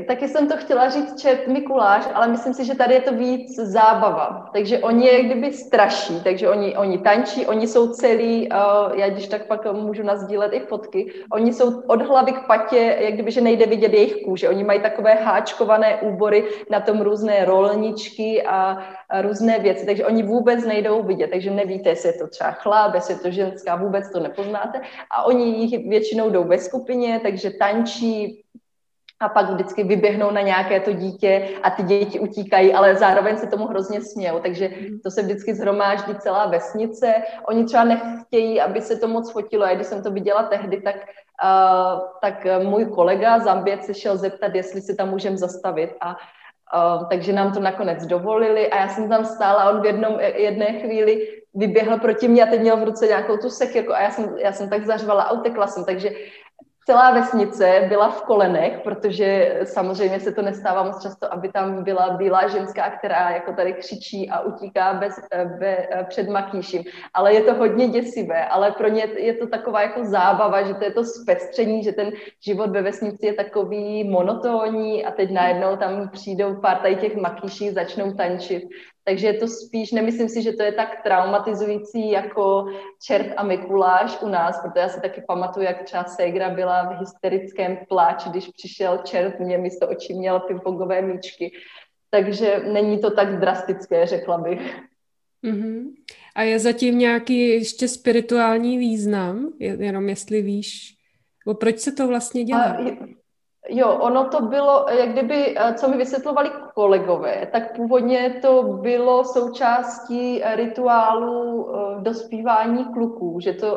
Taky 0.08 0.28
jsem 0.28 0.48
to 0.48 0.58
chtěla 0.58 0.90
říct 0.90 1.22
čert 1.22 1.48
Mikuláš, 1.48 2.08
ale 2.14 2.28
myslím 2.28 2.54
si, 2.54 2.66
že 2.66 2.76
tady 2.76 2.94
je 2.94 3.02
to 3.02 3.14
víc 3.14 3.56
zábava. 3.56 4.50
Takže 4.54 4.80
oni 4.80 5.06
je 5.08 5.24
kdyby 5.24 5.54
straší, 5.54 6.24
takže 6.24 6.50
oni, 6.50 6.78
oni 6.78 6.98
tančí, 6.98 7.46
oni 7.46 7.68
jsou 7.68 7.90
celý, 7.90 8.50
uh, 8.50 9.00
já 9.00 9.10
když 9.10 9.28
tak 9.28 9.48
pak 9.48 9.74
můžu 9.74 10.04
nazdílet 10.04 10.54
i 10.54 10.60
fotky, 10.60 11.12
oni 11.32 11.54
jsou 11.54 11.82
od 11.88 12.02
hlavy 12.02 12.32
k 12.32 12.48
patě, 12.48 12.98
jak 13.00 13.14
kdyby, 13.14 13.32
že 13.32 13.42
nejde 13.42 13.66
vidět 13.66 13.94
jejich 13.94 14.16
kůže. 14.26 14.50
Oni 14.50 14.64
mají 14.64 14.82
takové 14.82 15.14
háčkované 15.14 16.02
úbory, 16.02 16.46
na 16.70 16.80
tom 16.80 17.02
různé 17.02 17.46
rolničky 17.46 18.44
a, 18.44 18.78
a 19.10 19.22
různé 19.22 19.60
věci, 19.60 19.86
takže 19.86 20.06
oni 20.06 20.24
vůbec 20.24 20.66
nejdou 20.66 21.04
vidět, 21.04 21.30
takže 21.32 21.52
nevíte, 21.52 21.90
jestli 21.90 22.10
je 22.10 22.14
to 22.14 22.28
třeba 22.28 22.52
chlap, 22.52 22.96
jestli 22.96 23.14
je 23.14 23.20
to 23.20 23.32
ženská, 23.32 23.76
vůbec 23.76 24.12
to 24.12 24.20
nepoznáte. 24.20 24.82
A 25.12 25.24
oni 25.24 25.46
jich 25.46 25.90
většinou 25.90 26.30
jdou 26.30 26.44
ve 26.44 26.58
skupině, 26.58 27.20
takže 27.24 27.50
tančí, 27.50 28.44
a 29.22 29.30
pak 29.30 29.50
vždycky 29.50 29.84
vyběhnou 29.84 30.32
na 30.32 30.42
nějaké 30.42 30.80
to 30.80 30.94
dítě 30.94 31.48
a 31.64 31.70
ty 31.70 31.84
děti 31.84 32.20
utíkají, 32.20 32.74
ale 32.74 32.96
zároveň 32.96 33.38
se 33.38 33.48
tomu 33.48 33.68
hrozně 33.68 34.02
smějou, 34.02 34.40
takže 34.40 34.70
mhm. 34.70 35.00
to 35.00 35.12
se 35.12 35.22
vždycky 35.22 35.56
zhromáždí 35.56 36.16
celá 36.16 36.46
vesnice. 36.46 37.14
Oni 37.48 37.66
třeba 37.66 37.84
nechtějí, 37.84 38.62
aby 38.62 38.82
se 38.82 38.96
to 38.96 39.08
moc 39.08 39.32
fotilo. 39.32 39.66
A 39.66 39.74
když 39.76 39.88
jsem 39.88 40.04
to 40.04 40.12
viděla 40.12 40.44
tehdy, 40.44 40.82
tak, 40.82 40.96
uh, 40.96 42.00
tak 42.22 42.48
můj 42.64 42.86
kolega 42.86 43.40
Zambiec 43.40 43.86
se 43.86 43.94
šel 43.94 44.18
zeptat, 44.18 44.56
jestli 44.56 44.82
se 44.82 44.96
tam 44.96 45.10
můžeme 45.10 45.38
zastavit 45.38 45.96
a 46.02 46.18
Uh, 46.76 47.04
takže 47.10 47.34
nám 47.34 47.54
to 47.54 47.60
nakonec 47.60 48.06
dovolili 48.06 48.72
a 48.72 48.80
já 48.80 48.88
jsem 48.88 49.10
tam 49.10 49.26
stála 49.26 49.64
a 49.64 49.70
on 49.70 49.82
v 49.82 49.86
jednom, 49.86 50.20
jedné 50.20 50.66
chvíli 50.66 51.28
vyběhl 51.54 52.00
proti 52.00 52.28
mě 52.28 52.44
a 52.44 52.50
teď 52.50 52.62
měl 52.62 52.78
v 52.78 52.84
ruce 52.84 53.08
nějakou 53.08 53.38
tu 53.38 53.50
sekirku 53.50 53.94
a 53.94 54.02
já 54.02 54.12
jsem, 54.12 54.38
já 54.38 54.52
jsem 54.52 54.70
tak 54.70 54.86
zařvala 54.86 55.24
a 55.24 55.32
utekla 55.32 55.68
jsem, 55.68 55.86
takže 55.86 56.10
celá 56.86 57.12
vesnice 57.12 57.86
byla 57.90 58.10
v 58.10 58.22
kolenech, 58.22 58.80
protože 58.84 59.60
samozřejmě 59.64 60.20
se 60.20 60.32
to 60.32 60.42
nestává 60.42 60.84
moc 60.84 61.04
často, 61.04 61.34
aby 61.34 61.52
tam 61.52 61.84
byla 61.84 62.10
bílá 62.10 62.48
ženská, 62.48 62.90
která 62.90 63.30
jako 63.30 63.54
tady 63.54 63.74
křičí 63.74 64.30
a 64.30 64.40
utíká 64.40 64.94
bez, 64.94 65.16
be, 65.60 65.88
před 66.10 66.30
makýším. 66.30 66.84
Ale 67.14 67.34
je 67.34 67.42
to 67.42 67.54
hodně 67.54 67.88
děsivé, 67.88 68.46
ale 68.46 68.72
pro 68.72 68.88
ně 68.88 69.08
je 69.18 69.34
to 69.34 69.48
taková 69.48 69.82
jako 69.82 70.06
zábava, 70.06 70.64
že 70.64 70.74
to 70.74 70.84
je 70.84 70.92
to 70.92 71.04
zpestření, 71.04 71.84
že 71.84 71.92
ten 71.92 72.12
život 72.46 72.70
ve 72.70 72.82
vesnici 72.82 73.26
je 73.26 73.34
takový 73.34 74.04
monotónní 74.04 75.06
a 75.06 75.12
teď 75.12 75.32
najednou 75.32 75.78
tam 75.78 76.10
přijdou 76.10 76.56
pár 76.56 76.78
tady 76.78 76.96
těch 76.96 77.16
makýší, 77.16 77.70
začnou 77.70 78.14
tančit. 78.14 78.64
Takže 79.04 79.28
je 79.28 79.34
to 79.34 79.48
spíš, 79.48 79.92
nemyslím 79.92 80.30
si, 80.30 80.42
že 80.42 80.54
to 80.54 80.64
je 80.64 80.72
tak 80.72 81.04
traumatizující 81.04 82.12
jako 82.12 82.66
čert 83.04 83.34
a 83.38 83.44
Mikuláš 83.44 84.22
u 84.22 84.28
nás, 84.28 84.62
protože 84.62 84.80
já 84.80 84.90
si 84.90 85.02
taky 85.02 85.24
pamatuju, 85.28 85.66
jak 85.66 85.84
třeba 85.84 86.04
Segra 86.04 86.50
byla 86.50 86.84
v 86.84 87.00
hysterickém 87.00 87.78
pláči, 87.90 88.30
když 88.30 88.48
přišel 88.48 88.98
čert, 88.98 89.40
mě 89.40 89.58
místo 89.58 89.90
očí 89.90 90.14
měl 90.14 90.40
pingpongové 90.40 91.02
míčky. 91.02 91.52
Takže 92.10 92.64
není 92.72 93.00
to 93.00 93.12
tak 93.12 93.40
drastické, 93.40 94.06
řekla 94.06 94.38
bych. 94.38 94.76
Mm-hmm. 95.44 95.84
A 96.36 96.42
je 96.42 96.60
zatím 96.60 96.98
nějaký 96.98 97.48
ještě 97.48 97.88
spirituální 97.88 98.78
význam, 98.78 99.54
jenom 99.60 100.10
jestli 100.10 100.42
víš, 100.42 100.96
o 101.46 101.54
proč 101.54 101.80
se 101.80 101.92
to 101.92 102.08
vlastně 102.08 102.44
dělá? 102.44 102.64
A, 102.64 103.21
Jo, 103.70 103.98
ono 103.98 104.30
to 104.30 104.42
bylo, 104.42 104.86
jak 104.90 105.10
kdyby, 105.10 105.56
eh, 105.58 105.74
co 105.74 105.88
mi 105.88 105.98
vysvětlovali 105.98 106.52
kolegové, 106.74 107.48
tak 107.52 107.76
původně 107.76 108.40
to 108.42 108.64
bylo 108.64 109.24
součástí 109.24 110.42
rituálu 110.56 111.70
eh, 111.70 112.02
dospívání 112.02 112.86
kluků, 112.86 113.40
že 113.40 113.54
to, 113.54 113.70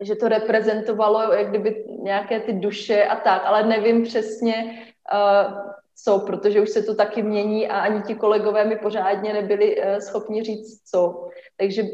eh, 0.00 0.04
že 0.04 0.14
to 0.14 0.28
reprezentovalo 0.28 1.32
jak 1.32 1.48
kdyby 1.48 1.84
nějaké 2.02 2.40
ty 2.40 2.52
duše 2.52 3.04
a 3.04 3.16
tak, 3.16 3.42
ale 3.44 3.66
nevím 3.66 4.02
přesně, 4.02 4.84
co, 6.04 6.18
protože 6.18 6.60
už 6.60 6.70
se 6.70 6.82
to 6.82 6.94
taky 6.94 7.22
mění 7.22 7.68
a 7.68 7.80
ani 7.80 8.02
ti 8.02 8.14
kolegové 8.14 8.64
mi 8.64 8.76
pořádně 8.76 9.32
nebyli 9.32 9.82
schopni 9.98 10.42
říct 10.42 10.82
co. 10.90 11.28
Takže 11.56 11.82
uh, 11.82 11.88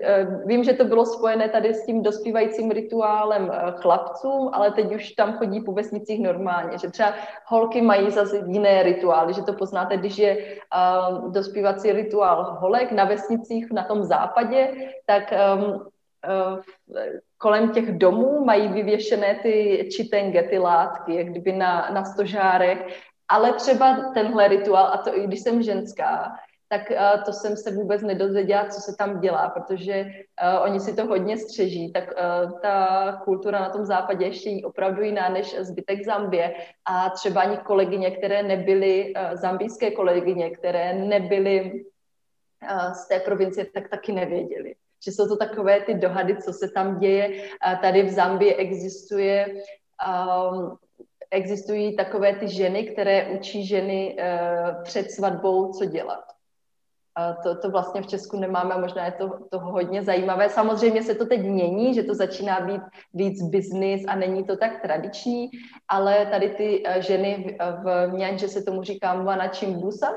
vím, 0.46 0.64
že 0.64 0.72
to 0.72 0.84
bylo 0.84 1.06
spojené 1.06 1.48
tady 1.48 1.74
s 1.74 1.86
tím 1.86 2.02
dospívajícím 2.02 2.70
rituálem 2.70 3.44
uh, 3.44 3.80
chlapcům, 3.80 4.50
ale 4.52 4.70
teď 4.70 4.94
už 4.94 5.12
tam 5.12 5.32
chodí 5.32 5.60
po 5.60 5.72
vesnicích 5.72 6.22
normálně, 6.22 6.78
že 6.78 6.90
třeba 6.90 7.14
holky 7.46 7.82
mají 7.82 8.10
zase 8.10 8.44
jiné 8.46 8.82
rituály, 8.82 9.34
že 9.34 9.42
to 9.42 9.52
poznáte, 9.52 9.96
když 9.96 10.18
je 10.18 10.56
dospívací 11.30 11.92
rituál 11.92 12.56
holek 12.60 12.92
na 12.92 13.04
vesnicích 13.04 13.66
na 13.72 13.84
tom 13.84 14.04
západě, 14.04 14.72
tak 15.06 15.34
uh, 15.62 15.86
kolem 17.38 17.70
těch 17.70 17.98
domů 17.98 18.44
mají 18.44 18.68
vyvěšené 18.68 19.34
ty 19.42 19.88
čitenge, 19.96 20.42
ty 20.42 20.58
látky, 20.58 21.14
jak 21.14 21.26
kdyby 21.26 21.52
na, 21.52 21.90
na 21.90 22.04
stožárech, 22.04 22.86
ale 23.28 23.52
třeba 23.52 24.10
tenhle 24.14 24.48
rituál, 24.48 24.86
a 24.86 24.96
to 24.96 25.18
i 25.18 25.26
když 25.26 25.40
jsem 25.40 25.62
ženská, 25.62 26.32
tak 26.68 26.90
uh, 26.90 27.24
to 27.24 27.32
jsem 27.32 27.56
se 27.56 27.70
vůbec 27.70 28.02
nedozvěděla, 28.02 28.66
co 28.68 28.80
se 28.80 28.96
tam 28.96 29.20
dělá, 29.20 29.48
protože 29.48 30.04
uh, 30.04 30.62
oni 30.62 30.80
si 30.80 30.96
to 30.96 31.06
hodně 31.06 31.38
střeží, 31.38 31.92
tak 31.92 32.04
uh, 32.04 32.60
ta 32.60 33.12
kultura 33.24 33.60
na 33.60 33.70
tom 33.70 33.84
západě 33.84 34.24
ještě 34.24 34.50
je 34.50 34.66
opravdu 34.66 35.02
jiná 35.02 35.28
než 35.28 35.58
zbytek 35.60 36.04
Zambie 36.04 36.54
a 36.84 37.10
třeba 37.10 37.40
ani 37.40 37.56
kolegyně, 37.56 38.10
které 38.10 38.42
nebyly, 38.42 39.14
uh, 39.14 39.36
zambijské 39.36 39.90
kolegyně, 39.90 40.50
které 40.50 40.94
nebyly 40.94 41.72
uh, 41.72 42.92
z 42.92 43.08
té 43.08 43.20
provincie, 43.20 43.66
tak 43.74 43.88
taky 43.88 44.12
nevěděli. 44.12 44.74
Že 45.04 45.12
jsou 45.12 45.28
to 45.28 45.36
takové 45.36 45.80
ty 45.80 45.94
dohady, 45.94 46.36
co 46.36 46.52
se 46.52 46.68
tam 46.68 46.98
děje. 46.98 47.48
Tady 47.80 48.02
v 48.02 48.10
Zambii 48.10 48.54
existuje 48.54 49.46
um, 49.46 50.76
existují 51.30 51.96
takové 51.96 52.36
ty 52.36 52.48
ženy, 52.48 52.84
které 52.84 53.26
učí 53.26 53.66
ženy 53.66 54.16
uh, 54.18 54.82
před 54.82 55.10
svatbou, 55.10 55.72
co 55.72 55.84
dělat. 55.84 56.24
To, 57.42 57.56
to 57.56 57.70
vlastně 57.70 58.02
v 58.02 58.06
Česku 58.06 58.36
nemáme, 58.36 58.78
možná 58.78 59.04
je 59.04 59.12
to, 59.12 59.30
to 59.50 59.58
hodně 59.58 60.04
zajímavé. 60.04 60.48
Samozřejmě 60.48 61.02
se 61.02 61.14
to 61.14 61.26
teď 61.26 61.40
mění, 61.40 61.94
že 61.94 62.02
to 62.02 62.14
začíná 62.14 62.60
být 62.60 62.82
víc 63.14 63.42
business 63.42 64.02
a 64.08 64.16
není 64.16 64.44
to 64.44 64.56
tak 64.56 64.82
tradiční, 64.82 65.50
ale 65.88 66.26
tady 66.26 66.48
ty 66.48 66.82
eh, 66.86 67.02
ženy 67.02 67.56
v, 67.82 68.06
v 68.12 68.48
se 68.48 68.62
tomu 68.62 68.82
říká 68.82 69.14
Mwana 69.14 69.48
Chimbusa, 69.48 70.12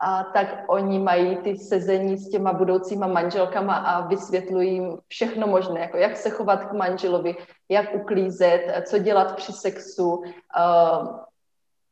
a 0.00 0.24
tak 0.24 0.64
oni 0.68 0.98
mají 0.98 1.36
ty 1.36 1.56
sezení 1.56 2.18
s 2.18 2.30
těma 2.30 2.52
budoucíma 2.52 3.06
manželkama 3.06 3.74
a 3.74 4.06
vysvětlují 4.06 4.72
jim 4.72 4.98
všechno 5.08 5.46
možné, 5.46 5.80
jako 5.80 5.96
jak 5.96 6.16
se 6.16 6.30
chovat 6.30 6.64
k 6.64 6.72
manželovi, 6.72 7.36
jak 7.68 7.94
uklízet, 7.94 8.82
co 8.88 8.98
dělat 8.98 9.36
při 9.36 9.52
sexu, 9.52 10.14
uh, 10.16 11.26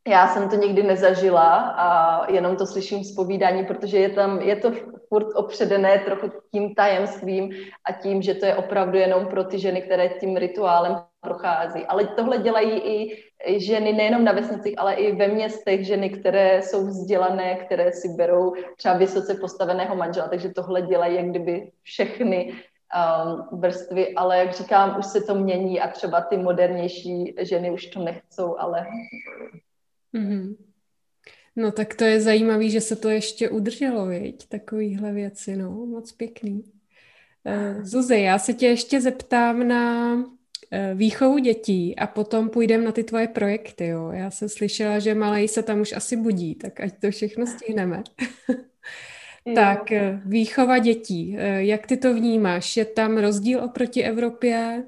já 0.08 0.28
jsem 0.28 0.48
to 0.48 0.56
nikdy 0.56 0.82
nezažila 0.82 1.58
a 1.58 2.30
jenom 2.30 2.56
to 2.56 2.66
slyším 2.66 3.04
z 3.04 3.14
povídání, 3.14 3.64
protože 3.64 3.98
je 3.98 4.08
tam, 4.08 4.40
je 4.40 4.56
to 4.56 4.72
furt 5.08 5.26
opředené 5.34 5.98
trochu 5.98 6.32
tím 6.52 6.74
tajemstvím 6.74 7.50
a 7.88 7.92
tím, 7.92 8.22
že 8.22 8.34
to 8.34 8.46
je 8.46 8.56
opravdu 8.56 8.98
jenom 8.98 9.26
pro 9.26 9.44
ty 9.44 9.58
ženy, 9.58 9.82
které 9.82 10.08
tím 10.08 10.36
rituálem 10.36 10.96
prochází. 11.24 11.84
Ale 11.86 12.06
tohle 12.06 12.38
dělají 12.38 12.70
i 12.80 13.24
ženy 13.58 13.92
nejenom 13.92 14.24
na 14.24 14.32
vesnicích, 14.32 14.74
ale 14.78 14.94
i 14.94 15.16
ve 15.16 15.28
městech, 15.28 15.86
ženy, 15.86 16.10
které 16.10 16.62
jsou 16.62 16.86
vzdělané, 16.86 17.54
které 17.54 17.92
si 17.92 18.08
berou 18.08 18.54
třeba 18.76 18.94
vysoce 18.96 19.34
postaveného 19.34 19.96
manžela, 19.96 20.28
takže 20.28 20.48
tohle 20.48 20.82
dělají 20.82 21.16
jak 21.16 21.30
kdyby 21.30 21.70
všechny 21.82 22.52
um, 22.52 23.60
vrstvy, 23.60 24.14
ale 24.14 24.38
jak 24.38 24.52
říkám, 24.52 24.98
už 24.98 25.06
se 25.06 25.20
to 25.20 25.34
mění 25.34 25.80
a 25.80 25.88
třeba 25.88 26.20
ty 26.20 26.36
modernější 26.36 27.34
ženy 27.40 27.70
už 27.70 27.86
to 27.86 28.00
nechcou, 28.00 28.58
ale... 28.58 28.86
Mm-hmm. 30.14 30.56
No 31.56 31.72
tak 31.72 31.94
to 31.94 32.04
je 32.04 32.20
zajímavé, 32.20 32.68
že 32.68 32.80
se 32.80 32.96
to 32.96 33.08
ještě 33.08 33.50
udrželo, 33.50 34.06
viď? 34.06 34.48
Takovýhle 34.48 35.12
věci, 35.12 35.56
no, 35.56 35.70
moc 35.70 36.12
pěkný. 36.12 36.64
Uh, 37.44 37.82
Zuzi, 37.82 38.20
já 38.20 38.38
se 38.38 38.54
tě 38.54 38.66
ještě 38.66 39.00
zeptám 39.00 39.68
na 39.68 40.14
výchovu 40.94 41.38
dětí 41.38 41.96
a 41.96 42.06
potom 42.06 42.48
půjdem 42.48 42.84
na 42.84 42.92
ty 42.92 43.04
tvoje 43.04 43.28
projekty, 43.28 43.86
jo. 43.86 44.10
Já 44.12 44.30
jsem 44.30 44.48
slyšela, 44.48 44.98
že 44.98 45.14
malej 45.14 45.48
se 45.48 45.62
tam 45.62 45.80
už 45.80 45.92
asi 45.92 46.16
budí, 46.16 46.54
tak 46.54 46.80
ať 46.80 46.92
to 47.00 47.10
všechno 47.10 47.46
stihneme. 47.46 48.02
tak, 49.54 49.82
uh, 49.90 50.30
výchova 50.30 50.78
dětí. 50.78 51.36
Jak 51.56 51.86
ty 51.86 51.96
to 51.96 52.14
vnímáš? 52.14 52.76
Je 52.76 52.84
tam 52.84 53.18
rozdíl 53.18 53.64
oproti 53.64 54.04
Evropě? 54.04 54.84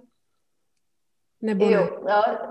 Nebo 1.42 1.64
jo, 1.64 2.02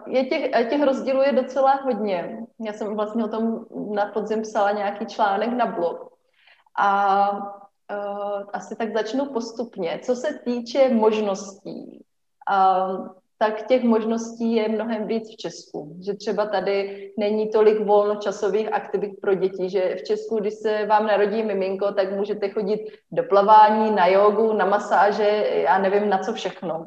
je 0.08 0.26
těch, 0.26 0.70
těch 0.70 0.84
rozdílů 0.84 1.22
je 1.22 1.32
docela 1.32 1.74
hodně. 1.74 2.46
Já 2.66 2.74
jsem 2.74 2.96
vlastně 2.96 3.24
o 3.24 3.28
tom 3.28 3.66
na 3.94 4.06
podzim 4.06 4.42
psala 4.42 4.72
nějaký 4.72 5.06
článek 5.06 5.50
na 5.50 5.66
blog. 5.66 6.14
A 6.80 7.32
uh, 7.32 8.44
asi 8.54 8.76
tak 8.76 8.94
začnu 8.94 9.26
postupně. 9.26 10.00
Co 10.04 10.16
se 10.16 10.40
týče 10.46 10.94
možností, 10.94 12.06
uh, 12.50 13.08
tak 13.38 13.68
těch 13.68 13.84
možností 13.84 14.56
je 14.56 14.70
mnohem 14.70 15.08
víc 15.08 15.30
v 15.30 15.38
Česku. 15.38 15.98
Že 16.06 16.14
třeba 16.14 16.46
tady 16.46 17.12
není 17.18 17.50
tolik 17.50 17.80
volnočasových 17.80 18.74
aktivit 18.74 19.12
pro 19.22 19.34
děti, 19.34 19.70
že 19.70 19.96
v 19.96 20.04
Česku, 20.04 20.40
když 20.40 20.54
se 20.54 20.86
vám 20.86 21.08
narodí 21.08 21.44
miminko, 21.44 21.92
tak 21.92 22.12
můžete 22.12 22.50
chodit 22.50 22.80
do 23.12 23.24
plavání, 23.24 23.92
na 23.92 24.08
jogu, 24.08 24.54
na 24.54 24.66
masáže, 24.66 25.48
já 25.52 25.78
nevím 25.78 26.10
na 26.10 26.18
co 26.18 26.34
všechno. 26.34 26.86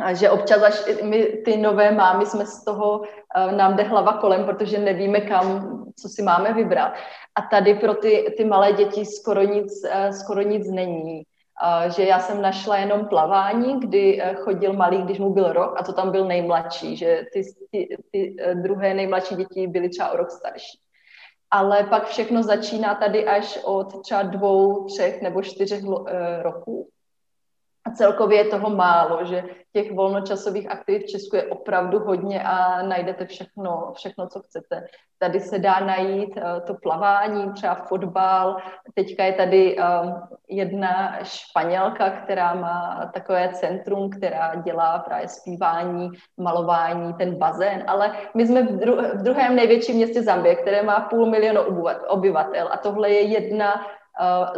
A 0.00 0.14
že 0.14 0.30
občas 0.30 0.62
až 0.62 1.02
my 1.02 1.24
ty 1.44 1.56
nové 1.56 1.90
mámy 1.92 2.26
jsme 2.26 2.46
z 2.46 2.64
toho, 2.64 2.98
uh, 2.98 3.52
nám 3.52 3.76
jde 3.76 3.82
hlava 3.82 4.12
kolem, 4.12 4.44
protože 4.44 4.78
nevíme 4.78 5.20
kam, 5.20 5.76
co 5.96 6.08
si 6.08 6.22
máme 6.22 6.52
vybrat. 6.52 6.92
A 7.34 7.42
tady 7.42 7.74
pro 7.74 7.94
ty, 7.94 8.34
ty 8.36 8.44
malé 8.44 8.72
děti 8.72 9.04
skoro 9.06 9.42
nic, 9.42 9.72
uh, 9.84 10.10
skoro 10.10 10.42
nic 10.42 10.70
není. 10.70 11.22
Uh, 11.62 11.90
že 11.90 12.04
já 12.04 12.20
jsem 12.20 12.42
našla 12.42 12.76
jenom 12.76 13.06
plavání, 13.06 13.80
kdy 13.80 14.22
uh, 14.22 14.34
chodil 14.34 14.72
malý, 14.72 15.02
když 15.02 15.18
mu 15.18 15.30
byl 15.30 15.52
rok 15.52 15.74
a 15.80 15.84
to 15.84 15.92
tam 15.92 16.10
byl 16.10 16.24
nejmladší, 16.24 16.96
že 16.96 17.22
ty, 17.32 17.42
ty, 17.70 17.96
ty 18.10 18.36
uh, 18.46 18.62
druhé 18.62 18.94
nejmladší 18.94 19.36
děti 19.36 19.66
byly 19.66 19.88
třeba 19.88 20.10
o 20.10 20.16
rok 20.16 20.30
starší. 20.30 20.80
Ale 21.50 21.84
pak 21.84 22.06
všechno 22.06 22.42
začíná 22.42 22.94
tady 22.94 23.26
až 23.26 23.58
od 23.64 24.02
třeba 24.02 24.22
dvou, 24.22 24.84
třech 24.84 25.22
nebo 25.22 25.42
čtyřech 25.42 25.82
roků. 26.42 26.88
A 27.86 27.90
celkově 27.90 28.38
je 28.38 28.44
toho 28.44 28.70
málo, 28.70 29.24
že 29.24 29.44
těch 29.72 29.92
volnočasových 29.92 30.70
aktivit 30.70 31.02
v 31.02 31.10
Česku 31.10 31.36
je 31.36 31.42
opravdu 31.44 31.98
hodně 31.98 32.42
a 32.42 32.82
najdete 32.82 33.26
všechno, 33.26 33.92
všechno 33.94 34.28
co 34.28 34.40
chcete. 34.40 34.86
Tady 35.18 35.40
se 35.40 35.58
dá 35.58 35.80
najít 35.80 36.36
uh, 36.36 36.42
to 36.66 36.74
plavání, 36.74 37.52
třeba 37.52 37.74
fotbal. 37.74 38.56
Teďka 38.94 39.24
je 39.24 39.32
tady 39.32 39.76
um, 39.76 40.14
jedna 40.48 41.18
španělka, 41.22 42.10
která 42.10 42.54
má 42.54 43.10
takové 43.14 43.48
centrum, 43.54 44.10
která 44.10 44.54
dělá 44.54 44.98
právě 44.98 45.28
zpívání, 45.28 46.10
malování, 46.40 47.14
ten 47.14 47.38
bazén, 47.38 47.84
ale 47.86 48.12
my 48.34 48.46
jsme 48.46 48.62
v 48.62 49.22
druhém 49.22 49.56
největším 49.56 49.96
městě 49.96 50.22
Zambie, 50.22 50.54
které 50.54 50.82
má 50.82 51.00
půl 51.00 51.26
milionu 51.26 51.60
obyvatel 52.08 52.68
a 52.72 52.76
tohle 52.76 53.10
je 53.10 53.20
jedna 53.20 53.86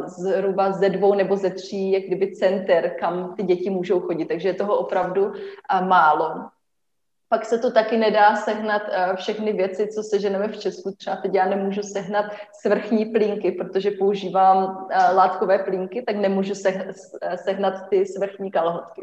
zhruba 0.07 0.73
ze 0.73 0.89
dvou 0.89 1.15
nebo 1.15 1.37
ze 1.37 1.51
tří, 1.51 1.93
jak 1.93 2.03
kdyby 2.03 2.33
center, 2.33 2.97
kam 3.01 3.35
ty 3.37 3.43
děti 3.43 3.71
můžou 3.71 4.01
chodit. 4.01 4.25
Takže 4.25 4.49
je 4.49 4.55
toho 4.55 4.79
opravdu 4.79 5.33
málo. 5.81 6.35
Pak 7.29 7.45
se 7.45 7.59
to 7.59 7.71
taky 7.71 7.97
nedá 7.97 8.37
sehnat 8.37 8.83
všechny 9.15 9.53
věci, 9.53 9.89
co 9.89 10.03
seženeme 10.03 10.49
v 10.49 10.57
Česku. 10.57 10.93
Třeba 10.99 11.17
teď 11.17 11.35
já 11.35 11.47
nemůžu 11.47 11.83
sehnat 11.83 12.25
svrchní 12.61 13.07
plínky, 13.07 13.53
protože 13.53 13.91
používám 13.91 14.89
látkové 15.15 15.59
plínky, 15.59 16.03
tak 16.03 16.17
nemůžu 16.17 16.55
sehnat 17.35 17.89
ty 17.91 18.07
svrchní 18.07 18.51
kalhotky. 18.51 19.03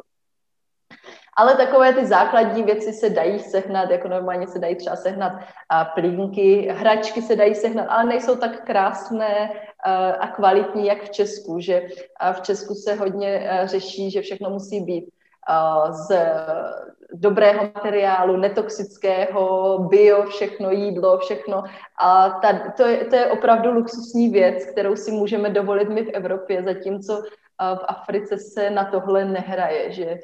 Ale 1.38 1.56
takové 1.56 1.94
ty 1.94 2.06
základní 2.06 2.64
věci 2.64 2.94
se 2.94 3.10
dají 3.10 3.40
sehnat, 3.40 3.90
jako 3.90 4.08
normálně 4.08 4.48
se 4.48 4.60
dají 4.60 4.76
třeba 4.76 4.96
sehnat 4.96 5.34
plínky, 5.94 6.68
hračky 6.72 7.22
se 7.22 7.36
dají 7.36 7.56
sehnat, 7.56 7.88
ale 7.90 8.04
nejsou 8.06 8.36
tak 8.36 8.66
krásné 8.66 9.52
a 10.20 10.28
kvalitní, 10.28 10.86
jak 10.86 11.04
v 11.04 11.10
Česku, 11.10 11.60
že 11.60 11.88
v 12.34 12.42
Česku 12.42 12.74
se 12.74 12.96
hodně 12.96 13.50
řeší, 13.64 14.12
že 14.12 14.22
všechno 14.22 14.50
musí 14.50 14.82
být 14.82 15.10
z 15.90 16.12
dobrého 17.14 17.64
materiálu, 17.76 18.38
netoxického, 18.38 19.78
bio, 19.80 20.26
všechno 20.26 20.72
jídlo, 20.72 21.18
všechno. 21.18 21.64
A 22.02 22.30
ta, 22.30 22.72
to, 22.78 22.84
je, 22.84 23.06
to 23.06 23.16
je 23.16 23.26
opravdu 23.26 23.72
luxusní 23.72 24.30
věc, 24.30 24.66
kterou 24.66 24.96
si 24.96 25.12
můžeme 25.12 25.50
dovolit 25.50 25.90
my 25.90 26.04
v 26.04 26.10
Evropě, 26.14 26.64
zatímco 26.64 27.24
v 27.60 27.86
Africe 27.88 28.38
se 28.38 28.70
na 28.70 28.86
tohle 28.86 29.26
nehraje, 29.26 29.92
že 29.92 30.20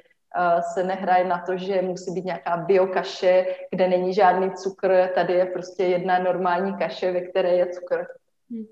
se 0.73 0.83
nehraje 0.83 1.25
na 1.25 1.43
to, 1.45 1.57
že 1.57 1.81
musí 1.81 2.11
být 2.11 2.25
nějaká 2.25 2.57
biokaše, 2.57 3.45
kde 3.71 3.87
není 3.87 4.13
žádný 4.13 4.51
cukr, 4.51 5.09
tady 5.15 5.33
je 5.33 5.45
prostě 5.45 5.83
jedna 5.83 6.19
normální 6.19 6.77
kaše, 6.77 7.11
ve 7.11 7.21
které 7.21 7.49
je 7.49 7.65
cukr. 7.65 8.05
Hmm. 8.51 8.65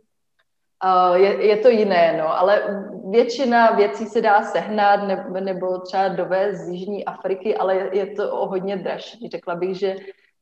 Je, 1.15 1.45
je 1.47 1.57
to 1.57 1.69
jiné, 1.69 2.17
no, 2.17 2.39
ale 2.39 2.63
většina 3.09 3.71
věcí 3.71 4.05
se 4.05 4.21
dá 4.21 4.41
sehnat 4.41 5.07
nebo, 5.07 5.39
nebo 5.39 5.79
třeba 5.79 6.07
dovést 6.07 6.61
z 6.61 6.69
Jižní 6.69 7.05
Afriky, 7.05 7.57
ale 7.57 7.75
je, 7.75 7.89
je 7.97 8.05
to 8.05 8.31
o 8.31 8.47
hodně 8.47 8.77
dražší. 8.77 9.29
Řekla 9.29 9.55
bych, 9.55 9.79
že, 9.79 9.95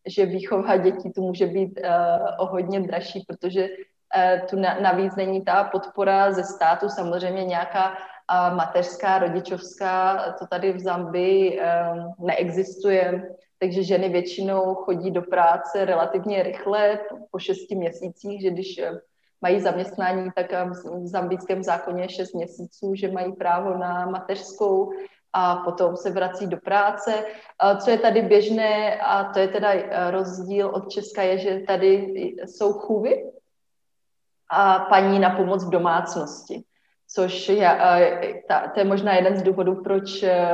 že 0.05 0.25
výchova 0.25 0.77
dětí 0.77 1.11
tu 1.11 1.21
může 1.21 1.47
být 1.47 1.79
uh, 1.79 2.27
o 2.37 2.45
hodně 2.45 2.79
dražší, 2.79 3.25
protože 3.27 3.69
uh, 3.69 4.47
tu 4.49 4.59
na, 4.59 4.77
navíc 4.79 5.15
není 5.15 5.41
ta 5.41 5.63
podpora 5.63 6.31
ze 6.31 6.43
státu, 6.43 6.89
samozřejmě 6.89 7.45
nějaká 7.45 7.97
a 8.31 8.55
mateřská, 8.55 9.19
rodičovská, 9.19 10.25
to 10.39 10.47
tady 10.47 10.73
v 10.73 10.79
Zambii 10.79 11.61
neexistuje, 12.19 13.29
takže 13.59 13.83
ženy 13.83 14.09
většinou 14.09 14.75
chodí 14.75 15.11
do 15.11 15.21
práce 15.21 15.85
relativně 15.85 16.43
rychle, 16.43 16.99
po 17.31 17.39
šesti 17.39 17.75
měsících, 17.75 18.41
že 18.41 18.49
když 18.49 18.81
mají 19.41 19.59
zaměstnání, 19.59 20.29
tak 20.35 20.51
v 20.71 21.07
zambijském 21.07 21.63
zákoně 21.63 22.03
je 22.03 22.09
šest 22.09 22.33
měsíců, 22.33 22.95
že 22.95 23.11
mají 23.11 23.33
právo 23.33 23.77
na 23.77 24.05
mateřskou 24.05 24.91
a 25.33 25.55
potom 25.55 25.97
se 25.97 26.11
vrací 26.11 26.47
do 26.47 26.57
práce. 26.57 27.25
Co 27.83 27.89
je 27.89 27.97
tady 27.97 28.21
běžné, 28.21 29.01
a 29.01 29.23
to 29.23 29.39
je 29.39 29.47
teda 29.47 29.73
eh, 29.73 30.11
rozdíl 30.11 30.67
od 30.67 30.89
Česka, 30.89 31.21
je, 31.21 31.37
že 31.37 31.59
tady 31.59 32.13
jsou 32.45 32.73
chůvy 32.73 33.31
a 34.49 34.79
paní 34.79 35.19
na 35.19 35.29
pomoc 35.29 35.65
v 35.65 35.69
domácnosti 35.69 36.63
což 37.13 37.49
je, 37.49 37.77
ta, 38.47 38.67
to 38.73 38.79
je 38.79 38.85
možná 38.85 39.15
jeden 39.15 39.37
z 39.37 39.43
důvodů, 39.43 39.83
proč 39.83 40.23
e, 40.23 40.47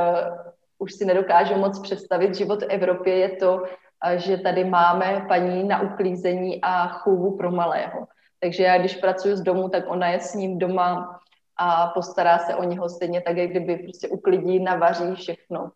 už 0.78 0.92
si 0.92 1.04
nedokážu 1.04 1.54
moc 1.54 1.78
představit 1.78 2.34
život 2.34 2.62
v 2.62 2.68
Evropě, 2.68 3.14
je 3.14 3.28
to, 3.28 3.62
že 4.16 4.36
tady 4.36 4.64
máme 4.64 5.24
paní 5.28 5.64
na 5.64 5.80
uklízení 5.80 6.60
a 6.62 6.88
chůvu 6.88 7.36
pro 7.36 7.50
malého. 7.50 8.06
Takže 8.40 8.62
já, 8.62 8.78
když 8.78 8.96
pracuji 8.96 9.36
z 9.36 9.40
domu, 9.40 9.68
tak 9.68 9.84
ona 9.86 10.08
je 10.08 10.20
s 10.20 10.34
ním 10.34 10.58
doma 10.58 11.20
a 11.56 11.86
postará 11.86 12.38
se 12.38 12.54
o 12.54 12.64
něho 12.64 12.88
stejně 12.88 13.20
tak, 13.20 13.36
jak 13.36 13.50
kdyby 13.50 13.76
prostě 13.76 14.08
uklidí, 14.08 14.60
navaří 14.60 15.14
všechno. 15.14 15.70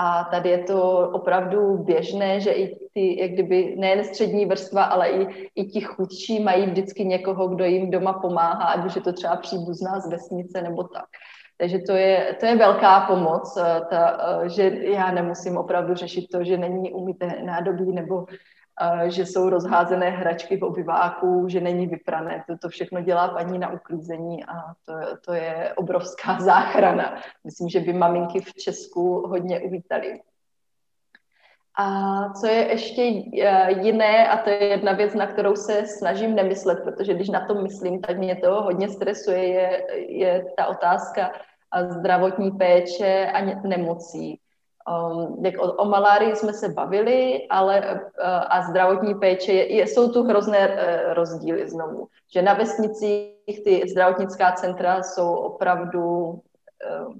A 0.00 0.24
tady 0.24 0.48
je 0.48 0.58
to 0.58 1.10
opravdu 1.12 1.78
běžné, 1.78 2.40
že 2.40 2.52
i 2.52 2.76
ty, 2.94 3.20
jak 3.20 3.30
kdyby 3.30 3.74
nejen 3.78 4.04
střední 4.04 4.46
vrstva, 4.46 4.84
ale 4.84 5.08
i, 5.08 5.50
i 5.54 5.64
ti 5.64 5.80
chudší 5.80 6.40
mají 6.40 6.66
vždycky 6.66 7.04
někoho, 7.04 7.48
kdo 7.48 7.64
jim 7.64 7.90
doma 7.90 8.12
pomáhá, 8.12 8.64
ať 8.64 8.86
už 8.86 8.96
je 8.96 9.02
to 9.02 9.12
třeba 9.12 9.36
příbuzná 9.36 10.00
z 10.00 10.10
vesnice 10.10 10.62
nebo 10.62 10.82
tak. 10.82 11.06
Takže 11.58 11.78
to 11.78 11.92
je, 11.92 12.36
to 12.40 12.46
je 12.46 12.56
velká 12.56 13.00
pomoc, 13.00 13.56
eh, 13.56 13.80
ta, 13.90 14.18
eh, 14.20 14.48
že 14.48 14.62
já 14.80 15.10
nemusím 15.10 15.56
opravdu 15.56 15.94
řešit 15.94 16.26
to, 16.32 16.44
že 16.44 16.56
není 16.56 16.92
umyté 16.92 17.42
nádobí 17.44 17.92
nebo 17.92 18.26
že 19.06 19.26
jsou 19.26 19.48
rozházené 19.48 20.10
hračky 20.10 20.56
v 20.56 20.64
obyváku, 20.64 21.48
že 21.48 21.60
není 21.60 21.86
vyprané. 21.86 22.44
To, 22.46 22.58
to 22.58 22.68
všechno 22.68 23.00
dělá 23.00 23.28
paní 23.28 23.58
na 23.58 23.72
uklízení 23.72 24.44
a 24.44 24.52
to, 24.84 24.92
to 25.24 25.32
je 25.32 25.72
obrovská 25.76 26.40
záchrana. 26.40 27.22
Myslím, 27.44 27.68
že 27.68 27.80
by 27.80 27.92
maminky 27.92 28.40
v 28.40 28.54
Česku 28.54 29.26
hodně 29.28 29.60
uvítali. 29.60 30.20
A 31.80 32.32
co 32.32 32.46
je 32.46 32.68
ještě 32.68 33.02
e, 33.02 33.22
jiné, 33.82 34.28
a 34.28 34.36
to 34.36 34.50
je 34.50 34.64
jedna 34.64 34.92
věc, 34.92 35.14
na 35.14 35.26
kterou 35.26 35.56
se 35.56 35.86
snažím 35.86 36.34
nemyslet, 36.34 36.84
protože 36.84 37.14
když 37.14 37.28
na 37.28 37.46
to 37.46 37.54
myslím, 37.54 38.00
tak 38.00 38.18
mě 38.18 38.36
to 38.36 38.62
hodně 38.62 38.88
stresuje, 38.88 39.48
je, 39.48 39.82
je 40.08 40.44
ta 40.56 40.66
otázka 40.66 41.32
zdravotní 41.88 42.50
péče 42.50 43.30
a 43.34 43.66
nemocí. 43.66 44.40
Um, 44.88 45.44
jak 45.44 45.58
o, 45.58 45.72
o 45.72 45.84
malárii 45.84 46.36
jsme 46.36 46.52
se 46.52 46.68
bavili, 46.68 47.46
ale 47.50 47.80
uh, 47.80 48.00
a 48.48 48.62
zdravotní 48.62 49.14
péče, 49.14 49.52
je, 49.52 49.86
jsou 49.86 50.12
tu 50.12 50.22
hrozné 50.22 50.68
uh, 50.68 51.14
rozdíly 51.14 51.68
znovu. 51.68 52.08
Že 52.32 52.42
na 52.42 52.54
vesnicích 52.54 53.64
ty 53.64 53.82
zdravotnická 53.90 54.52
centra 54.52 55.02
jsou 55.02 55.34
opravdu 55.34 56.02
uh, 56.16 57.14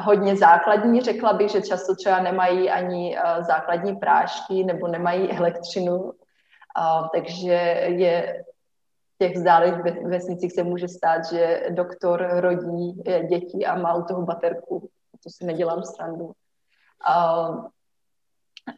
hodně 0.00 0.36
základní, 0.36 1.00
řekla 1.00 1.32
bych, 1.32 1.50
že 1.50 1.62
často 1.62 1.94
třeba 1.94 2.20
nemají 2.20 2.70
ani 2.70 3.16
uh, 3.16 3.44
základní 3.44 3.96
prášky 3.96 4.64
nebo 4.64 4.88
nemají 4.88 5.32
elektřinu, 5.32 6.12
takže 7.14 7.52
je 7.86 8.44
těch 9.18 9.36
vzdálených 9.36 10.04
vesnicích 10.04 10.52
se 10.52 10.62
může 10.62 10.88
stát, 10.88 11.24
že 11.32 11.62
doktor 11.70 12.28
rodí 12.40 13.02
děti 13.28 13.66
a 13.66 13.76
má 13.76 13.94
u 13.94 14.02
toho 14.02 14.22
baterku. 14.22 14.88
To 15.22 15.30
si 15.30 15.44
nedělám 15.44 15.82
srandu. 15.82 16.32
Uh, 17.08 17.66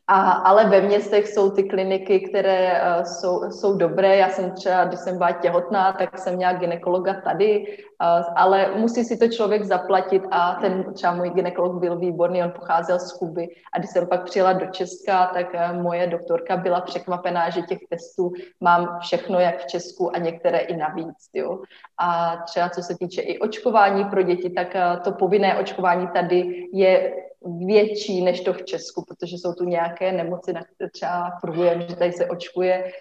a, 0.06 0.30
ale 0.30 0.64
ve 0.68 0.80
městech 0.80 1.28
jsou 1.28 1.50
ty 1.50 1.62
kliniky, 1.62 2.20
které 2.20 2.82
uh, 2.82 3.04
jsou, 3.04 3.50
jsou 3.50 3.76
dobré. 3.76 4.16
Já 4.16 4.28
jsem 4.28 4.50
třeba, 4.50 4.84
když 4.84 5.00
jsem 5.00 5.18
byla 5.18 5.32
těhotná, 5.32 5.92
tak 5.92 6.18
jsem 6.18 6.36
měla 6.36 6.52
ginekologa 6.52 7.20
tady, 7.20 7.64
uh, 7.66 8.32
ale 8.36 8.70
musí 8.76 9.04
si 9.04 9.16
to 9.16 9.28
člověk 9.28 9.64
zaplatit 9.64 10.22
a 10.30 10.54
ten 10.54 10.94
třeba 10.94 11.14
můj 11.14 11.30
ginekolog 11.30 11.80
byl 11.80 11.98
výborný, 11.98 12.42
on 12.42 12.50
pocházel 12.50 12.98
z 12.98 13.12
Kuby. 13.12 13.48
A 13.72 13.78
když 13.78 13.90
jsem 13.90 14.06
pak 14.06 14.24
přijela 14.24 14.52
do 14.52 14.66
Česka, 14.66 15.26
tak 15.26 15.46
uh, 15.54 15.82
moje 15.82 16.06
doktorka 16.06 16.56
byla 16.56 16.80
překvapená, 16.80 17.50
že 17.50 17.62
těch 17.62 17.78
testů 17.90 18.32
mám 18.60 18.98
všechno 19.00 19.40
jak 19.40 19.58
v 19.58 19.66
Česku 19.66 20.16
a 20.16 20.18
některé 20.18 20.58
i 20.58 20.76
navíc. 20.76 21.28
Jo. 21.32 21.58
A 22.00 22.36
třeba 22.36 22.68
co 22.68 22.82
se 22.82 22.94
týče 22.98 23.20
i 23.20 23.38
očkování 23.38 24.04
pro 24.04 24.22
děti, 24.22 24.50
tak 24.50 24.76
to 25.04 25.12
povinné 25.12 25.58
očkování 25.58 26.08
tady 26.08 26.66
je 26.72 27.12
větší 27.44 28.24
než 28.24 28.40
to 28.40 28.52
v 28.52 28.64
Česku, 28.64 29.04
protože 29.08 29.36
jsou 29.36 29.52
tu 29.52 29.64
nějaké 29.64 30.12
nemoci, 30.12 30.52
na 30.52 30.60
které 30.64 30.90
třeba 30.90 31.30
průjem, 31.40 31.82
že 31.88 31.96
tady 31.96 32.12
se 32.12 32.26
očkuje 32.26 32.92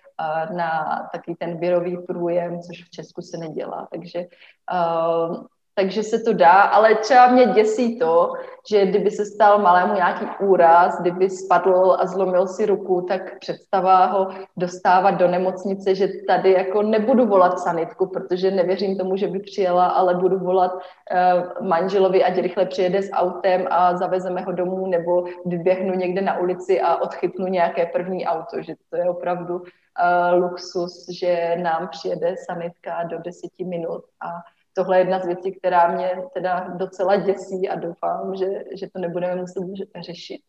na 0.55 0.69
takový 1.13 1.35
ten 1.35 1.59
virový 1.59 1.97
průjem, 1.97 2.61
což 2.61 2.83
v 2.83 2.89
Česku 2.89 3.21
se 3.21 3.37
nedělá. 3.37 3.87
Takže 3.91 4.19
uh, 4.19 5.45
takže 5.75 6.03
se 6.03 6.19
to 6.19 6.33
dá, 6.33 6.61
ale 6.61 6.95
třeba 6.95 7.27
mě 7.27 7.45
děsí 7.45 7.99
to, 7.99 8.33
že 8.69 8.85
kdyby 8.85 9.11
se 9.11 9.25
stal 9.25 9.59
malému 9.59 9.93
nějaký 9.93 10.25
úraz, 10.39 11.01
kdyby 11.01 11.29
spadl 11.29 11.97
a 11.99 12.05
zlomil 12.05 12.47
si 12.47 12.65
ruku, 12.65 13.01
tak 13.01 13.39
představa 13.39 14.05
ho 14.05 14.27
dostávat 14.57 15.11
do 15.11 15.27
nemocnice, 15.27 15.95
že 15.95 16.07
tady 16.27 16.51
jako 16.51 16.81
nebudu 16.81 17.25
volat 17.25 17.59
sanitku, 17.59 18.05
protože 18.07 18.51
nevěřím 18.51 18.97
tomu, 18.97 19.17
že 19.17 19.27
by 19.27 19.39
přijela, 19.39 19.85
ale 19.85 20.15
budu 20.15 20.39
volat 20.39 20.71
uh, 20.73 21.67
manželovi, 21.67 22.23
ať 22.23 22.37
rychle 22.37 22.65
přijede 22.65 23.01
s 23.01 23.11
autem 23.11 23.67
a 23.69 23.97
zavezeme 23.97 24.41
ho 24.41 24.51
domů, 24.51 24.87
nebo 24.87 25.23
vyběhnu 25.45 25.93
někde 25.93 26.21
na 26.21 26.39
ulici 26.39 26.81
a 26.81 27.01
odchytnu 27.01 27.47
nějaké 27.47 27.85
první 27.85 28.25
auto, 28.25 28.61
že 28.61 28.73
to 28.89 28.97
je 28.97 29.09
opravdu 29.09 29.55
uh, 29.55 30.43
luxus, 30.43 31.05
že 31.19 31.55
nám 31.61 31.87
přijede 31.87 32.35
sanitka 32.45 33.03
do 33.03 33.17
deseti 33.19 33.65
minut 33.65 34.03
a 34.21 34.52
tohle 34.73 34.97
je 34.97 35.01
jedna 35.01 35.19
z 35.19 35.25
věcí, 35.25 35.51
která 35.51 35.95
mě 35.95 36.23
teda 36.33 36.59
docela 36.59 37.15
děsí 37.15 37.69
a 37.69 37.75
doufám, 37.75 38.35
že, 38.35 38.63
že 38.75 38.89
to 38.93 38.99
nebudeme 38.99 39.35
muset 39.41 39.63
řešit. 40.01 40.41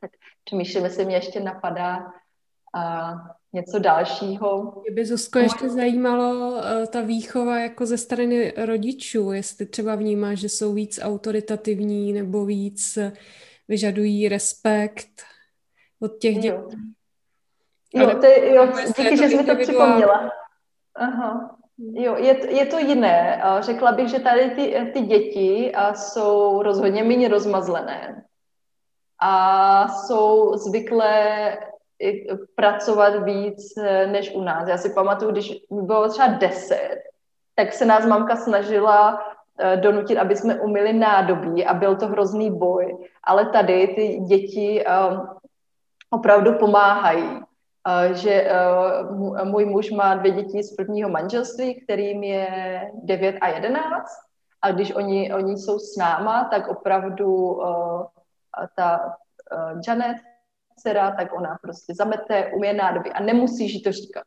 Tak 0.00 0.10
přemýšlím, 0.44 0.84
jestli 0.84 1.04
mě 1.04 1.16
ještě 1.16 1.40
napadá 1.40 2.12
a 2.74 3.12
něco 3.52 3.78
dalšího. 3.78 4.82
Mě 4.82 4.94
by, 4.94 5.06
Zuzko, 5.06 5.38
ještě 5.38 5.68
zajímalo 5.68 6.50
uh, 6.50 6.86
ta 6.86 7.00
výchova 7.00 7.58
jako 7.58 7.86
ze 7.86 7.98
strany 7.98 8.52
rodičů, 8.56 9.32
jestli 9.32 9.66
třeba 9.66 9.94
vnímáš, 9.94 10.38
že 10.38 10.48
jsou 10.48 10.74
víc 10.74 11.00
autoritativní 11.02 12.12
nebo 12.12 12.44
víc 12.44 12.98
vyžadují 13.68 14.28
respekt 14.28 15.22
od 16.00 16.18
těch 16.18 16.34
dětí. 16.34 16.92
Jo, 17.94 18.10
jo, 18.10 18.18
to 18.20 18.26
je, 18.26 18.54
jo 18.54 18.68
díky, 18.86 19.16
že 19.16 19.28
jsi 19.28 19.36
mi 19.36 19.44
to 19.44 19.56
připomněla. 19.56 20.30
Aha. 20.94 21.58
Jo, 21.82 22.16
je, 22.16 22.56
je 22.56 22.66
to 22.66 22.78
jiné. 22.78 23.42
Řekla 23.60 23.92
bych, 23.92 24.08
že 24.08 24.20
tady 24.20 24.50
ty, 24.50 24.90
ty 24.92 25.00
děti 25.00 25.72
jsou 25.94 26.62
rozhodně 26.62 27.04
méně 27.04 27.28
rozmazlené 27.28 28.24
a 29.18 29.88
jsou 29.88 30.56
zvyklé 30.56 31.58
pracovat 32.54 33.24
víc 33.24 33.76
e, 33.76 34.06
než 34.06 34.34
u 34.34 34.42
nás. 34.42 34.68
Já 34.68 34.78
si 34.78 34.90
pamatuju, 34.94 35.30
když 35.30 35.52
bylo 35.70 36.08
třeba 36.08 36.28
deset, 36.28 37.02
tak 37.54 37.72
se 37.72 37.84
nás 37.84 38.06
mamka 38.06 38.36
snažila 38.36 39.22
e, 39.58 39.76
donutit, 39.76 40.18
aby 40.18 40.36
jsme 40.36 40.60
umili 40.60 40.92
nádobí 40.92 41.66
a 41.66 41.74
byl 41.74 41.96
to 41.96 42.06
hrozný 42.06 42.50
boj. 42.50 43.08
Ale 43.24 43.46
tady 43.46 43.88
ty 43.88 44.18
děti 44.18 44.84
um, 44.84 45.28
opravdu 46.10 46.58
pomáhají 46.58 47.40
že 48.12 48.50
můj 49.44 49.64
muž 49.64 49.90
má 49.90 50.14
dvě 50.14 50.30
děti 50.30 50.62
z 50.62 50.76
prvního 50.76 51.10
manželství, 51.10 51.80
kterým 51.80 52.22
je 52.22 52.46
9 52.94 53.36
a 53.40 53.48
11. 53.48 54.10
A 54.62 54.70
když 54.70 54.94
oni, 54.94 55.34
oni 55.34 55.56
jsou 55.56 55.78
s 55.78 55.96
náma, 55.96 56.44
tak 56.44 56.68
opravdu 56.68 57.60
ta 58.76 59.16
Janet, 59.86 60.16
dcera, 60.76 61.10
tak 61.10 61.34
ona 61.34 61.58
prostě 61.62 61.94
zamete, 61.94 62.46
umí 62.46 62.72
nádobí 62.72 63.10
a 63.10 63.22
nemusíš 63.22 63.72
jí 63.72 63.82
to 63.82 63.92
říkat. 63.92 64.24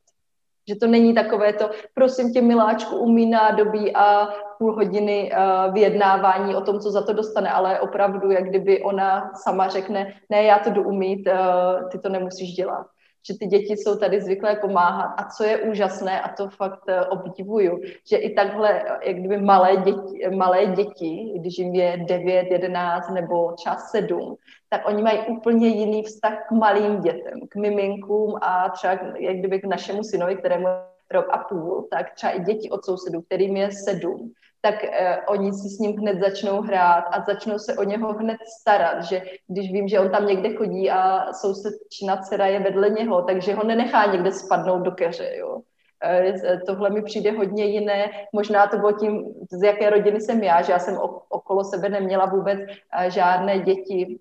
Že 0.68 0.76
to 0.76 0.88
není 0.88 1.14
takové 1.14 1.54
to, 1.54 1.70
prosím 1.94 2.34
tě, 2.34 2.42
miláčku, 2.42 2.96
umí 2.96 3.26
nádobí 3.26 3.96
a 3.96 4.30
půl 4.58 4.76
hodiny 4.76 5.32
uh, 5.32 5.74
vyjednávání 5.74 6.56
o 6.56 6.62
tom, 6.62 6.80
co 6.80 6.92
za 6.92 7.02
to 7.02 7.14
dostane, 7.14 7.50
ale 7.50 7.80
opravdu, 7.80 8.32
jak 8.32 8.50
kdyby 8.50 8.84
ona 8.84 9.32
sama 9.34 9.68
řekne, 9.68 10.14
ne, 10.30 10.44
já 10.44 10.60
to 10.60 10.70
jdu 10.70 10.84
umít, 10.84 11.28
uh, 11.28 11.90
ty 11.90 12.00
to 12.00 12.10
nemusíš 12.10 12.54
dělat 12.54 12.88
že 13.28 13.38
ty 13.40 13.46
děti 13.46 13.74
jsou 13.74 13.96
tady 13.96 14.22
zvyklé 14.22 14.56
pomáhat. 14.56 15.14
A 15.18 15.30
co 15.30 15.44
je 15.44 15.58
úžasné, 15.58 16.22
a 16.22 16.30
to 16.30 16.50
fakt 16.50 16.84
eh, 16.88 17.06
obdivuju, 17.06 17.82
že 18.10 18.18
i 18.18 18.34
takhle, 18.34 18.84
jak 19.04 19.16
kdyby 19.16 19.38
malé 19.42 19.78
děti, 19.78 20.30
malé 20.36 20.66
děti 20.66 21.34
když 21.36 21.58
jim 21.58 21.76
je 21.76 21.98
9, 21.98 22.52
11 22.52 23.10
nebo 23.10 23.56
čas 23.64 23.92
7, 23.92 24.36
tak 24.70 24.88
oni 24.88 25.04
mají 25.04 25.20
úplně 25.20 25.68
jiný 25.68 26.04
vztah 26.04 26.48
k 26.48 26.52
malým 26.52 27.02
dětem, 27.02 27.40
k 27.50 27.56
miminkům 27.56 28.36
a 28.42 28.70
třeba 28.70 28.94
jak 29.20 29.38
kdyby 29.38 29.60
k 29.60 29.66
našemu 29.66 30.04
synovi, 30.04 30.36
kterému 30.36 30.68
rok 31.12 31.26
a 31.32 31.38
půl, 31.38 31.88
tak 31.92 32.14
třeba 32.14 32.34
i 32.34 32.44
děti 32.44 32.70
od 32.70 32.86
sousedů, 32.86 33.22
kterým 33.22 33.58
je 33.58 33.72
sedm, 33.72 34.32
tak 34.66 34.84
eh, 34.84 35.18
oni 35.28 35.54
si 35.54 35.70
s 35.70 35.80
ním 35.80 35.98
hned 35.98 36.20
začnou 36.20 36.62
hrát 36.62 37.06
a 37.12 37.22
začnou 37.22 37.60
se 37.60 37.76
o 37.78 37.84
něho 37.84 38.14
hned 38.14 38.38
starat, 38.62 39.04
že 39.04 39.22
když 39.48 39.72
vím, 39.72 39.88
že 39.88 40.00
on 40.00 40.10
tam 40.10 40.26
někde 40.26 40.54
chodí 40.54 40.92
a 40.92 41.34
sousedčina 41.34 42.18
dcera 42.18 42.46
je 42.46 42.60
vedle 42.60 42.90
něho, 42.90 43.22
takže 43.22 43.54
ho 43.54 43.64
nenechá 43.64 44.06
někde 44.06 44.32
spadnout 44.32 44.82
do 44.82 44.92
keře, 44.92 45.32
jo. 45.38 45.62
Eh, 46.04 46.58
tohle 46.66 46.90
mi 46.90 47.02
přijde 47.02 47.32
hodně 47.32 47.66
jiné. 47.66 48.12
Možná 48.34 48.68
to 48.68 48.78
bylo 48.78 48.92
tím, 48.92 49.24
z 49.52 49.64
jaké 49.64 49.90
rodiny 49.90 50.22
jsem 50.22 50.44
já, 50.44 50.62
že 50.62 50.72
já 50.72 50.80
jsem 50.80 50.98
okolo 51.30 51.64
sebe 51.64 51.90
neměla 51.90 52.26
vůbec 52.26 52.60
eh, 52.60 53.12
žádné 53.12 53.60
děti 53.60 54.20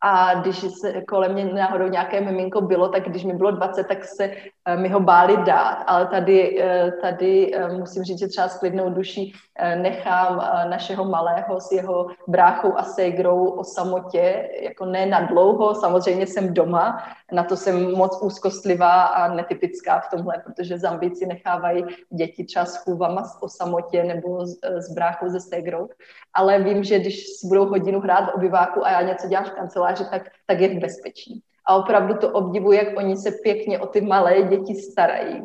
a 0.00 0.34
když 0.34 0.56
se 0.80 1.02
kolem 1.02 1.32
mě 1.32 1.44
náhodou 1.44 1.88
nějaké 1.88 2.20
miminko 2.20 2.60
bylo, 2.60 2.88
tak 2.88 3.02
když 3.08 3.24
mi 3.24 3.34
bylo 3.34 3.50
20, 3.50 3.84
tak 3.84 4.04
se 4.04 4.34
mi 4.76 4.88
ho 4.88 5.00
báli 5.00 5.36
dát. 5.36 5.84
Ale 5.86 6.06
tady, 6.06 6.62
uh, 6.62 7.00
tady 7.00 7.54
uh, 7.54 7.78
musím 7.78 8.04
říct, 8.04 8.18
že 8.18 8.28
třeba 8.28 8.48
s 8.48 8.58
klidnou 8.58 8.90
duší 8.90 9.34
nechám 9.74 10.36
našeho 10.68 11.04
malého 11.04 11.60
s 11.60 11.72
jeho 11.72 12.06
bráchou 12.28 12.78
a 12.78 12.82
ségrou 12.82 13.44
o 13.44 13.64
samotě, 13.64 14.48
jako 14.62 14.84
ne 14.84 15.06
na 15.06 15.20
dlouho, 15.20 15.74
samozřejmě 15.74 16.26
jsem 16.26 16.54
doma, 16.54 17.02
na 17.32 17.44
to 17.44 17.56
jsem 17.56 17.92
moc 17.92 18.22
úzkostlivá 18.22 19.02
a 19.02 19.34
netypická 19.34 20.00
v 20.00 20.10
tomhle, 20.10 20.42
protože 20.44 20.78
Zambici 20.78 21.26
nechávají 21.26 21.84
děti 22.10 22.44
třeba 22.44 22.64
s 22.64 22.76
chůvama 22.76 23.22
o 23.40 23.48
samotě 23.48 24.04
nebo 24.04 24.46
s, 24.46 24.58
s 24.62 24.92
bráchou 24.94 25.30
se 25.30 25.40
ségrou, 25.40 25.88
ale 26.34 26.58
vím, 26.58 26.84
že 26.84 26.98
když 26.98 27.24
budou 27.44 27.66
hodinu 27.66 28.00
hrát 28.00 28.30
v 28.30 28.34
obyváku 28.34 28.86
a 28.86 28.90
já 28.90 29.02
něco 29.02 29.28
dělám 29.28 29.44
v 29.44 29.50
kanceláři, 29.50 30.04
tak, 30.10 30.22
tak 30.46 30.60
je 30.60 30.68
v 30.68 30.80
bezpečí. 30.80 31.42
A 31.68 31.76
opravdu 31.76 32.14
to 32.14 32.30
obdivuji, 32.30 32.78
jak 32.78 32.98
oni 32.98 33.16
se 33.16 33.30
pěkně 33.42 33.78
o 33.78 33.86
ty 33.86 34.00
malé 34.00 34.42
děti 34.42 34.74
starají. 34.74 35.42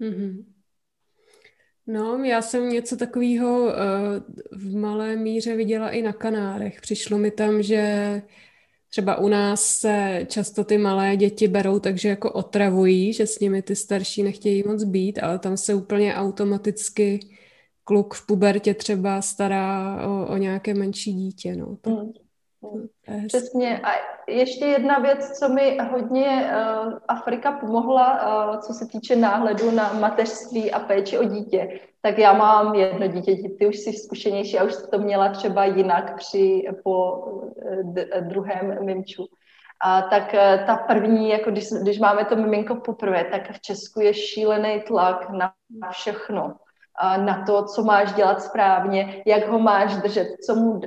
Mm-hmm. 0.00 0.44
No, 1.86 2.24
já 2.24 2.42
jsem 2.42 2.68
něco 2.68 2.96
takového 2.96 3.62
uh, 3.62 3.70
v 4.52 4.76
malé 4.76 5.16
míře 5.16 5.56
viděla 5.56 5.90
i 5.90 6.02
na 6.02 6.12
Kanárech. 6.12 6.80
Přišlo 6.80 7.18
mi 7.18 7.30
tam, 7.30 7.62
že 7.62 8.22
třeba 8.88 9.16
u 9.16 9.28
nás 9.28 9.66
se 9.66 10.26
často 10.28 10.64
ty 10.64 10.78
malé 10.78 11.16
děti 11.16 11.48
berou, 11.48 11.78
takže 11.78 12.08
jako 12.08 12.32
otravují, 12.32 13.12
že 13.12 13.26
s 13.26 13.40
nimi 13.40 13.62
ty 13.62 13.76
starší 13.76 14.22
nechtějí 14.22 14.62
moc 14.66 14.84
být, 14.84 15.18
ale 15.18 15.38
tam 15.38 15.56
se 15.56 15.74
úplně 15.74 16.14
automaticky 16.14 17.20
kluk 17.84 18.14
v 18.14 18.26
pubertě 18.26 18.74
třeba 18.74 19.22
stará 19.22 19.98
o, 20.06 20.26
o 20.26 20.36
nějaké 20.36 20.74
menší 20.74 21.12
dítě. 21.12 21.56
No. 21.56 21.76
To, 21.80 21.90
mm. 21.90 22.12
Přesně. 23.26 23.80
A 23.84 23.90
ještě 24.28 24.64
jedna 24.64 24.98
věc, 24.98 25.38
co 25.38 25.48
mi 25.48 25.78
hodně 25.90 26.50
uh, 26.50 26.98
Afrika 27.08 27.52
pomohla, 27.52 28.12
uh, 28.50 28.60
co 28.60 28.72
se 28.72 28.86
týče 28.86 29.16
náhledu 29.16 29.70
na 29.70 29.92
mateřství 29.92 30.72
a 30.72 30.80
péči 30.80 31.18
o 31.18 31.24
dítě. 31.24 31.80
Tak 32.02 32.18
já 32.18 32.32
mám 32.32 32.74
jedno 32.74 33.06
dítě, 33.06 33.36
ty 33.58 33.66
už 33.66 33.76
jsi 33.76 33.92
zkušenější 33.92 34.58
a 34.58 34.64
už 34.64 34.72
to 34.90 34.98
měla 34.98 35.28
třeba 35.28 35.64
jinak 35.64 36.16
při 36.16 36.64
po 36.84 37.24
d- 37.82 38.08
druhém 38.20 38.84
mimču. 38.84 39.26
A 39.84 40.02
tak 40.02 40.32
ta 40.66 40.76
první, 40.76 41.28
jako 41.28 41.50
když, 41.50 41.68
když 41.82 41.98
máme 41.98 42.24
to 42.24 42.36
miminko 42.36 42.74
poprvé, 42.74 43.24
tak 43.24 43.52
v 43.52 43.60
Česku 43.60 44.00
je 44.00 44.14
šílený 44.14 44.80
tlak 44.86 45.30
na 45.30 45.52
všechno 45.90 46.54
na 47.00 47.44
to, 47.46 47.64
co 47.64 47.84
máš 47.84 48.12
dělat 48.12 48.42
správně, 48.42 49.22
jak 49.26 49.48
ho 49.48 49.58
máš 49.58 49.96
držet, 49.96 50.28
co 50.46 50.54
mu, 50.54 50.80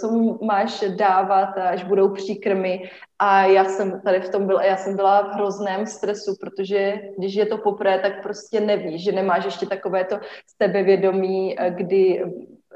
co 0.00 0.10
mu 0.10 0.38
máš 0.42 0.84
dávat, 0.96 1.58
až 1.58 1.84
budou 1.84 2.14
příkrmy. 2.14 2.90
A 3.18 3.44
já 3.44 3.64
jsem 3.64 4.00
tady 4.00 4.20
v 4.20 4.28
tom 4.28 4.46
byla, 4.46 4.64
já 4.64 4.76
jsem 4.76 4.96
byla 4.96 5.22
v 5.22 5.34
hrozném 5.34 5.86
stresu, 5.86 6.34
protože 6.40 7.00
když 7.18 7.34
je 7.34 7.46
to 7.46 7.58
poprvé, 7.58 7.98
tak 7.98 8.22
prostě 8.22 8.60
nevíš, 8.60 9.04
že 9.04 9.12
nemáš 9.12 9.44
ještě 9.44 9.66
takové 9.66 10.04
to 10.04 10.20
sebevědomí, 10.62 11.56
kdy 11.68 12.24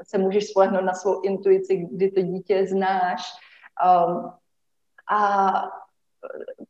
se 0.03 0.17
můžeš 0.17 0.49
spolehnout 0.49 0.83
na 0.83 0.93
svou 0.93 1.21
intuici, 1.21 1.87
kdy 1.91 2.11
to 2.11 2.21
dítě 2.21 2.67
znáš. 2.67 3.21
Um, 3.85 4.31
a 5.11 5.51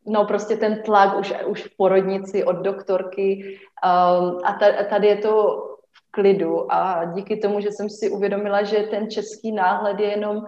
no 0.05 0.25
prostě 0.25 0.57
ten 0.57 0.81
tlak 0.81 1.19
už, 1.19 1.33
už 1.45 1.63
v 1.63 1.77
porodnici 1.77 2.43
od 2.43 2.55
doktorky 2.55 3.57
um, 3.85 4.39
a 4.43 4.57
tady 4.89 5.07
je 5.07 5.17
to 5.17 5.63
klidu 6.14 6.74
a 6.74 7.05
díky 7.05 7.38
tomu, 7.38 7.59
že 7.59 7.72
jsem 7.72 7.89
si 7.89 8.09
uvědomila, 8.09 8.64
že 8.64 8.78
ten 8.84 9.09
český 9.09 9.51
náhled 9.51 9.99
je 9.99 10.07
jenom 10.07 10.45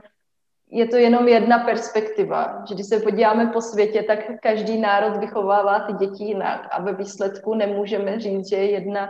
je 0.70 0.88
to 0.88 0.97
jenom 0.97 1.28
jedna 1.28 1.59
perspektiva, 1.59 2.63
že 2.68 2.76
když 2.76 2.88
se 2.88 2.99
podíváme 2.99 3.47
po 3.53 3.61
světě, 3.61 4.03
tak 4.03 4.20
každý 4.41 4.78
národ 4.78 5.18
vychovává 5.18 5.80
ty 5.80 5.93
děti 5.93 6.24
jinak 6.24 6.68
a 6.72 6.82
ve 6.82 6.93
výsledku 6.93 7.55
nemůžeme 7.55 8.20
říct, 8.20 8.49
že 8.49 8.55
jedna, 8.55 9.09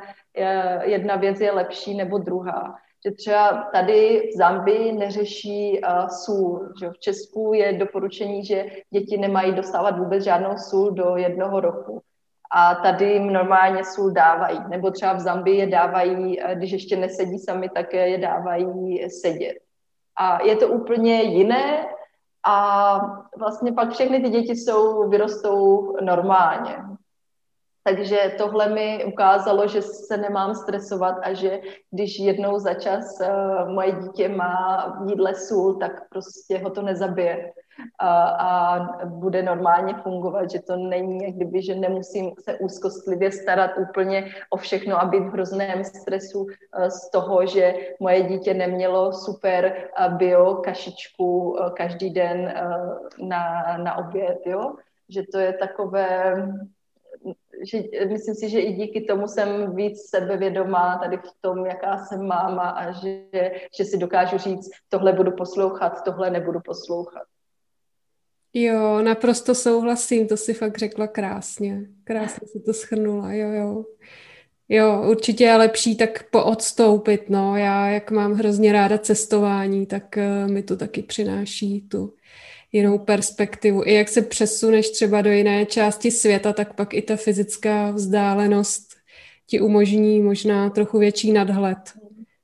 jedna 0.83 1.15
věc 1.15 1.39
je 1.39 1.51
lepší 1.51 1.97
nebo 1.97 2.17
druhá 2.17 2.75
že 3.05 3.11
třeba 3.11 3.69
tady 3.73 4.29
v 4.33 4.37
Zambii 4.37 4.91
neřeší 4.91 5.81
uh, 5.81 6.07
sůl. 6.07 6.73
Že 6.79 6.89
v 6.89 6.99
Česku 6.99 7.53
je 7.53 7.73
doporučení, 7.73 8.45
že 8.45 8.65
děti 8.89 9.17
nemají 9.17 9.55
dostávat 9.55 9.99
vůbec 9.99 10.23
žádnou 10.23 10.57
sůl 10.57 10.91
do 10.91 11.15
jednoho 11.15 11.59
roku. 11.59 12.01
A 12.51 12.75
tady 12.75 13.05
jim 13.05 13.33
normálně 13.33 13.83
sůl 13.83 14.11
dávají. 14.11 14.59
Nebo 14.69 14.91
třeba 14.91 15.13
v 15.13 15.19
Zambii 15.19 15.57
je 15.57 15.67
dávají, 15.67 16.39
když 16.53 16.71
ještě 16.71 16.95
nesedí 16.95 17.39
sami, 17.39 17.69
tak 17.69 17.93
je 17.93 18.17
dávají 18.17 19.09
sedět. 19.09 19.57
A 20.17 20.43
je 20.43 20.55
to 20.55 20.67
úplně 20.67 21.21
jiné 21.21 21.85
a 22.47 22.99
vlastně 23.37 23.71
pak 23.71 23.91
všechny 23.91 24.19
ty 24.21 24.29
děti 24.29 24.55
jsou, 24.55 25.09
vyrostou 25.09 25.95
normálně. 26.01 26.75
Takže 27.83 28.35
tohle 28.37 28.69
mi 28.69 29.05
ukázalo, 29.05 29.67
že 29.67 29.81
se 29.81 30.17
nemám 30.17 30.55
stresovat 30.55 31.15
a 31.21 31.33
že 31.33 31.59
když 31.91 32.19
jednou 32.19 32.59
za 32.59 32.73
čas 32.73 33.19
uh, 33.21 33.69
moje 33.73 33.91
dítě 33.91 34.29
má 34.29 34.87
v 35.01 35.09
jídle 35.09 35.35
sůl, 35.35 35.75
tak 35.75 36.09
prostě 36.09 36.57
ho 36.57 36.69
to 36.69 36.81
nezabije 36.81 37.53
a, 37.99 38.27
a 38.27 39.05
bude 39.05 39.43
normálně 39.43 39.93
fungovat, 39.93 40.51
že 40.51 40.59
to 40.59 40.75
není 40.75 41.23
jak 41.23 41.33
kdyby, 41.33 41.61
že 41.61 41.75
nemusím 41.75 42.31
se 42.39 42.57
úzkostlivě 42.57 43.31
starat 43.31 43.71
úplně 43.77 44.31
o 44.49 44.57
všechno 44.57 45.01
a 45.01 45.05
být 45.05 45.23
v 45.23 45.31
hrozném 45.31 45.83
stresu 45.83 46.39
uh, 46.39 46.49
z 46.87 47.09
toho, 47.11 47.45
že 47.45 47.75
moje 47.99 48.23
dítě 48.23 48.53
nemělo 48.53 49.13
super 49.13 49.89
uh, 49.99 50.17
bio 50.17 50.55
kašičku 50.55 51.51
uh, 51.51 51.69
každý 51.69 52.09
den 52.09 52.53
na, 53.19 53.77
na 53.77 53.97
oběd, 53.97 54.37
jo? 54.45 54.75
že 55.09 55.23
to 55.31 55.39
je 55.39 55.53
takové 55.53 56.35
že 57.71 57.83
myslím 58.07 58.35
si, 58.35 58.49
že 58.49 58.59
i 58.59 58.73
díky 58.73 59.01
tomu 59.01 59.27
jsem 59.27 59.75
víc 59.75 60.09
sebevědomá 60.09 60.97
tady 60.97 61.17
v 61.17 61.31
tom, 61.41 61.65
jaká 61.65 61.97
jsem 61.97 62.27
máma 62.27 62.69
a 62.69 62.91
že, 62.91 63.21
že 63.77 63.85
si 63.85 63.97
dokážu 63.97 64.37
říct, 64.37 64.69
tohle 64.89 65.13
budu 65.13 65.31
poslouchat, 65.31 66.03
tohle 66.03 66.29
nebudu 66.29 66.59
poslouchat. 66.59 67.23
Jo, 68.57 69.01
naprosto 69.01 69.55
souhlasím, 69.55 70.27
to 70.27 70.37
si 70.37 70.53
fakt 70.53 70.77
řekla 70.77 71.07
krásně. 71.07 71.81
Krásně 72.03 72.47
si 72.47 72.59
to 72.59 72.73
schrnula, 72.73 73.33
jo, 73.33 73.51
jo. 73.51 73.85
Jo, 74.69 75.03
určitě 75.09 75.43
je 75.43 75.55
lepší 75.55 75.97
tak 75.97 76.29
poodstoupit, 76.29 77.29
no. 77.29 77.57
Já, 77.57 77.87
jak 77.87 78.11
mám 78.11 78.33
hrozně 78.33 78.71
ráda 78.71 78.97
cestování, 78.97 79.85
tak 79.85 80.17
uh, 80.17 80.51
mi 80.51 80.63
to 80.63 80.77
taky 80.77 81.01
přináší 81.01 81.81
tu 81.81 82.13
jinou 82.71 82.99
perspektivu. 82.99 83.83
I 83.85 83.93
jak 83.93 84.09
se 84.09 84.21
přesuneš 84.21 84.89
třeba 84.89 85.21
do 85.21 85.31
jiné 85.31 85.65
části 85.65 86.11
světa, 86.11 86.53
tak 86.53 86.73
pak 86.73 86.93
i 86.93 87.01
ta 87.01 87.15
fyzická 87.15 87.91
vzdálenost 87.91 88.95
ti 89.47 89.61
umožní 89.61 90.21
možná 90.21 90.69
trochu 90.69 90.99
větší 90.99 91.31
nadhled 91.31 91.77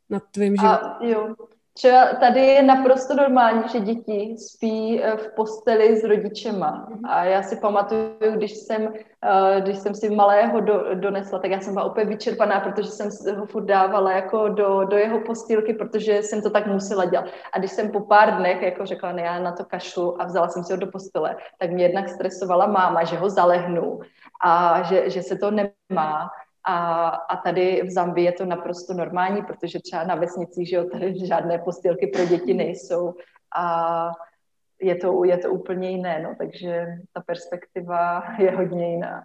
nad 0.10 0.24
tvým 0.32 0.56
životem. 0.56 0.90
A 0.90 1.06
jo, 1.06 1.36
Třeba 1.74 2.06
tady 2.06 2.40
je 2.40 2.64
naprosto 2.64 3.16
normální, 3.16 3.64
že 3.72 3.80
děti 3.80 4.36
spí 4.38 5.04
eh, 5.04 5.18
v 5.18 5.36
posteli 5.36 5.98
s 5.98 6.04
rodičema. 6.04 6.88
Mhm. 6.90 7.06
A 7.06 7.24
já 7.24 7.44
si 7.44 7.56
pamatuju, 7.56 8.32
když 8.36 8.52
jsem, 8.52 8.94
eh, 9.24 9.62
když 9.62 9.78
jsem 9.78 9.96
si 9.96 10.10
malého 10.10 10.60
do, 10.60 10.96
donesla, 10.96 11.40
tak 11.40 11.52
já 11.52 11.60
jsem 11.60 11.74
byla 11.74 11.86
úplně 11.86 12.06
vyčerpaná, 12.06 12.60
protože 12.60 12.90
jsem 12.90 13.36
ho 13.38 13.46
furt 13.46 13.66
dávala 13.66 14.12
jako 14.12 14.50
do, 14.50 14.84
do 14.84 14.98
jeho 14.98 15.20
postýlky, 15.20 15.74
protože 15.74 16.24
jsem 16.24 16.42
to 16.42 16.50
tak 16.50 16.68
musela 16.68 17.06
dělat. 17.06 17.26
A 17.54 17.60
když 17.60 17.72
jsem 17.72 17.92
po 17.92 18.00
pár 18.00 18.38
dnech 18.38 18.62
jako 18.62 18.86
řekla, 18.86 19.12
ne, 19.12 19.22
já 19.22 19.40
na 19.40 19.52
to 19.52 19.66
kašlu 19.66 20.22
a 20.22 20.26
vzala 20.26 20.48
jsem 20.48 20.64
si 20.64 20.74
ho 20.74 20.80
do 20.80 20.88
postele, 20.88 21.36
tak 21.60 21.72
mě 21.72 21.84
jednak 21.84 22.10
stresovala 22.10 22.66
máma, 22.66 23.04
že 23.04 23.18
ho 23.18 23.30
zalehnu 23.30 24.00
a 24.44 24.84
že, 24.84 25.10
že 25.10 25.24
se 25.24 25.36
to 25.36 25.52
nemá. 25.52 26.30
A, 26.68 27.08
a 27.08 27.38
tady 27.38 27.82
v 27.86 27.90
Zambii 27.90 28.26
je 28.26 28.32
to 28.32 28.46
naprosto 28.46 28.94
normální, 28.94 29.42
protože 29.42 29.80
třeba 29.80 30.04
na 30.04 30.16
vesnicích, 30.16 30.70
že 30.70 30.76
jo, 30.76 30.84
tady 30.84 31.26
žádné 31.26 31.58
postýlky 31.58 32.08
pro 32.08 32.26
děti 32.26 32.54
nejsou 32.54 33.14
a 33.56 34.12
je 34.82 34.96
to, 34.96 35.24
je 35.24 35.38
to 35.38 35.52
úplně 35.52 35.90
jiné, 35.90 36.22
no, 36.24 36.36
takže 36.38 36.88
ta 37.14 37.22
perspektiva 37.22 38.24
je 38.40 38.52
hodně 38.52 38.92
jiná. 38.92 39.24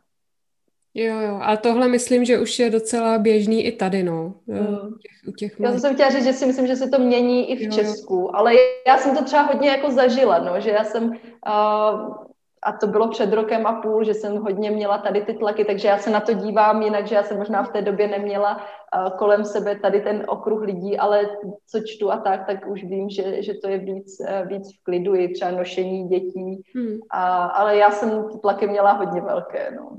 Jo, 0.98 1.20
jo, 1.20 1.40
a 1.42 1.56
tohle 1.56 1.88
myslím, 1.88 2.24
že 2.24 2.38
už 2.38 2.58
je 2.58 2.70
docela 2.70 3.18
běžný 3.18 3.64
i 3.66 3.72
tady, 3.72 4.02
no. 4.02 4.34
Mm. 4.46 4.58
U 4.58 4.98
těch, 4.98 5.28
u 5.28 5.32
těch 5.32 5.60
já 5.60 5.78
jsem 5.78 5.94
chtěla 5.94 6.10
říct, 6.10 6.24
že 6.24 6.32
si 6.32 6.46
myslím, 6.46 6.66
že 6.66 6.76
se 6.76 6.88
to 6.88 6.98
mění 6.98 7.50
i 7.50 7.56
v 7.56 7.62
jo, 7.62 7.70
Česku, 7.70 8.14
jo. 8.14 8.30
ale 8.34 8.54
já 8.86 8.98
jsem 8.98 9.16
to 9.16 9.24
třeba 9.24 9.42
hodně 9.42 9.68
jako 9.68 9.90
zažila, 9.90 10.38
no, 10.38 10.60
že 10.60 10.70
já 10.70 10.84
jsem 10.84 11.08
uh, 11.08 12.25
a 12.62 12.72
to 12.72 12.86
bylo 12.86 13.08
před 13.08 13.32
rokem 13.32 13.66
a 13.66 13.80
půl, 13.80 14.04
že 14.04 14.14
jsem 14.14 14.36
hodně 14.36 14.70
měla 14.70 14.98
tady 14.98 15.20
ty 15.20 15.34
tlaky, 15.34 15.64
takže 15.64 15.88
já 15.88 15.98
se 15.98 16.10
na 16.10 16.20
to 16.20 16.32
dívám 16.32 16.82
jinak, 16.82 17.06
že 17.06 17.14
já 17.14 17.22
jsem 17.22 17.38
možná 17.38 17.62
v 17.62 17.72
té 17.72 17.82
době 17.82 18.08
neměla 18.08 18.56
uh, 18.56 19.18
kolem 19.18 19.44
sebe 19.44 19.76
tady 19.76 20.00
ten 20.00 20.24
okruh 20.28 20.62
lidí, 20.62 20.98
ale 20.98 21.28
co 21.66 21.80
čtu 21.80 22.12
a 22.12 22.16
tak, 22.16 22.46
tak 22.46 22.66
už 22.66 22.84
vím, 22.84 23.10
že, 23.10 23.42
že 23.42 23.54
to 23.54 23.68
je 23.68 23.78
víc, 23.78 24.20
uh, 24.20 24.48
víc 24.48 24.76
v 24.76 24.82
klidu, 24.82 25.14
i 25.14 25.28
třeba 25.28 25.50
nošení 25.50 26.08
dětí, 26.08 26.62
hmm. 26.74 26.98
a, 27.10 27.46
ale 27.46 27.76
já 27.76 27.90
jsem 27.90 28.28
ty 28.32 28.38
tlaky 28.38 28.66
měla 28.66 28.92
hodně 28.92 29.20
velké. 29.20 29.70
No. 29.70 29.98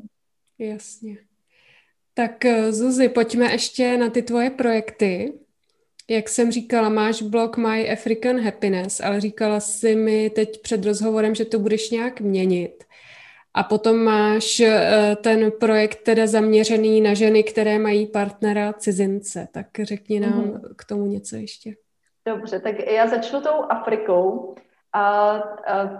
Jasně. 0.59 1.17
Tak 2.13 2.45
eh, 2.45 2.71
Zuzi, 2.71 3.09
pojďme 3.09 3.51
ještě 3.51 3.97
na 3.97 4.09
ty 4.09 4.21
tvoje 4.21 4.49
projekty. 4.49 5.33
Jak 6.09 6.29
jsem 6.29 6.51
říkala, 6.51 6.89
máš 6.89 7.21
blog 7.21 7.57
My 7.57 7.91
African 7.91 8.39
Happiness, 8.39 8.99
ale 8.99 9.21
říkala 9.21 9.59
jsi 9.59 9.95
mi 9.95 10.29
teď 10.29 10.61
před 10.61 10.85
rozhovorem, 10.85 11.35
že 11.35 11.45
to 11.45 11.59
budeš 11.59 11.89
nějak 11.89 12.21
měnit. 12.21 12.83
A 13.53 13.63
potom 13.63 14.03
máš 14.03 14.59
eh, 14.59 15.15
ten 15.21 15.51
projekt 15.59 16.03
teda 16.03 16.27
zaměřený 16.27 17.01
na 17.01 17.13
ženy, 17.13 17.43
které 17.43 17.79
mají 17.79 18.07
partnera 18.07 18.73
cizince. 18.73 19.47
Tak 19.51 19.67
řekni 19.81 20.19
nám 20.19 20.43
mm-hmm. 20.43 20.75
k 20.75 20.85
tomu 20.85 21.05
něco 21.05 21.35
ještě. 21.35 21.75
Dobře, 22.25 22.59
tak 22.59 22.75
já 22.91 23.07
začnu 23.07 23.41
tou 23.41 23.61
Afrikou. 23.69 24.55
A, 24.93 25.01
a 25.01 25.41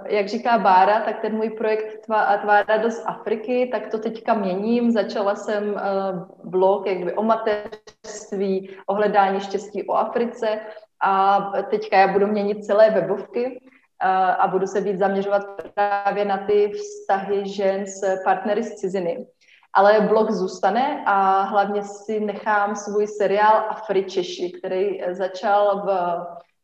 jak 0.07 0.27
říká 0.27 0.57
Bára, 0.57 0.99
tak 0.99 1.19
ten 1.19 1.35
můj 1.35 1.49
projekt 1.49 2.05
Tvá, 2.05 2.37
Tvá 2.37 2.63
radost 2.63 3.03
Afriky, 3.05 3.69
tak 3.71 3.87
to 3.87 3.99
teďka 3.99 4.33
měním. 4.33 4.91
Začala 4.91 5.35
jsem 5.35 5.69
uh, 5.69 6.49
blog 6.51 6.87
jakby 6.87 7.13
o 7.13 7.23
mateřství, 7.23 8.69
o 8.85 8.93
hledání 8.93 9.39
štěstí 9.39 9.83
o 9.83 9.93
Africe 9.93 10.59
a 11.03 11.39
teďka 11.69 11.97
já 11.97 12.07
budu 12.07 12.27
měnit 12.27 12.65
celé 12.65 12.89
webovky 12.89 13.45
uh, 13.45 14.09
a 14.39 14.47
budu 14.47 14.67
se 14.67 14.81
víc 14.81 14.99
zaměřovat 14.99 15.43
právě 15.75 16.25
na 16.25 16.37
ty 16.37 16.71
vztahy 16.71 17.49
žen 17.49 17.85
s 17.85 18.23
partnery 18.23 18.63
z 18.63 18.75
ciziny. 18.75 19.25
Ale 19.73 20.01
blog 20.01 20.31
zůstane 20.31 21.03
a 21.05 21.41
hlavně 21.41 21.83
si 21.83 22.19
nechám 22.19 22.75
svůj 22.75 23.07
seriál 23.07 23.65
Afričeši, 23.69 24.51
který 24.51 25.01
začal 25.11 25.81
v 25.85 25.89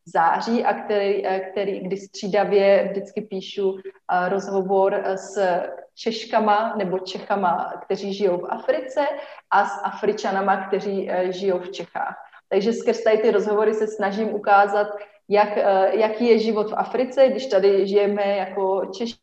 září 0.06 0.64
a 0.64 0.74
který, 0.74 1.26
eh, 1.26 1.40
který 1.40 1.80
kdy 1.80 1.96
střídavě 1.96 2.88
vždycky 2.90 3.20
píšu 3.20 3.78
eh, 3.78 4.28
rozhovor 4.28 4.94
eh, 4.94 5.16
s 5.18 5.38
Češkama 5.94 6.74
nebo 6.76 6.98
Čechama, 6.98 7.72
kteří 7.84 8.14
žijou 8.14 8.38
v 8.38 8.46
Africe 8.50 9.06
a 9.50 9.64
s 9.64 9.80
Afričanama, 9.82 10.66
kteří 10.66 11.10
žijou 11.30 11.58
v 11.58 11.70
Čechách. 11.70 12.16
Takže 12.48 12.72
skrz 12.72 13.02
tady 13.02 13.18
ty 13.18 13.30
rozhovory 13.30 13.74
se 13.74 13.86
snažím 13.86 14.34
ukázat, 14.34 14.88
jak, 15.28 15.56
jaký 15.92 16.28
je 16.28 16.38
život 16.38 16.70
v 16.70 16.74
Africe, 16.76 17.28
když 17.28 17.46
tady 17.46 17.86
žijeme 17.86 18.36
jako 18.36 18.86
Češi 18.86 19.14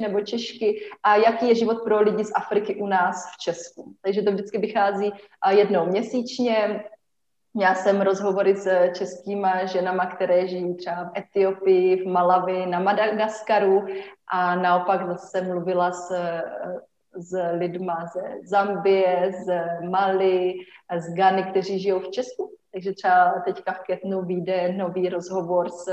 nebo 0.00 0.20
Češky 0.20 0.80
a 1.02 1.16
jaký 1.16 1.48
je 1.48 1.54
život 1.54 1.78
pro 1.84 2.00
lidi 2.00 2.24
z 2.24 2.32
Afriky 2.34 2.76
u 2.76 2.86
nás 2.86 3.32
v 3.34 3.38
Česku. 3.38 3.94
Takže 4.02 4.22
to 4.22 4.32
vždycky 4.32 4.58
vychází 4.58 5.12
jednou 5.50 5.86
měsíčně, 5.86 6.84
Měla 7.58 7.74
jsem 7.74 8.00
rozhovory 8.00 8.56
s 8.56 8.92
českýma 8.92 9.64
ženama, 9.64 10.06
které 10.06 10.48
žijí 10.48 10.76
třeba 10.76 11.04
v 11.04 11.18
Etiopii, 11.18 12.04
v 12.04 12.06
Malavi, 12.06 12.66
na 12.66 12.80
Madagaskaru 12.80 13.86
a 14.32 14.54
naopak 14.56 15.06
zase 15.06 15.42
mluvila 15.42 15.92
s, 15.92 16.12
s 17.14 17.52
lidma 17.52 18.06
ze 18.14 18.34
Zambie, 18.44 19.32
z 19.32 19.66
Mali, 19.90 20.54
z 20.98 21.14
Gany, 21.14 21.44
kteří 21.44 21.78
žijou 21.78 22.00
v 22.00 22.10
Česku. 22.10 22.52
Takže 22.72 22.92
třeba 22.92 23.42
teďka 23.44 23.72
v 23.72 23.78
květnu 23.78 24.22
vyjde 24.22 24.72
nový 24.72 25.08
rozhovor 25.08 25.70
s 25.70 25.88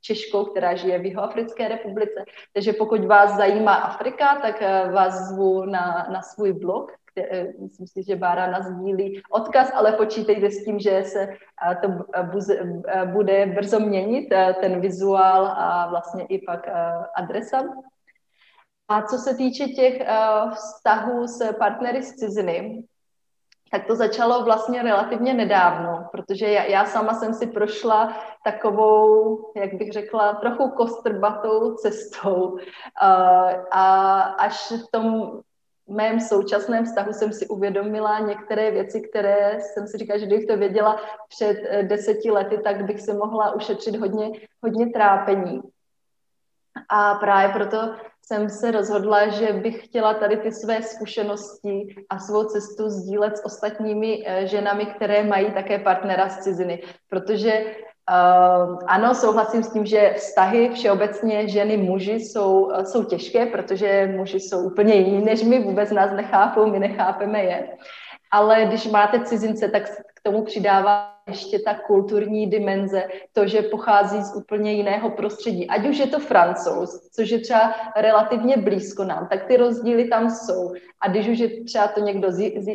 Češkou, 0.00 0.44
která 0.44 0.74
žije 0.74 0.98
v 0.98 1.04
Jihoafrické 1.04 1.68
republice. 1.68 2.24
Takže 2.52 2.72
pokud 2.72 3.04
vás 3.04 3.36
zajímá 3.36 3.74
Afrika, 3.74 4.38
tak 4.42 4.62
eh, 4.62 4.90
vás 4.90 5.14
zvu 5.14 5.64
na, 5.64 6.06
na 6.12 6.22
svůj 6.22 6.52
blog, 6.52 6.92
eh, 7.18 7.52
myslím 7.60 7.86
si, 7.86 8.02
že 8.02 8.16
Bára 8.16 8.50
nazdílí 8.50 9.22
odkaz, 9.30 9.72
ale 9.74 9.92
počítejte 9.92 10.50
s 10.50 10.64
tím, 10.64 10.78
že 10.78 11.04
se 11.04 11.22
eh, 11.22 11.76
to 11.82 11.88
bude 13.12 13.46
brzo 13.46 13.80
měnit, 13.80 14.28
ten 14.60 14.80
vizuál 14.80 15.46
a 15.46 15.86
vlastně 15.90 16.24
i 16.24 16.38
pak 16.46 16.68
adresa. 17.16 17.62
A 18.88 19.02
co 19.02 19.18
se 19.18 19.34
týče 19.34 19.64
těch 19.64 20.02
vztahů 20.50 21.26
s 21.26 21.52
partnery 21.58 22.02
z 22.02 22.14
ciziny, 22.14 22.84
tak 23.70 23.86
to 23.86 23.96
začalo 23.96 24.44
vlastně 24.44 24.82
relativně 24.82 25.34
nedávno, 25.34 26.08
protože 26.12 26.46
já, 26.46 26.64
já 26.64 26.84
sama 26.84 27.14
jsem 27.14 27.34
si 27.34 27.46
prošla 27.46 28.16
takovou, 28.44 29.38
jak 29.56 29.74
bych 29.74 29.92
řekla, 29.92 30.34
trochu 30.34 30.70
kostrbatou 30.70 31.74
cestou 31.74 32.56
a 33.72 34.20
až 34.20 34.72
v 34.72 34.90
tom 34.92 35.40
mém 35.88 36.20
současném 36.20 36.84
vztahu 36.84 37.12
jsem 37.12 37.32
si 37.32 37.46
uvědomila 37.46 38.18
některé 38.18 38.70
věci, 38.70 39.00
které 39.00 39.58
jsem 39.60 39.86
si 39.86 39.98
říkala, 39.98 40.18
že 40.18 40.26
kdybych 40.26 40.46
to 40.46 40.56
věděla 40.56 41.00
před 41.28 41.56
eh, 41.68 41.82
deseti 41.82 42.30
lety, 42.30 42.58
tak 42.58 42.84
bych 42.84 43.00
si 43.00 43.12
mohla 43.12 43.54
ušetřit 43.54 43.96
hodně, 43.96 44.30
hodně 44.62 44.86
trápení. 44.86 45.60
A 46.88 47.14
právě 47.14 47.54
proto 47.54 47.94
jsem 48.22 48.50
se 48.50 48.70
rozhodla, 48.70 49.28
že 49.28 49.52
bych 49.52 49.84
chtěla 49.84 50.14
tady 50.14 50.36
ty 50.36 50.52
své 50.52 50.82
zkušenosti 50.82 51.94
a 52.08 52.18
svou 52.18 52.44
cestu 52.44 52.88
sdílet 52.88 53.38
s 53.38 53.44
ostatními 53.44 54.24
eh, 54.26 54.46
ženami, 54.46 54.86
které 54.86 55.24
mají 55.24 55.52
také 55.52 55.78
partnera 55.78 56.28
z 56.28 56.38
ciziny. 56.38 56.82
Protože 57.08 57.76
Uh, 58.10 58.78
ano, 58.86 59.14
souhlasím 59.14 59.62
s 59.62 59.72
tím, 59.72 59.86
že 59.86 60.14
vztahy 60.16 60.70
všeobecně 60.74 61.48
ženy 61.48 61.76
muži 61.76 62.12
jsou, 62.12 62.60
uh, 62.60 62.82
jsou 62.82 63.04
těžké, 63.04 63.46
protože 63.46 64.12
muži 64.16 64.40
jsou 64.40 64.58
úplně 64.58 64.94
jiní 64.94 65.24
než 65.24 65.42
my, 65.42 65.62
vůbec 65.62 65.90
nás 65.90 66.10
nechápou, 66.12 66.70
my 66.70 66.78
nechápeme 66.78 67.42
je. 67.42 67.68
Ale 68.30 68.64
když 68.64 68.86
máte 68.86 69.20
cizince, 69.20 69.68
tak 69.68 69.82
tomu 70.26 70.42
přidává 70.44 71.16
ještě 71.28 71.58
ta 71.58 71.74
kulturní 71.74 72.46
dimenze, 72.46 73.08
to, 73.32 73.46
že 73.46 73.62
pochází 73.62 74.22
z 74.22 74.36
úplně 74.36 74.72
jiného 74.72 75.10
prostředí. 75.10 75.66
Ať 75.68 75.86
už 75.86 75.98
je 75.98 76.06
to 76.06 76.18
francouz, 76.18 77.10
což 77.14 77.30
je 77.30 77.38
třeba 77.38 77.74
relativně 77.96 78.56
blízko 78.56 79.04
nám, 79.04 79.26
tak 79.30 79.44
ty 79.44 79.56
rozdíly 79.56 80.08
tam 80.08 80.30
jsou. 80.30 80.72
A 81.00 81.08
když 81.08 81.28
už 81.28 81.38
je 81.38 81.64
třeba 81.64 81.88
to 81.88 82.00
někdo 82.00 82.32
z, 82.32 82.38
z, 82.58 82.66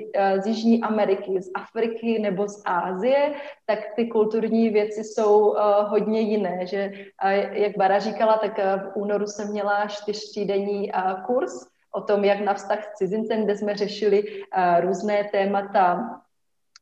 z 0.44 0.48
Jižní 0.48 0.84
Ameriky, 0.84 1.42
z 1.42 1.52
Afriky 1.56 2.20
nebo 2.20 2.48
z 2.48 2.62
Ázie, 2.66 3.34
tak 3.66 3.80
ty 3.96 4.08
kulturní 4.08 4.70
věci 4.70 5.04
jsou 5.04 5.50
uh, 5.50 5.56
hodně 5.88 6.20
jiné. 6.20 6.68
Že, 6.68 6.92
uh, 7.24 7.32
jak 7.52 7.78
Bara 7.78 8.00
říkala, 8.00 8.38
tak 8.38 8.58
uh, 8.58 8.92
v 8.92 8.96
únoru 8.96 9.28
jsem 9.28 9.52
měla 9.52 9.88
čtyřtýdenní 9.88 10.92
uh, 10.92 11.24
kurz 11.26 11.52
o 11.96 12.02
tom, 12.02 12.24
jak 12.24 12.40
na 12.40 12.54
vztah 12.54 12.84
s 12.84 12.98
cizincem, 12.98 13.44
kde 13.44 13.58
jsme 13.58 13.76
řešili 13.76 14.24
uh, 14.24 14.82
různé 14.82 15.24
témata 15.32 16.00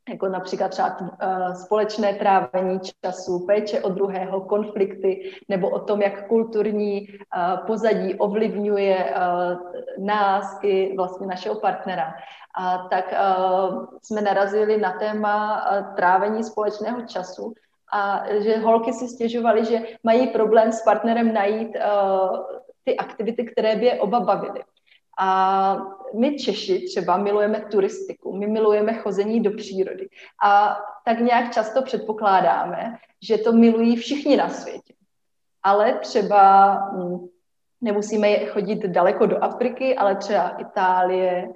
jako 0.09 0.27
například 0.27 0.67
třeba 0.67 0.97
uh, 0.99 1.53
společné 1.53 2.13
trávení 2.13 2.79
času, 3.05 3.45
péče 3.45 3.81
o 3.81 3.89
druhého, 3.89 4.41
konflikty, 4.41 5.31
nebo 5.49 5.69
o 5.69 5.79
tom, 5.79 6.01
jak 6.01 6.27
kulturní 6.27 7.07
uh, 7.07 7.65
pozadí 7.67 8.15
ovlivňuje 8.15 9.13
uh, 9.15 10.05
nás 10.05 10.59
i 10.63 10.95
vlastně 10.97 11.27
našeho 11.27 11.55
partnera. 11.55 12.13
A 12.57 12.77
tak 12.77 13.13
jsme 14.01 14.21
narazili 14.21 14.77
na 14.77 14.91
téma 14.91 15.63
trávení 15.95 16.43
společného 16.43 17.01
času 17.01 17.53
a 17.93 18.23
že 18.39 18.57
holky 18.57 18.93
si 18.93 19.07
stěžovaly, 19.07 19.65
že 19.65 19.79
mají 20.03 20.27
problém 20.27 20.71
s 20.71 20.81
partnerem 20.81 21.33
najít 21.33 21.77
ty 22.83 22.97
aktivity, 22.97 23.45
které 23.45 23.75
by 23.75 23.85
je 23.85 23.99
oba 23.99 24.19
bavily. 24.19 24.63
A 25.19 25.77
my 26.13 26.35
Češi 26.35 26.79
třeba 26.79 27.17
milujeme 27.17 27.61
turistiku, 27.71 28.37
my 28.37 28.47
milujeme 28.47 28.93
chození 28.93 29.39
do 29.39 29.51
přírody. 29.51 30.09
A 30.43 30.77
tak 31.05 31.19
nějak 31.19 31.53
často 31.53 31.81
předpokládáme, 31.81 32.97
že 33.21 33.37
to 33.37 33.51
milují 33.51 33.95
všichni 33.95 34.37
na 34.37 34.49
světě. 34.49 34.93
Ale 35.63 35.93
třeba 35.93 36.73
hm, 36.73 37.27
nemusíme 37.81 38.45
chodit 38.45 38.79
daleko 38.79 39.25
do 39.25 39.43
Afriky, 39.43 39.95
ale 39.95 40.15
třeba 40.15 40.49
Itálie, 40.49 41.49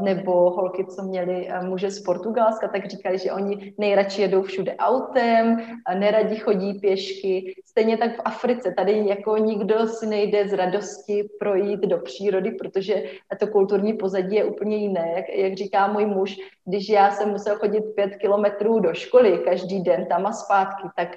nebo 0.00 0.50
holky, 0.50 0.84
co 0.84 1.02
měli 1.02 1.48
muže 1.62 1.90
z 1.90 2.02
Portugalska, 2.02 2.68
tak 2.68 2.86
říkali, 2.86 3.18
že 3.18 3.32
oni 3.32 3.74
nejradši 3.78 4.22
jedou 4.22 4.42
všude 4.42 4.76
autem, 4.76 5.56
neradi 5.98 6.36
chodí 6.36 6.74
pěšky. 6.74 7.54
Stejně 7.66 7.96
tak 7.96 8.16
v 8.16 8.22
Africe, 8.24 8.74
tady 8.76 9.06
jako 9.06 9.36
nikdo 9.36 9.86
si 9.86 10.06
nejde 10.06 10.48
z 10.48 10.52
radosti 10.52 11.28
projít 11.38 11.80
do 11.80 11.98
přírody, 11.98 12.50
protože 12.50 13.02
to 13.38 13.46
kulturní 13.46 13.92
pozadí 13.92 14.36
je 14.36 14.44
úplně 14.44 14.76
jiné. 14.76 15.12
Jak, 15.16 15.28
jak 15.28 15.54
říká 15.54 15.86
můj 15.86 16.06
muž, 16.06 16.36
když 16.64 16.88
já 16.88 17.10
jsem 17.10 17.30
musel 17.30 17.56
chodit 17.56 17.80
pět 17.80 18.16
kilometrů 18.16 18.80
do 18.80 18.94
školy 18.94 19.38
každý 19.38 19.82
den 19.82 20.06
tam 20.06 20.26
a 20.26 20.32
zpátky, 20.32 20.88
tak 20.96 21.08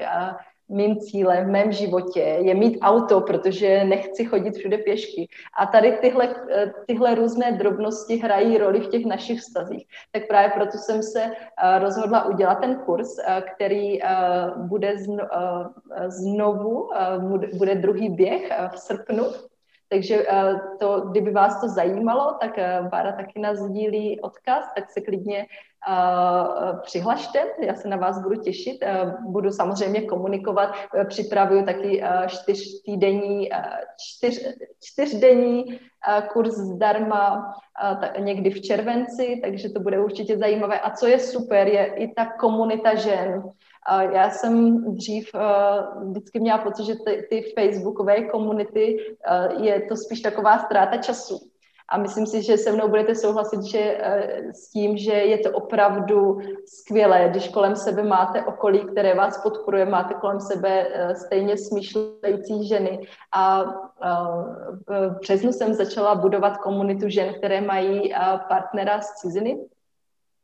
mým 0.70 1.00
cílem 1.00 1.46
v 1.46 1.52
mém 1.52 1.72
životě 1.72 2.20
je 2.20 2.56
mít 2.56 2.78
auto, 2.82 3.22
protože 3.22 3.84
nechci 3.84 4.26
chodit 4.26 4.58
všude 4.58 4.78
pěšky. 4.78 5.28
A 5.60 5.66
tady 5.66 5.98
tyhle, 6.02 6.36
tyhle 6.88 7.16
různé 7.16 7.52
drobnosti 7.52 8.16
hrají 8.18 8.58
roli 8.58 8.80
v 8.80 8.88
těch 8.88 9.06
našich 9.06 9.40
vztazích. 9.40 9.88
Tak 10.12 10.28
právě 10.28 10.52
proto 10.56 10.78
jsem 10.78 11.04
se 11.04 11.24
eh, 11.24 11.80
rozhodla 11.80 12.26
udělat 12.26 12.56
ten 12.56 12.76
kurz, 12.76 13.20
eh, 13.20 13.44
který 13.56 14.04
eh, 14.04 14.08
bude 14.58 14.96
znovu, 16.08 16.90
bude 17.58 17.76
druhý 17.76 18.10
běh 18.10 18.52
v 18.74 18.80
srpnu 18.80 19.24
takže 19.94 20.26
eh, 20.30 20.56
to, 20.80 21.02
kdyby 21.02 21.32
vás 21.32 21.62
to 21.62 21.70
zajímalo, 21.70 22.38
tak 22.42 22.58
eh, 22.58 22.82
Bára 22.92 23.12
taky 23.12 23.40
nás 23.40 23.58
sdílí 23.58 24.22
odkaz, 24.22 24.66
tak 24.76 24.92
se 24.92 25.02
klidně 25.02 25.46
uh, 25.90 26.80
přihlašte, 26.82 27.40
já 27.60 27.76
se 27.76 27.88
na 27.88 27.98
vás 27.98 28.22
budu 28.22 28.42
těšit, 28.42 28.84
budu 29.26 29.52
samozřejmě 29.52 30.02
komunikovat, 30.02 30.76
připravuju 31.08 31.66
taky 31.66 32.04
čtyřtýdenní, 32.28 33.52
uh, 33.52 33.58
čtyř, 34.00 34.48
čtyřdenní 34.84 35.80
kurz 36.34 36.54
zdarma 36.54 37.54
někdy 38.20 38.50
v 38.50 38.62
červenci, 38.62 39.40
takže 39.44 39.70
to 39.70 39.80
bude 39.80 40.00
určitě 40.00 40.38
zajímavé. 40.38 40.80
A 40.80 40.90
co 40.92 41.08
je 41.08 41.20
super, 41.20 41.68
je 41.68 41.86
i 41.86 42.14
ta 42.14 42.26
komunita 42.26 42.96
žen, 42.96 43.44
já 44.02 44.30
jsem 44.30 44.84
dřív 44.96 45.30
uh, 45.36 46.10
vždycky 46.10 46.40
měla 46.40 46.58
pocit, 46.58 46.84
že 46.84 46.96
ty, 47.06 47.28
ty 47.30 47.54
facebookové 47.60 48.24
komunity 48.24 48.98
uh, 48.98 49.64
je 49.64 49.82
to 49.82 49.96
spíš 49.96 50.22
taková 50.22 50.60
ztráta 50.60 50.98
času. 50.98 51.40
A 51.90 51.98
myslím 51.98 52.26
si, 52.26 52.42
že 52.42 52.58
se 52.58 52.72
mnou 52.72 52.88
budete 52.88 53.16
souhlasit 53.16 53.64
že, 53.64 53.98
uh, 53.98 54.52
s 54.52 54.70
tím, 54.70 54.98
že 54.98 55.14
je 55.14 55.38
to 55.38 55.52
opravdu 55.52 56.40
skvělé, 56.66 57.28
když 57.30 57.48
kolem 57.48 57.76
sebe 57.76 58.04
máte 58.04 58.44
okolí, 58.44 58.80
které 58.80 59.16
vás 59.16 59.44
podporuje, 59.44 59.86
máte 59.86 60.14
kolem 60.14 60.40
sebe 60.40 60.88
stejně 61.16 61.58
smýšlející 61.58 62.68
ženy. 62.68 63.08
A 63.36 63.64
v 64.88 65.20
březnu 65.20 65.52
jsem 65.52 65.74
začala 65.74 66.16
budovat 66.16 66.58
komunitu 66.58 67.10
žen, 67.10 67.34
které 67.34 67.62
mají 67.62 68.14
partnera 68.48 69.02
z 69.02 69.14
ciziny, 69.14 69.60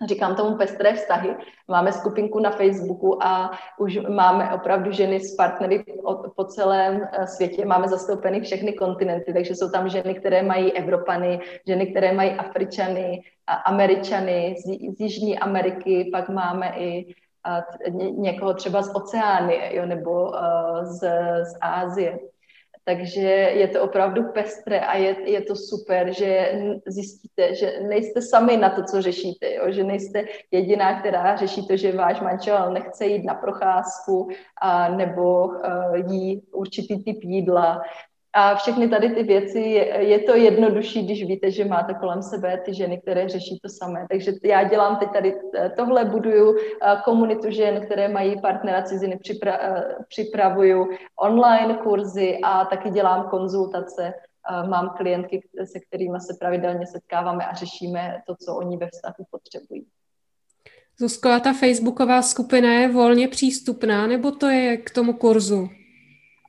říkám 0.08 0.36
tomu 0.36 0.58
pestré 0.58 0.94
vztahy. 0.94 1.36
Máme 1.68 1.92
skupinku 1.92 2.40
na 2.40 2.52
Facebooku 2.52 3.24
a 3.24 3.52
už 3.80 4.00
máme 4.10 4.54
opravdu 4.54 4.92
ženy 4.92 5.20
s 5.20 5.36
partnery 5.36 5.84
po 6.36 6.44
celém 6.44 7.08
eh, 7.12 7.28
světě. 7.28 7.66
Máme 7.66 7.88
zastoupeny 7.88 8.42
všechny 8.42 8.74
kontinenty, 8.74 9.34
takže 9.34 9.56
jsou 9.56 9.70
tam 9.70 9.90
ženy, 9.90 10.16
které 10.16 10.44
mají 10.44 10.74
Evropany, 10.74 11.40
ženy, 11.68 11.88
které 11.88 12.14
mají 12.14 12.32
Afričany, 12.32 13.22
Američany 13.66 14.56
z, 14.58 14.96
z 14.98 15.00
Jižní 15.00 15.40
Ameriky, 15.40 16.10
pak 16.12 16.30
máme 16.30 16.74
i 16.78 17.16
eh, 17.48 17.92
někoho 18.18 18.54
třeba 18.54 18.82
z 18.82 18.96
Oceány 18.96 19.76
jo, 19.76 19.86
nebo 19.86 20.30
uh, 20.30 20.84
z, 20.84 21.00
z 21.44 21.58
Ázie. 21.62 22.20
Takže 22.90 23.22
je 23.62 23.68
to 23.68 23.84
opravdu 23.84 24.24
pestré 24.34 24.80
a 24.80 24.98
je, 24.98 25.30
je 25.30 25.42
to 25.42 25.56
super, 25.56 26.14
že 26.14 26.52
zjistíte, 26.88 27.56
že 27.56 27.74
nejste 27.88 28.22
sami 28.22 28.58
na 28.58 28.70
to, 28.70 28.84
co 28.84 29.02
řešíte, 29.02 29.54
jo? 29.54 29.64
že 29.68 29.84
nejste 29.84 30.26
jediná, 30.52 31.00
která 31.00 31.36
řeší 31.36 31.68
to, 31.68 31.78
že 31.78 31.92
váš 31.92 32.22
manžel 32.22 32.74
nechce 32.74 33.06
jít 33.06 33.24
na 33.24 33.34
procházku 33.34 34.30
a, 34.62 34.90
nebo 34.90 35.46
uh, 35.46 35.56
jí 36.12 36.42
určitý 36.52 37.04
typ 37.04 37.18
jídla. 37.22 37.82
A 38.34 38.56
všechny 38.56 38.90
tady 38.90 39.10
ty 39.10 39.24
věci, 39.24 39.60
je, 39.60 40.20
to 40.20 40.36
jednodušší, 40.36 41.06
když 41.06 41.24
víte, 41.24 41.52
že 41.52 41.66
máte 41.66 41.94
kolem 41.94 42.22
sebe 42.22 42.62
ty 42.66 42.74
ženy, 42.74 43.02
které 43.02 43.30
řeší 43.30 43.60
to 43.64 43.70
samé. 43.70 44.06
Takže 44.10 44.34
já 44.44 44.64
dělám 44.64 44.96
teď 44.96 45.10
tady 45.14 45.36
tohle, 45.78 46.06
buduju 46.06 46.56
komunitu 47.06 47.52
žen, 47.52 47.86
které 47.86 48.08
mají 48.08 48.42
partnera 48.42 48.84
ciziny, 48.84 49.18
připra, 49.18 49.60
připravuju 50.08 50.90
online 51.22 51.74
kurzy 51.74 52.40
a 52.44 52.66
taky 52.66 52.90
dělám 52.90 53.30
konzultace. 53.30 54.14
Mám 54.70 54.90
klientky, 54.98 55.42
se 55.64 55.80
kterými 55.80 56.20
se 56.20 56.38
pravidelně 56.40 56.88
setkáváme 56.88 57.46
a 57.46 57.56
řešíme 57.56 58.22
to, 58.28 58.36
co 58.46 58.56
oni 58.56 58.78
ve 58.78 58.88
vztahu 58.88 59.26
potřebují. 59.32 59.86
Zuzko, 61.00 61.30
ta 61.44 61.54
facebooková 61.54 62.22
skupina 62.22 62.74
je 62.74 62.88
volně 62.88 63.28
přístupná, 63.28 64.08
nebo 64.08 64.32
to 64.32 64.48
je 64.48 64.78
k 64.78 64.90
tomu 64.90 65.14
kurzu? 65.14 65.70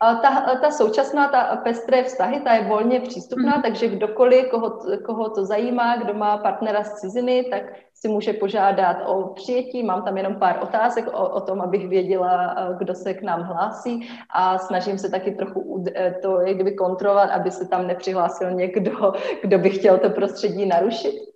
Ta, 0.00 0.56
ta 0.60 0.70
současná, 0.70 1.28
ta 1.28 1.56
pestré 1.56 2.04
vztahy, 2.04 2.40
ta 2.40 2.54
je 2.54 2.64
volně 2.64 3.00
přístupná, 3.00 3.56
mm. 3.56 3.62
takže 3.62 3.88
kdokoliv, 3.88 4.50
koho, 4.50 4.78
koho 5.04 5.30
to 5.30 5.44
zajímá, 5.44 5.96
kdo 5.96 6.14
má 6.14 6.38
partnera 6.38 6.84
z 6.84 6.94
ciziny, 6.94 7.46
tak 7.50 7.62
si 7.94 8.08
může 8.08 8.32
požádat 8.32 8.96
o 9.06 9.22
přijetí. 9.22 9.82
Mám 9.82 10.02
tam 10.02 10.16
jenom 10.16 10.34
pár 10.34 10.58
otázek 10.62 11.06
o, 11.12 11.28
o 11.28 11.40
tom, 11.40 11.60
abych 11.60 11.88
věděla, 11.88 12.56
kdo 12.78 12.94
se 12.94 13.14
k 13.14 13.22
nám 13.22 13.42
hlásí 13.42 14.08
a 14.30 14.58
snažím 14.58 14.98
se 14.98 15.10
taky 15.10 15.30
trochu 15.30 15.84
e, 15.96 16.14
to 16.22 16.40
jak 16.40 16.54
kdyby 16.54 16.72
kontrolovat, 16.72 17.30
aby 17.30 17.50
se 17.50 17.68
tam 17.68 17.86
nepřihlásil 17.86 18.50
někdo, 18.50 19.12
kdo 19.42 19.58
by 19.58 19.70
chtěl 19.70 19.98
to 19.98 20.10
prostředí 20.10 20.66
narušit 20.66 21.29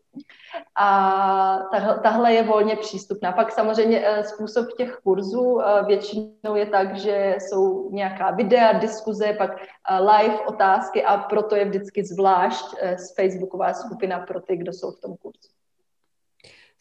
a 0.76 1.58
tahle 2.02 2.32
je 2.32 2.42
volně 2.42 2.76
přístupná. 2.76 3.32
Pak 3.32 3.52
samozřejmě 3.52 4.02
eh, 4.06 4.24
způsob 4.24 4.66
těch 4.76 4.96
kurzů 5.04 5.60
eh, 5.60 5.84
většinou 5.86 6.54
je 6.54 6.66
tak, 6.66 6.96
že 6.96 7.36
jsou 7.40 7.90
nějaká 7.92 8.30
videa, 8.30 8.72
diskuze, 8.72 9.32
pak 9.38 9.50
eh, 9.62 9.98
live 9.98 10.40
otázky 10.40 11.04
a 11.04 11.18
proto 11.18 11.56
je 11.56 11.64
vždycky 11.64 12.04
zvlášť 12.04 12.64
z 12.96 13.14
Facebooková 13.14 13.74
skupina 13.74 14.18
pro 14.18 14.40
ty, 14.40 14.56
kdo 14.56 14.72
jsou 14.72 14.90
v 14.90 15.00
tom 15.00 15.16
kurzu. 15.16 15.48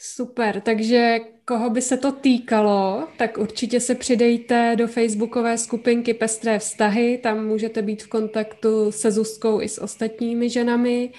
Super, 0.05 0.61
takže 0.61 1.17
koho 1.45 1.69
by 1.69 1.81
se 1.81 1.97
to 1.97 2.11
týkalo, 2.11 3.07
tak 3.17 3.37
určitě 3.37 3.79
se 3.79 3.95
přidejte 3.95 4.75
do 4.75 4.87
facebookové 4.87 5.57
skupinky 5.57 6.13
Pestré 6.13 6.59
vztahy, 6.59 7.17
tam 7.23 7.45
můžete 7.45 7.81
být 7.81 8.03
v 8.03 8.07
kontaktu 8.07 8.91
se 8.91 9.11
Zuzkou 9.11 9.61
i 9.61 9.69
s 9.69 9.81
ostatními 9.81 10.49
ženami. 10.49 11.11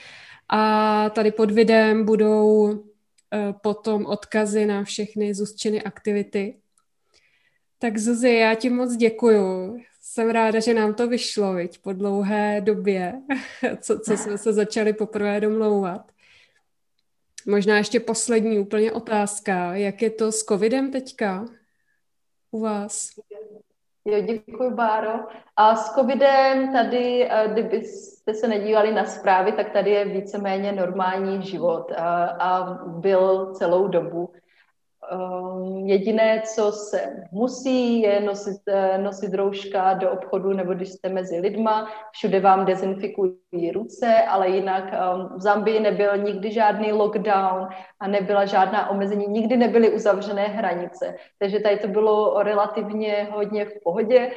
A 0.48 1.10
tady 1.10 1.32
pod 1.32 1.50
videem 1.50 2.04
budou 2.04 2.72
eh, 2.74 3.54
potom 3.62 4.06
odkazy 4.06 4.66
na 4.66 4.84
všechny 4.84 5.34
Zuzčiny 5.34 5.82
aktivity. 5.82 6.56
Tak 7.78 7.98
Zuzi, 7.98 8.30
já 8.30 8.54
ti 8.54 8.70
moc 8.70 8.96
děkuju. 8.96 9.76
Jsem 10.00 10.30
ráda, 10.30 10.60
že 10.60 10.74
nám 10.74 10.94
to 10.94 11.08
vyšlo, 11.08 11.54
viď, 11.54 11.78
po 11.78 11.92
dlouhé 11.92 12.60
době, 12.60 13.14
co, 13.80 13.98
co 13.98 14.16
jsme 14.16 14.38
se 14.38 14.52
začali 14.52 14.92
poprvé 14.92 15.40
domlouvat. 15.40 16.12
Možná 17.46 17.78
ještě 17.78 18.00
poslední 18.00 18.58
úplně 18.58 18.92
otázka. 18.92 19.76
Jak 19.76 20.02
je 20.02 20.10
to 20.10 20.32
s 20.32 20.44
covidem 20.44 20.90
teďka 20.90 21.48
u 22.50 22.60
vás? 22.60 23.10
Jo, 24.06 24.20
děkuji, 24.20 24.70
Báro. 24.70 25.10
A 25.56 25.76
s 25.76 25.94
covidem 25.94 26.72
tady, 26.72 27.28
eh, 27.30 27.48
kdybyste 27.52 28.34
se 28.34 28.48
nedívali 28.48 28.94
na 28.94 29.04
zprávy, 29.04 29.52
tak 29.52 29.70
tady 29.70 29.90
je 29.90 30.04
víceméně 30.04 30.72
normální 30.72 31.42
život 31.42 31.92
a, 31.96 32.24
a 32.24 32.74
byl 32.84 33.54
celou 33.54 33.88
dobu. 33.88 34.32
Um, 35.12 35.86
jediné, 35.86 36.42
co 36.54 36.72
se 36.72 37.16
musí, 37.32 38.00
je 38.00 38.20
nosit, 38.20 38.60
eh, 38.68 38.98
nosit 38.98 39.34
rouška 39.34 39.94
do 39.94 40.10
obchodu 40.10 40.52
nebo 40.52 40.74
když 40.74 40.88
jste 40.88 41.08
mezi 41.08 41.40
lidma. 41.40 41.88
Všude 42.12 42.40
vám 42.40 42.64
dezinfikují 42.64 43.70
ruce, 43.74 44.22
ale 44.28 44.48
jinak 44.48 44.84
um, 44.84 45.38
v 45.38 45.40
Zambii 45.40 45.80
nebyl 45.80 46.16
nikdy 46.16 46.52
žádný 46.52 46.92
lockdown 46.92 47.68
a 48.00 48.08
nebyla 48.08 48.44
žádná 48.44 48.90
omezení, 48.90 49.26
nikdy 49.26 49.56
nebyly 49.56 49.90
uzavřené 49.90 50.42
hranice. 50.42 51.16
Takže 51.38 51.60
tady 51.60 51.78
to 51.78 51.88
bylo 51.88 52.42
relativně 52.42 53.28
hodně 53.32 53.64
v 53.64 53.72
pohodě 53.82 54.30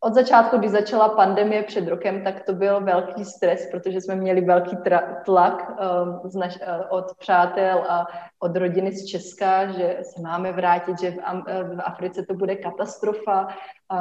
od 0.00 0.14
začátku, 0.14 0.58
když 0.58 0.70
začala 0.70 1.08
pandemie 1.08 1.62
před 1.62 1.88
rokem, 1.88 2.24
tak 2.24 2.44
to 2.44 2.52
byl 2.52 2.80
velký 2.80 3.24
stres, 3.24 3.68
protože 3.70 4.00
jsme 4.00 4.16
měli 4.16 4.40
velký 4.40 4.76
tra- 4.76 5.22
tlak 5.24 5.70
um, 5.70 6.30
z 6.30 6.36
naš- 6.36 6.60
uh, 6.60 6.84
od 6.90 7.04
přátel 7.18 7.84
a 7.88 8.06
od 8.40 8.56
rodiny 8.56 8.92
z 8.92 9.06
Česka, 9.06 9.66
že 9.66 9.98
se 10.02 10.22
máme 10.22 10.52
vrátit, 10.52 11.00
že 11.00 11.10
v, 11.10 11.18
Am- 11.24 11.44
v 11.76 11.80
Africe 11.84 12.22
to 12.22 12.34
bude 12.34 12.56
katastrofa. 12.56 13.48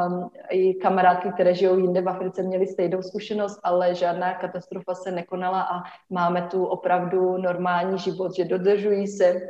Um, 0.07 0.29
I 0.49 0.73
kamarádky, 0.73 1.31
které 1.31 1.53
žijou 1.53 1.77
jinde 1.77 2.01
v 2.01 2.09
Africe, 2.09 2.43
měly 2.43 2.67
stejnou 2.67 3.01
zkušenost, 3.01 3.59
ale 3.63 3.95
žádná 3.95 4.33
katastrofa 4.33 4.95
se 4.95 5.11
nekonala 5.11 5.61
a 5.61 5.83
máme 6.09 6.41
tu 6.41 6.65
opravdu 6.65 7.37
normální 7.37 7.99
život, 7.99 8.35
že 8.35 8.45
dodržují 8.45 9.07
se 9.07 9.41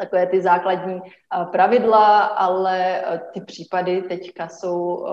takové 0.00 0.26
ty 0.26 0.42
základní 0.42 1.00
pravidla, 1.52 2.18
ale 2.24 3.02
ty 3.32 3.40
případy 3.40 4.02
teďka 4.02 4.48
jsou 4.48 5.06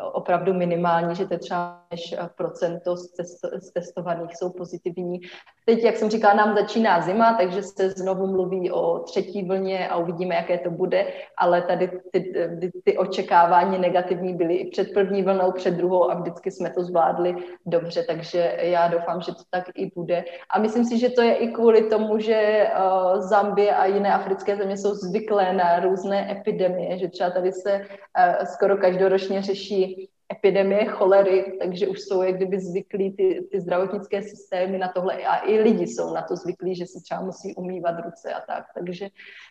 opravdu 0.00 0.54
minimální, 0.54 1.14
že 1.14 1.26
to 1.26 1.38
třeba 1.38 1.82
než 1.90 2.14
procento 2.36 2.96
z 2.96 3.72
testovaných 3.74 4.36
jsou 4.36 4.50
pozitivní. 4.52 5.20
Teď, 5.66 5.82
jak 5.82 5.96
jsem 5.96 6.10
říkala, 6.10 6.34
nám 6.34 6.56
začíná 6.56 7.00
zima, 7.00 7.36
takže 7.40 7.62
se 7.62 7.90
znovu 7.90 8.26
mluví 8.26 8.70
o 8.70 8.98
třetí 8.98 9.42
vlně 9.42 9.88
a 9.88 9.96
uvidíme, 9.96 10.34
jaké 10.34 10.58
to 10.58 10.70
bude, 10.70 11.06
ale 11.38 11.62
tady 11.62 11.90
ty, 12.12 12.20
ty, 12.60 12.70
ty 12.84 12.98
očekávání 12.98 13.78
negativní 13.78 14.34
byly 14.34 14.54
i 14.54 14.70
před 14.70 14.94
první 14.94 15.22
vlnou, 15.22 15.52
před 15.52 15.74
druhou 15.74 16.10
a 16.10 16.14
vždycky 16.14 16.50
jsme 16.50 16.70
to 16.70 16.84
zvládli 16.84 17.34
dobře, 17.66 18.02
takže 18.02 18.56
já 18.60 18.88
doufám, 18.88 19.20
že 19.20 19.32
to 19.32 19.42
tak 19.50 19.64
i 19.74 19.90
bude. 19.94 20.24
A 20.50 20.58
myslím 20.58 20.84
si, 20.84 20.98
že 20.98 21.08
to 21.08 21.22
je 21.22 21.34
i 21.34 21.48
kvůli 21.48 21.82
tomu, 21.82 22.18
že 22.18 22.70
uh, 22.70 23.20
Zambie 23.20 23.76
a 23.76 23.86
jiné 23.86 24.14
africké 24.14 24.56
země 24.56 24.76
jsou 24.76 24.94
zvyklé 24.94 25.52
na 25.52 25.80
různé 25.80 26.32
epidemie, 26.32 26.98
že 26.98 27.08
třeba 27.08 27.30
tady 27.30 27.52
se 27.52 27.80
uh, 27.80 28.44
skoro 28.44 28.76
každoročně 28.76 29.42
řeší 29.42 29.85
epidemie 30.32 30.86
cholery, 30.86 31.56
takže 31.60 31.88
už 31.88 32.00
jsou 32.00 32.22
jak 32.22 32.36
kdyby 32.36 32.60
zvyklí 32.60 33.10
ty, 33.16 33.48
ty 33.50 33.60
zdravotnické 33.60 34.22
systémy 34.22 34.78
na 34.78 34.88
tohle 34.88 35.14
a 35.14 35.48
i 35.48 35.58
lidi 35.58 35.86
jsou 35.86 36.14
na 36.14 36.22
to 36.22 36.36
zvyklí, 36.36 36.74
že 36.74 36.86
si 36.86 37.02
třeba 37.02 37.20
musí 37.20 37.54
umývat 37.54 38.04
ruce 38.04 38.32
a 38.32 38.40
tak. 38.40 38.64
Takže, 38.74 39.08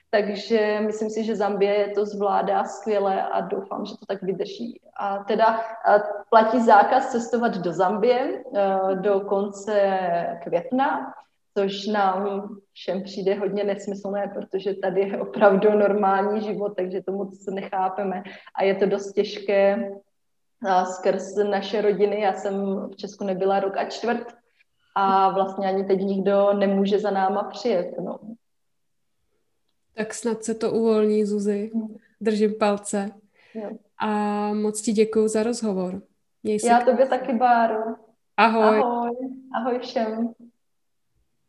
takže 0.09 0.79
myslím 0.86 1.09
si, 1.09 1.23
že 1.23 1.36
Zambie 1.36 1.91
to 1.95 2.05
zvládá 2.05 2.63
skvěle 2.63 3.23
a 3.23 3.41
doufám, 3.41 3.86
že 3.86 3.93
to 3.99 4.05
tak 4.05 4.23
vydrží. 4.23 4.81
A 4.99 5.17
teda 5.17 5.61
platí 6.29 6.61
zákaz 6.61 7.11
cestovat 7.11 7.57
do 7.57 7.73
Zambie 7.73 8.43
do 9.01 9.19
konce 9.19 9.99
května, 10.43 11.13
což 11.57 11.88
nám 11.88 12.49
všem 12.73 13.03
přijde 13.03 13.36
hodně 13.36 13.63
nesmyslné, 13.63 14.31
protože 14.33 14.73
tady 14.73 15.01
je 15.01 15.19
opravdu 15.21 15.71
normální 15.71 16.41
život, 16.41 16.69
takže 16.75 17.01
to 17.01 17.11
moc 17.11 17.45
nechápeme 17.45 18.23
a 18.55 18.63
je 18.63 18.75
to 18.75 18.86
dost 18.86 19.13
těžké 19.13 19.91
skrz 20.86 21.36
naše 21.36 21.82
rodiny. 21.82 22.22
Já 22.22 22.34
jsem 22.34 22.76
v 22.93 22.95
Česku 22.95 23.24
nebyla 23.24 23.60
rok 23.60 23.78
a 23.78 23.89
čtvrt 23.89 24.28
a 24.95 25.30
vlastně 25.30 25.68
ani 25.68 25.84
teď 25.84 25.99
nikdo 25.99 26.53
nemůže 26.53 26.99
za 26.99 27.12
náma 27.12 27.43
přijet. 27.43 27.95
No. 27.99 28.20
Tak 29.93 30.14
snad 30.14 30.43
se 30.43 30.56
to 30.56 30.72
uvolní, 30.72 31.26
Zuzi. 31.26 31.72
Držím 32.22 32.53
palce. 32.60 33.12
Jo. 33.53 33.70
A 33.97 34.10
moc 34.53 34.82
ti 34.82 34.91
děkuji 34.91 35.28
za 35.28 35.43
rozhovor. 35.43 36.01
Měj 36.43 36.60
se 36.60 36.68
Já 36.68 36.82
tobě 36.82 37.08
taky, 37.08 37.34
Báro. 37.34 37.80
Ahoj. 38.38 38.80
Ahoj. 38.80 39.12
Ahoj 39.56 39.80
všem. 39.80 40.34